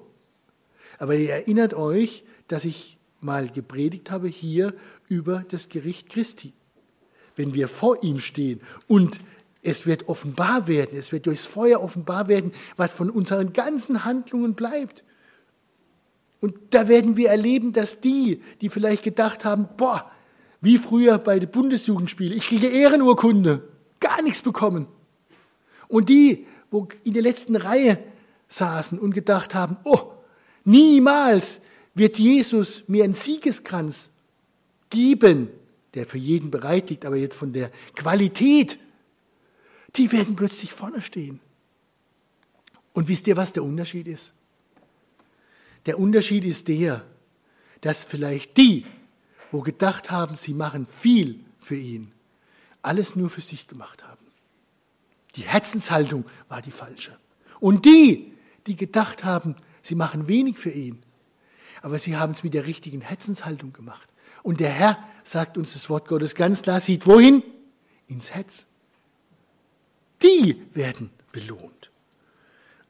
Aber 1.00 1.16
ihr 1.16 1.32
erinnert 1.34 1.74
euch, 1.74 2.24
dass 2.48 2.64
ich 2.64 2.98
mal 3.20 3.50
gepredigt 3.50 4.10
habe 4.10 4.30
hier 4.30 4.74
über 5.10 5.44
das 5.50 5.68
Gericht 5.68 6.08
Christi. 6.08 6.54
Wenn 7.36 7.54
wir 7.54 7.68
vor 7.68 8.02
ihm 8.02 8.22
stehen 8.22 8.62
und 8.88 9.20
es 9.64 9.86
wird 9.86 10.08
offenbar 10.08 10.70
werden, 10.70 10.98
es 10.98 11.12
wird 11.12 11.26
durchs 11.26 11.46
Feuer 11.46 11.82
offenbar 11.82 12.30
werden, 12.30 12.54
was 12.78 12.94
von 12.94 13.10
unseren 13.10 13.52
ganzen 13.52 14.06
Handlungen 14.06 14.54
bleibt. 14.54 15.04
Und 16.42 16.56
da 16.70 16.88
werden 16.88 17.18
wir 17.18 17.30
erleben, 17.30 17.74
dass 17.74 18.00
die, 18.00 18.42
die 18.62 18.70
vielleicht 18.70 19.04
gedacht 19.04 19.44
haben, 19.44 19.68
boah, 19.78 20.10
wie 20.62 20.78
früher 20.78 21.18
bei 21.18 21.40
den 21.40 21.50
Bundesjugendspielen, 21.50 22.38
ich 22.38 22.48
kriege 22.48 22.68
Ehrenurkunde, 22.68 23.68
gar 24.00 24.22
nichts 24.22 24.42
bekommen. 24.42 24.88
Und 25.88 26.10
die, 26.10 26.46
wo 26.72 26.88
in 27.04 27.14
der 27.14 27.24
letzten 27.24 27.56
Reihe 27.56 28.00
saßen 28.48 29.00
und 29.00 29.14
gedacht 29.14 29.56
haben, 29.56 29.78
oh, 29.84 30.12
niemals 30.64 31.62
wird 31.94 32.18
Jesus 32.18 32.84
mir 32.88 33.04
einen 33.04 33.14
Siegeskranz 33.14 34.10
geben, 34.90 35.50
der 35.94 36.06
für 36.06 36.18
jeden 36.18 36.52
bereit 36.52 36.90
liegt, 36.90 37.06
aber 37.06 37.16
jetzt 37.16 37.36
von 37.36 37.52
der 37.54 37.72
Qualität, 37.96 38.78
die 39.96 40.12
werden 40.12 40.36
plötzlich 40.36 40.72
vorne 40.74 41.02
stehen. 41.02 41.40
Und 42.94 43.08
wisst 43.08 43.28
ihr, 43.28 43.38
was 43.38 43.54
der 43.54 43.64
Unterschied 43.64 44.08
ist? 44.08 44.34
Der 45.90 45.98
Unterschied 45.98 46.46
ist 46.46 46.68
der, 46.68 47.04
dass 47.82 48.04
vielleicht 48.04 48.58
die, 48.58 48.86
wo 49.50 49.62
gedacht 49.62 50.12
haben, 50.12 50.36
sie 50.36 50.54
machen 50.54 50.86
viel 50.86 51.44
für 51.58 51.78
ihn, 51.78 52.12
alles 52.84 53.16
nur 53.16 53.32
für 53.32 53.42
sich 53.42 53.68
gemacht 53.68 54.04
haben. 54.04 54.24
Die 55.36 55.42
Herzenshaltung 55.42 56.26
war 56.48 56.62
die 56.62 56.70
falsche. 56.70 57.18
Und 57.60 57.86
die, 57.86 58.36
die 58.68 58.76
gedacht 58.76 59.24
haben, 59.24 59.56
sie 59.82 59.96
machen 59.96 60.28
wenig 60.28 60.60
für 60.60 60.70
ihn, 60.70 61.02
aber 61.82 61.98
sie 61.98 62.18
haben 62.18 62.34
es 62.34 62.44
mit 62.44 62.54
der 62.54 62.68
richtigen 62.68 63.02
Herzenshaltung 63.02 63.74
gemacht. 63.74 64.08
Und 64.44 64.60
der 64.60 64.70
Herr, 64.70 65.04
sagt 65.24 65.58
uns 65.58 65.74
das 65.74 65.90
Wort 65.90 66.08
Gottes 66.08 66.36
ganz 66.36 66.62
klar, 66.62 66.82
sieht 66.82 67.08
wohin? 67.08 67.42
Ins 68.06 68.30
Herz. 68.30 68.68
Die 70.22 70.68
werden 70.72 71.10
belohnt. 71.32 71.90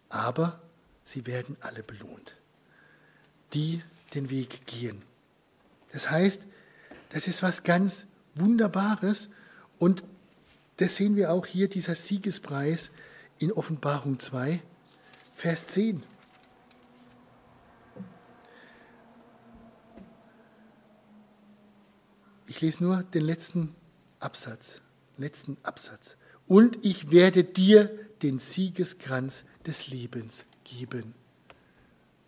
Aber 0.10 0.62
sie 1.06 1.26
werden 1.26 1.56
alle 1.62 1.82
belohnt. 1.82 2.36
Die 3.54 3.82
den 4.14 4.30
Weg 4.30 4.66
gehen. 4.66 5.02
Das 5.92 6.10
heißt, 6.10 6.46
das 7.10 7.28
ist 7.28 7.44
was 7.44 7.64
ganz 7.64 8.06
Wunderbares 8.36 9.30
und 9.78 10.04
das 10.78 10.96
sehen 10.96 11.16
wir 11.16 11.32
auch 11.32 11.46
hier, 11.46 11.68
dieser 11.68 11.96
Siegespreis 11.96 12.92
in 13.38 13.52
Offenbarung 13.52 14.20
2, 14.20 14.62
Vers 15.36 15.68
10. 15.68 16.04
Ich 22.48 22.62
lese 22.62 22.84
nur 22.84 23.04
den 23.04 23.24
letzten 23.24 23.76
Absatz, 24.20 24.82
letzten 25.18 25.58
Absatz. 25.64 26.18
Und 26.48 26.84
ich 26.84 27.12
werde 27.12 27.44
dir 27.44 27.92
den 28.22 28.40
Siegeskranz 28.40 29.44
des 29.66 29.88
Lebens 29.88 30.46
geben, 30.64 31.14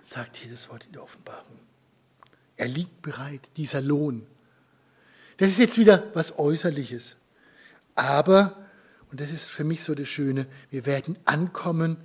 sagt 0.02 0.40
das 0.52 0.70
Wort 0.70 0.86
in 0.86 0.94
der 0.94 1.04
Offenbarung. 1.04 1.60
Er 2.58 2.68
liegt 2.68 3.02
bereit, 3.02 3.50
dieser 3.58 3.82
Lohn. 3.82 4.26
Das 5.38 5.50
ist 5.50 5.60
jetzt 5.60 5.78
wieder 5.78 6.12
was 6.14 6.38
Äußerliches. 6.38 7.18
Aber, 7.96 8.68
und 9.10 9.20
das 9.20 9.32
ist 9.32 9.46
für 9.46 9.64
mich 9.64 9.84
so 9.84 9.96
das 9.96 10.08
Schöne, 10.08 10.48
wir 10.70 10.86
werden 10.86 11.18
ankommen 11.26 11.98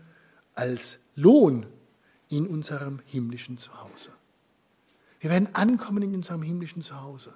als 0.54 0.98
Lohn 1.14 1.66
in 2.28 2.46
unserem 2.46 3.00
himmlischen 3.06 3.58
Zuhause. 3.58 4.10
Wir 5.20 5.30
werden 5.30 5.54
ankommen 5.54 6.02
in 6.02 6.14
unserem 6.14 6.42
himmlischen 6.42 6.82
Zuhause. 6.82 7.34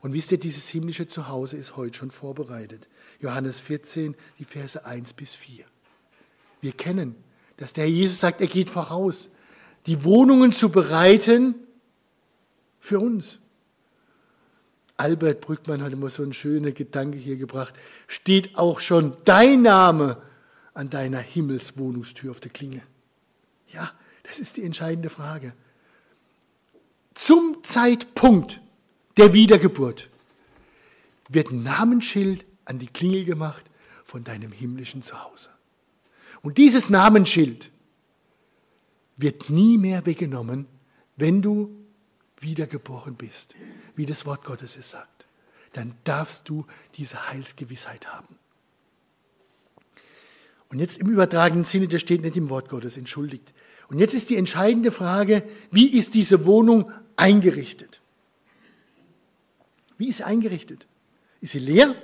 Und 0.00 0.12
wisst 0.14 0.32
ihr, 0.32 0.38
dieses 0.38 0.68
himmlische 0.68 1.06
Zuhause 1.06 1.56
ist 1.56 1.76
heute 1.76 1.98
schon 1.98 2.10
vorbereitet. 2.10 2.88
Johannes 3.20 3.60
14, 3.60 4.16
die 4.38 4.44
Verse 4.44 4.84
1 4.84 5.12
bis 5.12 5.34
4. 5.34 5.64
Wir 6.60 6.72
kennen, 6.72 7.16
dass 7.60 7.74
der 7.74 7.88
Jesus 7.88 8.18
sagt, 8.18 8.40
er 8.40 8.46
geht 8.46 8.70
voraus, 8.70 9.28
die 9.86 10.02
Wohnungen 10.02 10.50
zu 10.50 10.70
bereiten 10.70 11.54
für 12.80 12.98
uns. 12.98 13.38
Albert 14.96 15.42
Brückmann 15.42 15.82
hat 15.82 15.92
immer 15.92 16.08
so 16.08 16.22
einen 16.22 16.32
schönen 16.32 16.74
Gedanke 16.74 17.18
hier 17.18 17.36
gebracht. 17.36 17.74
Steht 18.06 18.56
auch 18.56 18.80
schon 18.80 19.14
dein 19.26 19.62
Name 19.62 20.20
an 20.72 20.88
deiner 20.88 21.18
Himmelswohnungstür 21.18 22.30
auf 22.30 22.40
der 22.40 22.50
Klinge? 22.50 22.82
Ja, 23.68 23.92
das 24.22 24.38
ist 24.38 24.56
die 24.56 24.64
entscheidende 24.64 25.10
Frage. 25.10 25.52
Zum 27.14 27.62
Zeitpunkt, 27.62 28.60
der 29.18 29.34
Wiedergeburt 29.34 30.08
wird 31.28 31.50
ein 31.50 31.62
Namensschild 31.62 32.46
an 32.64 32.78
die 32.78 32.86
Klingel 32.86 33.26
gemacht 33.26 33.64
von 34.04 34.24
deinem 34.24 34.50
himmlischen 34.50 35.02
Zuhause. 35.02 35.50
Und 36.42 36.58
dieses 36.58 36.90
Namensschild 36.90 37.70
wird 39.16 39.50
nie 39.50 39.76
mehr 39.78 40.06
weggenommen, 40.06 40.66
wenn 41.16 41.42
du 41.42 41.70
wiedergeboren 42.40 43.14
bist, 43.14 43.54
wie 43.94 44.06
das 44.06 44.24
Wort 44.24 44.44
Gottes 44.44 44.76
es 44.76 44.90
sagt. 44.90 45.26
Dann 45.72 45.94
darfst 46.04 46.48
du 46.48 46.66
diese 46.94 47.28
Heilsgewissheit 47.28 48.08
haben. 48.08 48.36
Und 50.70 50.78
jetzt 50.78 50.98
im 50.98 51.08
übertragenen 51.08 51.64
Sinne, 51.64 51.88
das 51.88 52.00
steht 52.00 52.22
nicht 52.22 52.36
im 52.36 52.48
Wort 52.48 52.68
Gottes, 52.68 52.96
entschuldigt. 52.96 53.52
Und 53.88 53.98
jetzt 53.98 54.14
ist 54.14 54.30
die 54.30 54.36
entscheidende 54.36 54.92
Frage, 54.92 55.42
wie 55.70 55.88
ist 55.88 56.14
diese 56.14 56.46
Wohnung 56.46 56.90
eingerichtet? 57.16 58.00
Wie 59.98 60.08
ist 60.08 60.18
sie 60.18 60.24
eingerichtet? 60.24 60.86
Ist 61.40 61.52
sie 61.52 61.58
leer? 61.58 61.94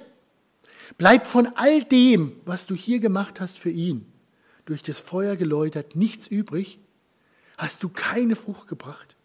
Bleibt 0.99 1.27
von 1.27 1.47
all 1.55 1.85
dem, 1.85 2.41
was 2.45 2.67
du 2.67 2.75
hier 2.75 2.99
gemacht 2.99 3.41
hast 3.41 3.59
für 3.59 3.71
ihn, 3.71 4.07
durch 4.67 4.83
das 4.83 5.01
Feuer 5.01 5.37
geläutert, 5.37 5.97
nichts 5.97 6.27
übrig? 6.27 6.79
Hast 7.57 7.83
du 7.83 7.89
keine 7.89 8.37
Frucht 8.37 8.69
gebracht? 8.69 9.17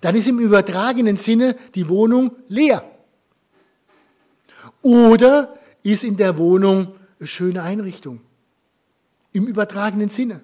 Dann 0.00 0.16
ist 0.16 0.26
im 0.26 0.38
übertragenen 0.38 1.16
Sinne 1.16 1.56
die 1.74 1.88
Wohnung 1.88 2.34
leer. 2.48 2.90
Oder 4.82 5.58
ist 5.82 6.02
in 6.02 6.16
der 6.16 6.38
Wohnung 6.38 6.94
eine 7.18 7.28
schöne 7.28 7.62
Einrichtung? 7.62 8.20
Im 9.32 9.46
übertragenen 9.46 10.08
Sinne. 10.08 10.42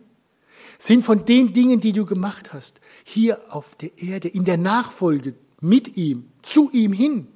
Sind 0.78 1.02
von 1.04 1.24
den 1.24 1.52
Dingen, 1.54 1.80
die 1.80 1.92
du 1.92 2.04
gemacht 2.04 2.52
hast, 2.52 2.80
hier 3.04 3.40
auf 3.54 3.76
der 3.76 3.96
Erde, 3.98 4.28
in 4.28 4.44
der 4.44 4.58
Nachfolge 4.58 5.34
mit 5.60 5.96
ihm, 5.96 6.28
zu 6.42 6.70
ihm 6.72 6.92
hin, 6.92 7.28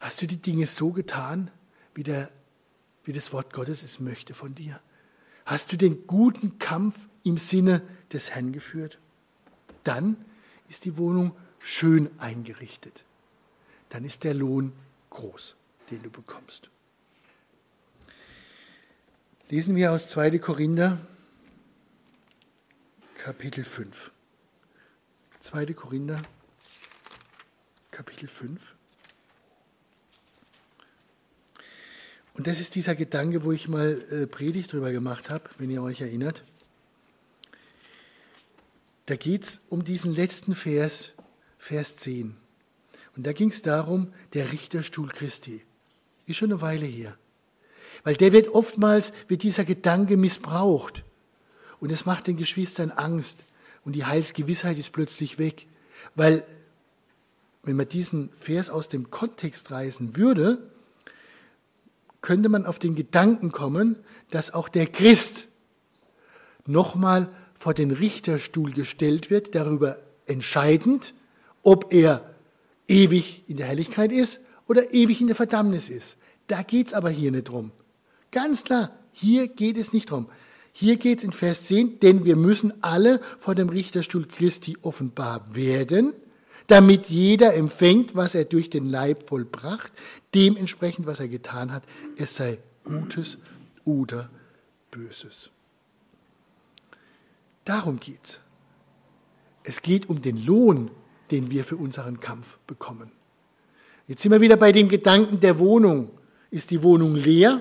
Hast 0.00 0.22
du 0.22 0.26
die 0.26 0.40
Dinge 0.40 0.66
so 0.66 0.92
getan, 0.92 1.50
wie, 1.94 2.02
der, 2.02 2.30
wie 3.04 3.12
das 3.12 3.32
Wort 3.32 3.52
Gottes 3.52 3.82
es 3.82 3.98
möchte 3.98 4.34
von 4.34 4.54
dir? 4.54 4.80
Hast 5.48 5.72
du 5.72 5.78
den 5.78 6.06
guten 6.06 6.58
Kampf 6.58 7.08
im 7.24 7.38
Sinne 7.38 7.80
des 8.12 8.32
Herrn 8.32 8.52
geführt? 8.52 8.98
Dann 9.82 10.22
ist 10.68 10.84
die 10.84 10.98
Wohnung 10.98 11.34
schön 11.58 12.10
eingerichtet. 12.20 13.02
Dann 13.88 14.04
ist 14.04 14.24
der 14.24 14.34
Lohn 14.34 14.74
groß, 15.08 15.56
den 15.90 16.02
du 16.02 16.10
bekommst. 16.10 16.68
Lesen 19.48 19.74
wir 19.74 19.90
aus 19.92 20.10
2. 20.10 20.38
Korinther, 20.38 20.98
Kapitel 23.14 23.64
5. 23.64 24.10
2. 25.40 25.72
Korinther, 25.72 26.20
Kapitel 27.90 28.28
5. 28.28 28.74
Und 32.38 32.46
das 32.46 32.60
ist 32.60 32.76
dieser 32.76 32.94
Gedanke, 32.94 33.42
wo 33.42 33.50
ich 33.50 33.66
mal 33.66 34.00
äh, 34.12 34.28
Predigt 34.28 34.72
drüber 34.72 34.92
gemacht 34.92 35.28
habe, 35.28 35.50
wenn 35.58 35.70
ihr 35.70 35.82
euch 35.82 36.00
erinnert. 36.00 36.44
Da 39.06 39.16
geht 39.16 39.42
es 39.42 39.60
um 39.68 39.82
diesen 39.82 40.14
letzten 40.14 40.54
Vers, 40.54 41.14
Vers 41.58 41.96
10. 41.96 42.36
Und 43.16 43.26
da 43.26 43.32
ging 43.32 43.50
es 43.50 43.62
darum, 43.62 44.12
der 44.34 44.52
Richterstuhl 44.52 45.08
Christi. 45.08 45.64
Ist 46.26 46.36
schon 46.36 46.52
eine 46.52 46.60
Weile 46.60 46.86
her. 46.86 47.18
Weil 48.04 48.14
der 48.14 48.32
wird 48.32 48.54
oftmals, 48.54 49.12
wird 49.26 49.42
dieser 49.42 49.64
Gedanke 49.64 50.16
missbraucht. 50.16 51.04
Und 51.80 51.90
es 51.90 52.06
macht 52.06 52.28
den 52.28 52.36
Geschwistern 52.36 52.92
Angst. 52.92 53.44
Und 53.84 53.96
die 53.96 54.04
Heilsgewissheit 54.04 54.78
ist 54.78 54.92
plötzlich 54.92 55.38
weg. 55.38 55.66
Weil, 56.14 56.46
wenn 57.64 57.74
man 57.74 57.88
diesen 57.88 58.30
Vers 58.38 58.70
aus 58.70 58.88
dem 58.88 59.10
Kontext 59.10 59.72
reißen 59.72 60.16
würde, 60.16 60.70
könnte 62.20 62.48
man 62.48 62.66
auf 62.66 62.78
den 62.78 62.94
Gedanken 62.94 63.52
kommen, 63.52 63.96
dass 64.30 64.52
auch 64.52 64.68
der 64.68 64.86
Christ 64.86 65.46
nochmal 66.66 67.30
vor 67.54 67.74
den 67.74 67.90
Richterstuhl 67.90 68.72
gestellt 68.72 69.30
wird, 69.30 69.54
darüber 69.54 69.98
entscheidend, 70.26 71.14
ob 71.62 71.92
er 71.92 72.34
ewig 72.86 73.44
in 73.48 73.56
der 73.56 73.66
Herrlichkeit 73.66 74.12
ist 74.12 74.40
oder 74.66 74.94
ewig 74.94 75.20
in 75.20 75.26
der 75.26 75.36
Verdammnis 75.36 75.88
ist. 75.88 76.16
Da 76.46 76.62
geht 76.62 76.88
es 76.88 76.94
aber 76.94 77.10
hier 77.10 77.30
nicht 77.30 77.48
drum. 77.48 77.72
Ganz 78.30 78.64
klar, 78.64 78.92
hier 79.12 79.48
geht 79.48 79.76
es 79.76 79.92
nicht 79.92 80.10
drum. 80.10 80.28
Hier 80.72 80.96
geht 80.96 81.18
es 81.18 81.24
in 81.24 81.32
Vers 81.32 81.64
10, 81.64 82.00
denn 82.00 82.24
wir 82.24 82.36
müssen 82.36 82.72
alle 82.82 83.20
vor 83.38 83.54
dem 83.54 83.68
Richterstuhl 83.68 84.26
Christi 84.28 84.76
offenbar 84.82 85.46
werden, 85.52 86.14
damit 86.68 87.08
jeder 87.08 87.54
empfängt, 87.54 88.14
was 88.14 88.34
er 88.34 88.44
durch 88.44 88.70
den 88.70 88.88
Leib 88.88 89.28
vollbracht, 89.28 89.92
dementsprechend, 90.34 91.06
was 91.06 91.18
er 91.18 91.28
getan 91.28 91.72
hat, 91.72 91.82
es 92.16 92.36
sei 92.36 92.58
Gutes 92.84 93.38
oder 93.84 94.30
Böses. 94.90 95.50
Darum 97.64 97.98
geht 97.98 98.20
es. 98.22 98.40
Es 99.64 99.82
geht 99.82 100.08
um 100.08 100.22
den 100.22 100.44
Lohn, 100.44 100.90
den 101.30 101.50
wir 101.50 101.64
für 101.64 101.76
unseren 101.76 102.20
Kampf 102.20 102.58
bekommen. 102.66 103.12
Jetzt 104.06 104.22
sind 104.22 104.32
wir 104.32 104.40
wieder 104.40 104.56
bei 104.56 104.72
dem 104.72 104.88
Gedanken 104.88 105.40
der 105.40 105.58
Wohnung. 105.58 106.10
Ist 106.50 106.70
die 106.70 106.82
Wohnung 106.82 107.14
leer 107.14 107.60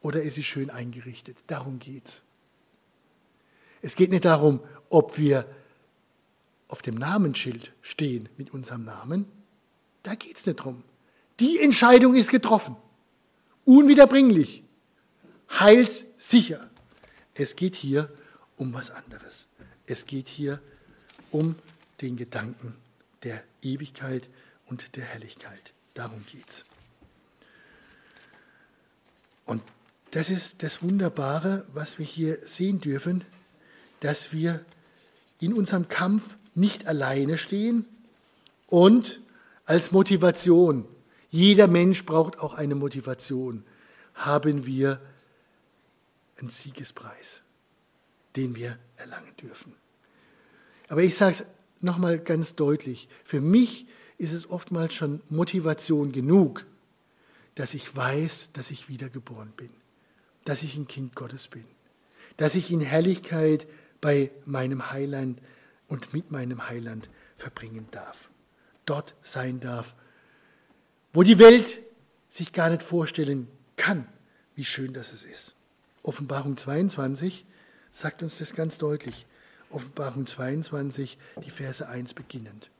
oder 0.00 0.22
ist 0.22 0.34
sie 0.34 0.44
schön 0.44 0.70
eingerichtet? 0.70 1.36
Darum 1.48 1.80
geht 1.80 2.06
es. 2.06 2.22
Es 3.82 3.96
geht 3.96 4.10
nicht 4.10 4.24
darum, 4.24 4.60
ob 4.88 5.18
wir 5.18 5.46
auf 6.68 6.82
dem 6.82 6.96
Namensschild 6.96 7.72
stehen 7.80 8.28
mit 8.36 8.52
unserem 8.52 8.84
Namen. 8.84 9.26
Da 10.02 10.14
geht 10.14 10.36
es 10.36 10.46
nicht 10.46 10.56
drum. 10.56 10.82
Die 11.40 11.60
Entscheidung 11.60 12.14
ist 12.14 12.30
getroffen. 12.30 12.76
Unwiederbringlich. 13.64 14.62
Heilssicher. 15.50 16.70
Es 17.34 17.56
geht 17.56 17.74
hier 17.74 18.10
um 18.56 18.72
was 18.72 18.90
anderes. 18.90 19.46
Es 19.86 20.06
geht 20.06 20.28
hier 20.28 20.60
um 21.30 21.56
den 22.00 22.16
Gedanken 22.16 22.76
der 23.22 23.42
Ewigkeit 23.62 24.28
und 24.66 24.96
der 24.96 25.04
Helligkeit. 25.04 25.72
Darum 25.94 26.24
geht's. 26.26 26.64
Und 29.44 29.62
das 30.10 30.30
ist 30.30 30.62
das 30.62 30.82
Wunderbare, 30.82 31.66
was 31.72 31.98
wir 31.98 32.06
hier 32.06 32.38
sehen 32.46 32.80
dürfen, 32.80 33.24
dass 34.00 34.32
wir 34.32 34.64
in 35.40 35.52
unserem 35.52 35.88
Kampf 35.88 36.36
nicht 36.56 36.86
alleine 36.86 37.38
stehen 37.38 37.86
und 38.66 39.20
als 39.64 39.92
Motivation, 39.92 40.86
jeder 41.30 41.68
Mensch 41.68 42.04
braucht 42.04 42.40
auch 42.40 42.54
eine 42.54 42.74
Motivation, 42.74 43.64
haben 44.14 44.66
wir 44.66 45.00
einen 46.38 46.50
Siegespreis, 46.50 47.42
den 48.36 48.54
wir 48.54 48.78
erlangen 48.96 49.34
dürfen. 49.40 49.74
Aber 50.88 51.02
ich 51.02 51.16
sage 51.16 51.32
es 51.32 51.44
nochmal 51.80 52.18
ganz 52.18 52.54
deutlich, 52.54 53.08
für 53.24 53.40
mich 53.40 53.86
ist 54.18 54.32
es 54.32 54.48
oftmals 54.48 54.94
schon 54.94 55.20
Motivation 55.28 56.12
genug, 56.12 56.64
dass 57.54 57.74
ich 57.74 57.94
weiß, 57.94 58.50
dass 58.52 58.70
ich 58.70 58.88
wiedergeboren 58.88 59.52
bin, 59.56 59.70
dass 60.44 60.62
ich 60.62 60.76
ein 60.76 60.88
Kind 60.88 61.14
Gottes 61.16 61.48
bin, 61.48 61.64
dass 62.36 62.54
ich 62.54 62.70
in 62.70 62.80
Herrlichkeit 62.80 63.66
bei 64.00 64.30
meinem 64.44 64.90
Heiland 64.90 65.40
und 65.88 66.12
mit 66.12 66.30
meinem 66.30 66.68
Heiland 66.68 67.08
verbringen 67.36 67.88
darf, 67.90 68.30
dort 68.84 69.14
sein 69.22 69.60
darf, 69.60 69.94
wo 71.12 71.22
die 71.22 71.38
Welt 71.38 71.80
sich 72.28 72.52
gar 72.52 72.70
nicht 72.70 72.82
vorstellen 72.82 73.48
kann, 73.76 74.06
wie 74.54 74.64
schön 74.64 74.92
das 74.92 75.12
ist. 75.12 75.54
Offenbarung 76.02 76.56
22 76.56 77.46
sagt 77.90 78.22
uns 78.22 78.38
das 78.38 78.54
ganz 78.54 78.78
deutlich. 78.78 79.26
Offenbarung 79.70 80.26
22, 80.26 81.18
die 81.44 81.50
Verse 81.50 81.86
1 81.86 82.14
beginnend. 82.14 82.70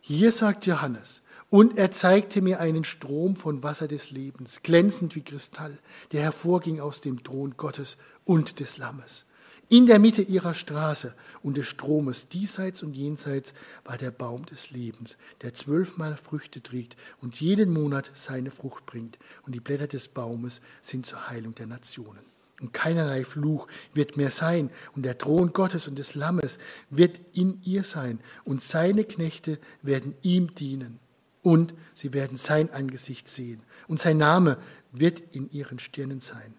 Hier 0.00 0.30
sagt 0.30 0.66
Johannes, 0.66 1.22
und 1.50 1.78
er 1.78 1.90
zeigte 1.90 2.42
mir 2.42 2.60
einen 2.60 2.84
Strom 2.84 3.36
von 3.36 3.62
Wasser 3.62 3.88
des 3.88 4.10
Lebens, 4.10 4.62
glänzend 4.62 5.14
wie 5.14 5.22
Kristall, 5.22 5.78
der 6.12 6.22
hervorging 6.22 6.80
aus 6.80 7.00
dem 7.00 7.22
Thron 7.24 7.56
Gottes 7.56 7.96
und 8.24 8.60
des 8.60 8.78
Lammes. 8.78 9.26
In 9.68 9.86
der 9.86 9.98
Mitte 9.98 10.22
ihrer 10.22 10.54
Straße 10.54 11.12
und 11.42 11.56
des 11.56 11.66
Stromes 11.66 12.28
diesseits 12.28 12.84
und 12.84 12.94
jenseits 12.94 13.52
war 13.84 13.98
der 13.98 14.12
Baum 14.12 14.46
des 14.46 14.70
Lebens, 14.70 15.18
der 15.42 15.54
zwölfmal 15.54 16.16
Früchte 16.16 16.62
trägt 16.62 16.96
und 17.20 17.40
jeden 17.40 17.72
Monat 17.72 18.12
seine 18.14 18.52
Frucht 18.52 18.86
bringt. 18.86 19.18
Und 19.44 19.56
die 19.56 19.60
Blätter 19.60 19.88
des 19.88 20.06
Baumes 20.06 20.60
sind 20.82 21.04
zur 21.04 21.28
Heilung 21.28 21.56
der 21.56 21.66
Nationen. 21.66 22.24
Und 22.60 22.72
keinerlei 22.72 23.24
Fluch 23.24 23.66
wird 23.92 24.16
mehr 24.16 24.30
sein. 24.30 24.70
Und 24.94 25.04
der 25.04 25.18
Thron 25.18 25.52
Gottes 25.52 25.88
und 25.88 25.98
des 25.98 26.14
Lammes 26.14 26.58
wird 26.88 27.20
in 27.32 27.60
ihr 27.64 27.82
sein. 27.82 28.20
Und 28.44 28.62
seine 28.62 29.04
Knechte 29.04 29.58
werden 29.82 30.14
ihm 30.22 30.54
dienen. 30.54 31.00
Und 31.42 31.74
sie 31.92 32.12
werden 32.12 32.38
sein 32.38 32.70
Angesicht 32.70 33.28
sehen. 33.28 33.62
Und 33.88 34.00
sein 34.00 34.16
Name 34.16 34.58
wird 34.92 35.22
in 35.34 35.50
ihren 35.50 35.80
Stirnen 35.80 36.20
sein. 36.20 36.54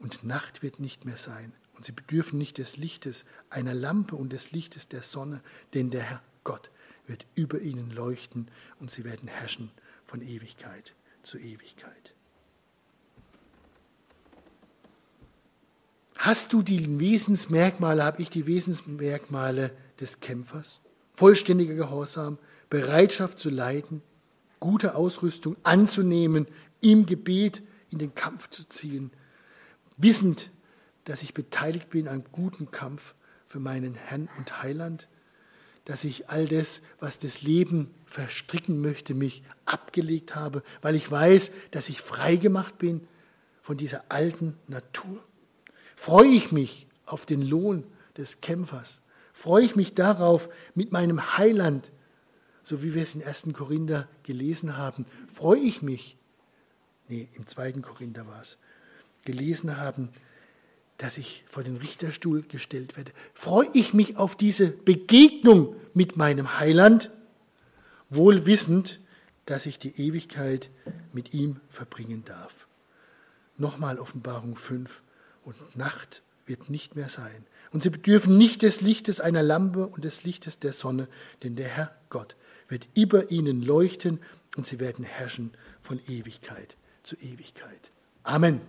Und 0.00 0.24
Nacht 0.24 0.62
wird 0.62 0.80
nicht 0.80 1.04
mehr 1.04 1.16
sein. 1.16 1.52
Und 1.84 1.88
sie 1.88 1.92
bedürfen 1.92 2.38
nicht 2.38 2.56
des 2.56 2.78
Lichtes 2.78 3.26
einer 3.50 3.74
Lampe 3.74 4.16
und 4.16 4.32
des 4.32 4.52
Lichtes 4.52 4.88
der 4.88 5.02
Sonne, 5.02 5.42
denn 5.74 5.90
der 5.90 6.00
Herr 6.00 6.22
Gott 6.42 6.70
wird 7.06 7.26
über 7.34 7.60
ihnen 7.60 7.90
leuchten 7.90 8.48
und 8.80 8.90
sie 8.90 9.04
werden 9.04 9.28
herrschen 9.28 9.70
von 10.06 10.22
Ewigkeit 10.22 10.94
zu 11.22 11.36
Ewigkeit. 11.36 12.14
Hast 16.16 16.54
du 16.54 16.62
die 16.62 16.98
Wesensmerkmale, 16.98 18.02
habe 18.02 18.22
ich 18.22 18.30
die 18.30 18.46
Wesensmerkmale 18.46 19.70
des 20.00 20.20
Kämpfers? 20.20 20.80
Vollständiger 21.12 21.74
Gehorsam, 21.74 22.38
Bereitschaft 22.70 23.38
zu 23.38 23.50
leiden, 23.50 24.00
gute 24.58 24.94
Ausrüstung 24.94 25.58
anzunehmen, 25.64 26.46
im 26.80 27.04
Gebet 27.04 27.62
in 27.90 27.98
den 27.98 28.14
Kampf 28.14 28.48
zu 28.48 28.66
ziehen, 28.70 29.10
wissend, 29.98 30.48
dass 31.04 31.22
ich 31.22 31.34
beteiligt 31.34 31.90
bin 31.90 32.08
an 32.08 32.24
guten 32.32 32.70
Kampf 32.70 33.14
für 33.46 33.60
meinen 33.60 33.94
Herrn 33.94 34.28
und 34.38 34.62
Heiland, 34.62 35.08
dass 35.84 36.04
ich 36.04 36.30
all 36.30 36.46
das, 36.48 36.80
was 36.98 37.18
das 37.18 37.42
Leben 37.42 37.90
verstricken 38.06 38.80
möchte, 38.80 39.14
mich 39.14 39.42
abgelegt 39.66 40.34
habe, 40.34 40.62
weil 40.80 40.94
ich 40.94 41.10
weiß, 41.10 41.50
dass 41.70 41.88
ich 41.88 42.00
frei 42.00 42.36
gemacht 42.36 42.78
bin 42.78 43.06
von 43.60 43.76
dieser 43.76 44.04
alten 44.08 44.58
Natur. 44.66 45.22
Freue 45.94 46.28
ich 46.28 46.52
mich 46.52 46.86
auf 47.06 47.26
den 47.26 47.42
Lohn 47.42 47.84
des 48.16 48.40
Kämpfers? 48.40 49.02
Freue 49.32 49.64
ich 49.64 49.76
mich 49.76 49.94
darauf, 49.94 50.48
mit 50.74 50.90
meinem 50.90 51.36
Heiland, 51.36 51.90
so 52.62 52.82
wie 52.82 52.94
wir 52.94 53.02
es 53.02 53.14
in 53.14 53.22
1. 53.22 53.48
Korinther 53.52 54.08
gelesen 54.22 54.78
haben, 54.78 55.04
freue 55.28 55.58
ich 55.58 55.82
mich, 55.82 56.16
nee, 57.08 57.28
im 57.34 57.46
2. 57.46 57.72
Korinther 57.82 58.26
war 58.26 58.40
es, 58.40 58.56
gelesen 59.24 59.76
haben, 59.76 60.08
dass 61.04 61.18
ich 61.18 61.44
vor 61.46 61.62
den 61.62 61.76
Richterstuhl 61.76 62.44
gestellt 62.48 62.96
werde. 62.96 63.12
Freue 63.34 63.68
ich 63.74 63.92
mich 63.92 64.16
auf 64.16 64.36
diese 64.36 64.68
Begegnung 64.70 65.76
mit 65.92 66.16
meinem 66.16 66.58
Heiland, 66.58 67.10
wohl 68.08 68.46
wissend, 68.46 69.00
dass 69.44 69.66
ich 69.66 69.78
die 69.78 70.00
Ewigkeit 70.00 70.70
mit 71.12 71.34
ihm 71.34 71.60
verbringen 71.68 72.24
darf. 72.24 72.66
Nochmal 73.58 73.98
Offenbarung 73.98 74.56
5 74.56 75.02
und 75.44 75.76
Nacht 75.76 76.22
wird 76.46 76.70
nicht 76.70 76.96
mehr 76.96 77.10
sein. 77.10 77.44
Und 77.70 77.82
sie 77.82 77.90
bedürfen 77.90 78.38
nicht 78.38 78.62
des 78.62 78.80
Lichtes 78.80 79.20
einer 79.20 79.42
Lampe 79.42 79.86
und 79.86 80.06
des 80.06 80.24
Lichtes 80.24 80.58
der 80.58 80.72
Sonne, 80.72 81.06
denn 81.42 81.54
der 81.54 81.68
Herr 81.68 81.94
Gott 82.08 82.34
wird 82.66 82.88
über 82.96 83.30
ihnen 83.30 83.60
leuchten 83.60 84.20
und 84.56 84.66
sie 84.66 84.80
werden 84.80 85.04
herrschen 85.04 85.52
von 85.82 86.00
Ewigkeit 86.08 86.78
zu 87.02 87.14
Ewigkeit. 87.16 87.90
Amen. 88.22 88.62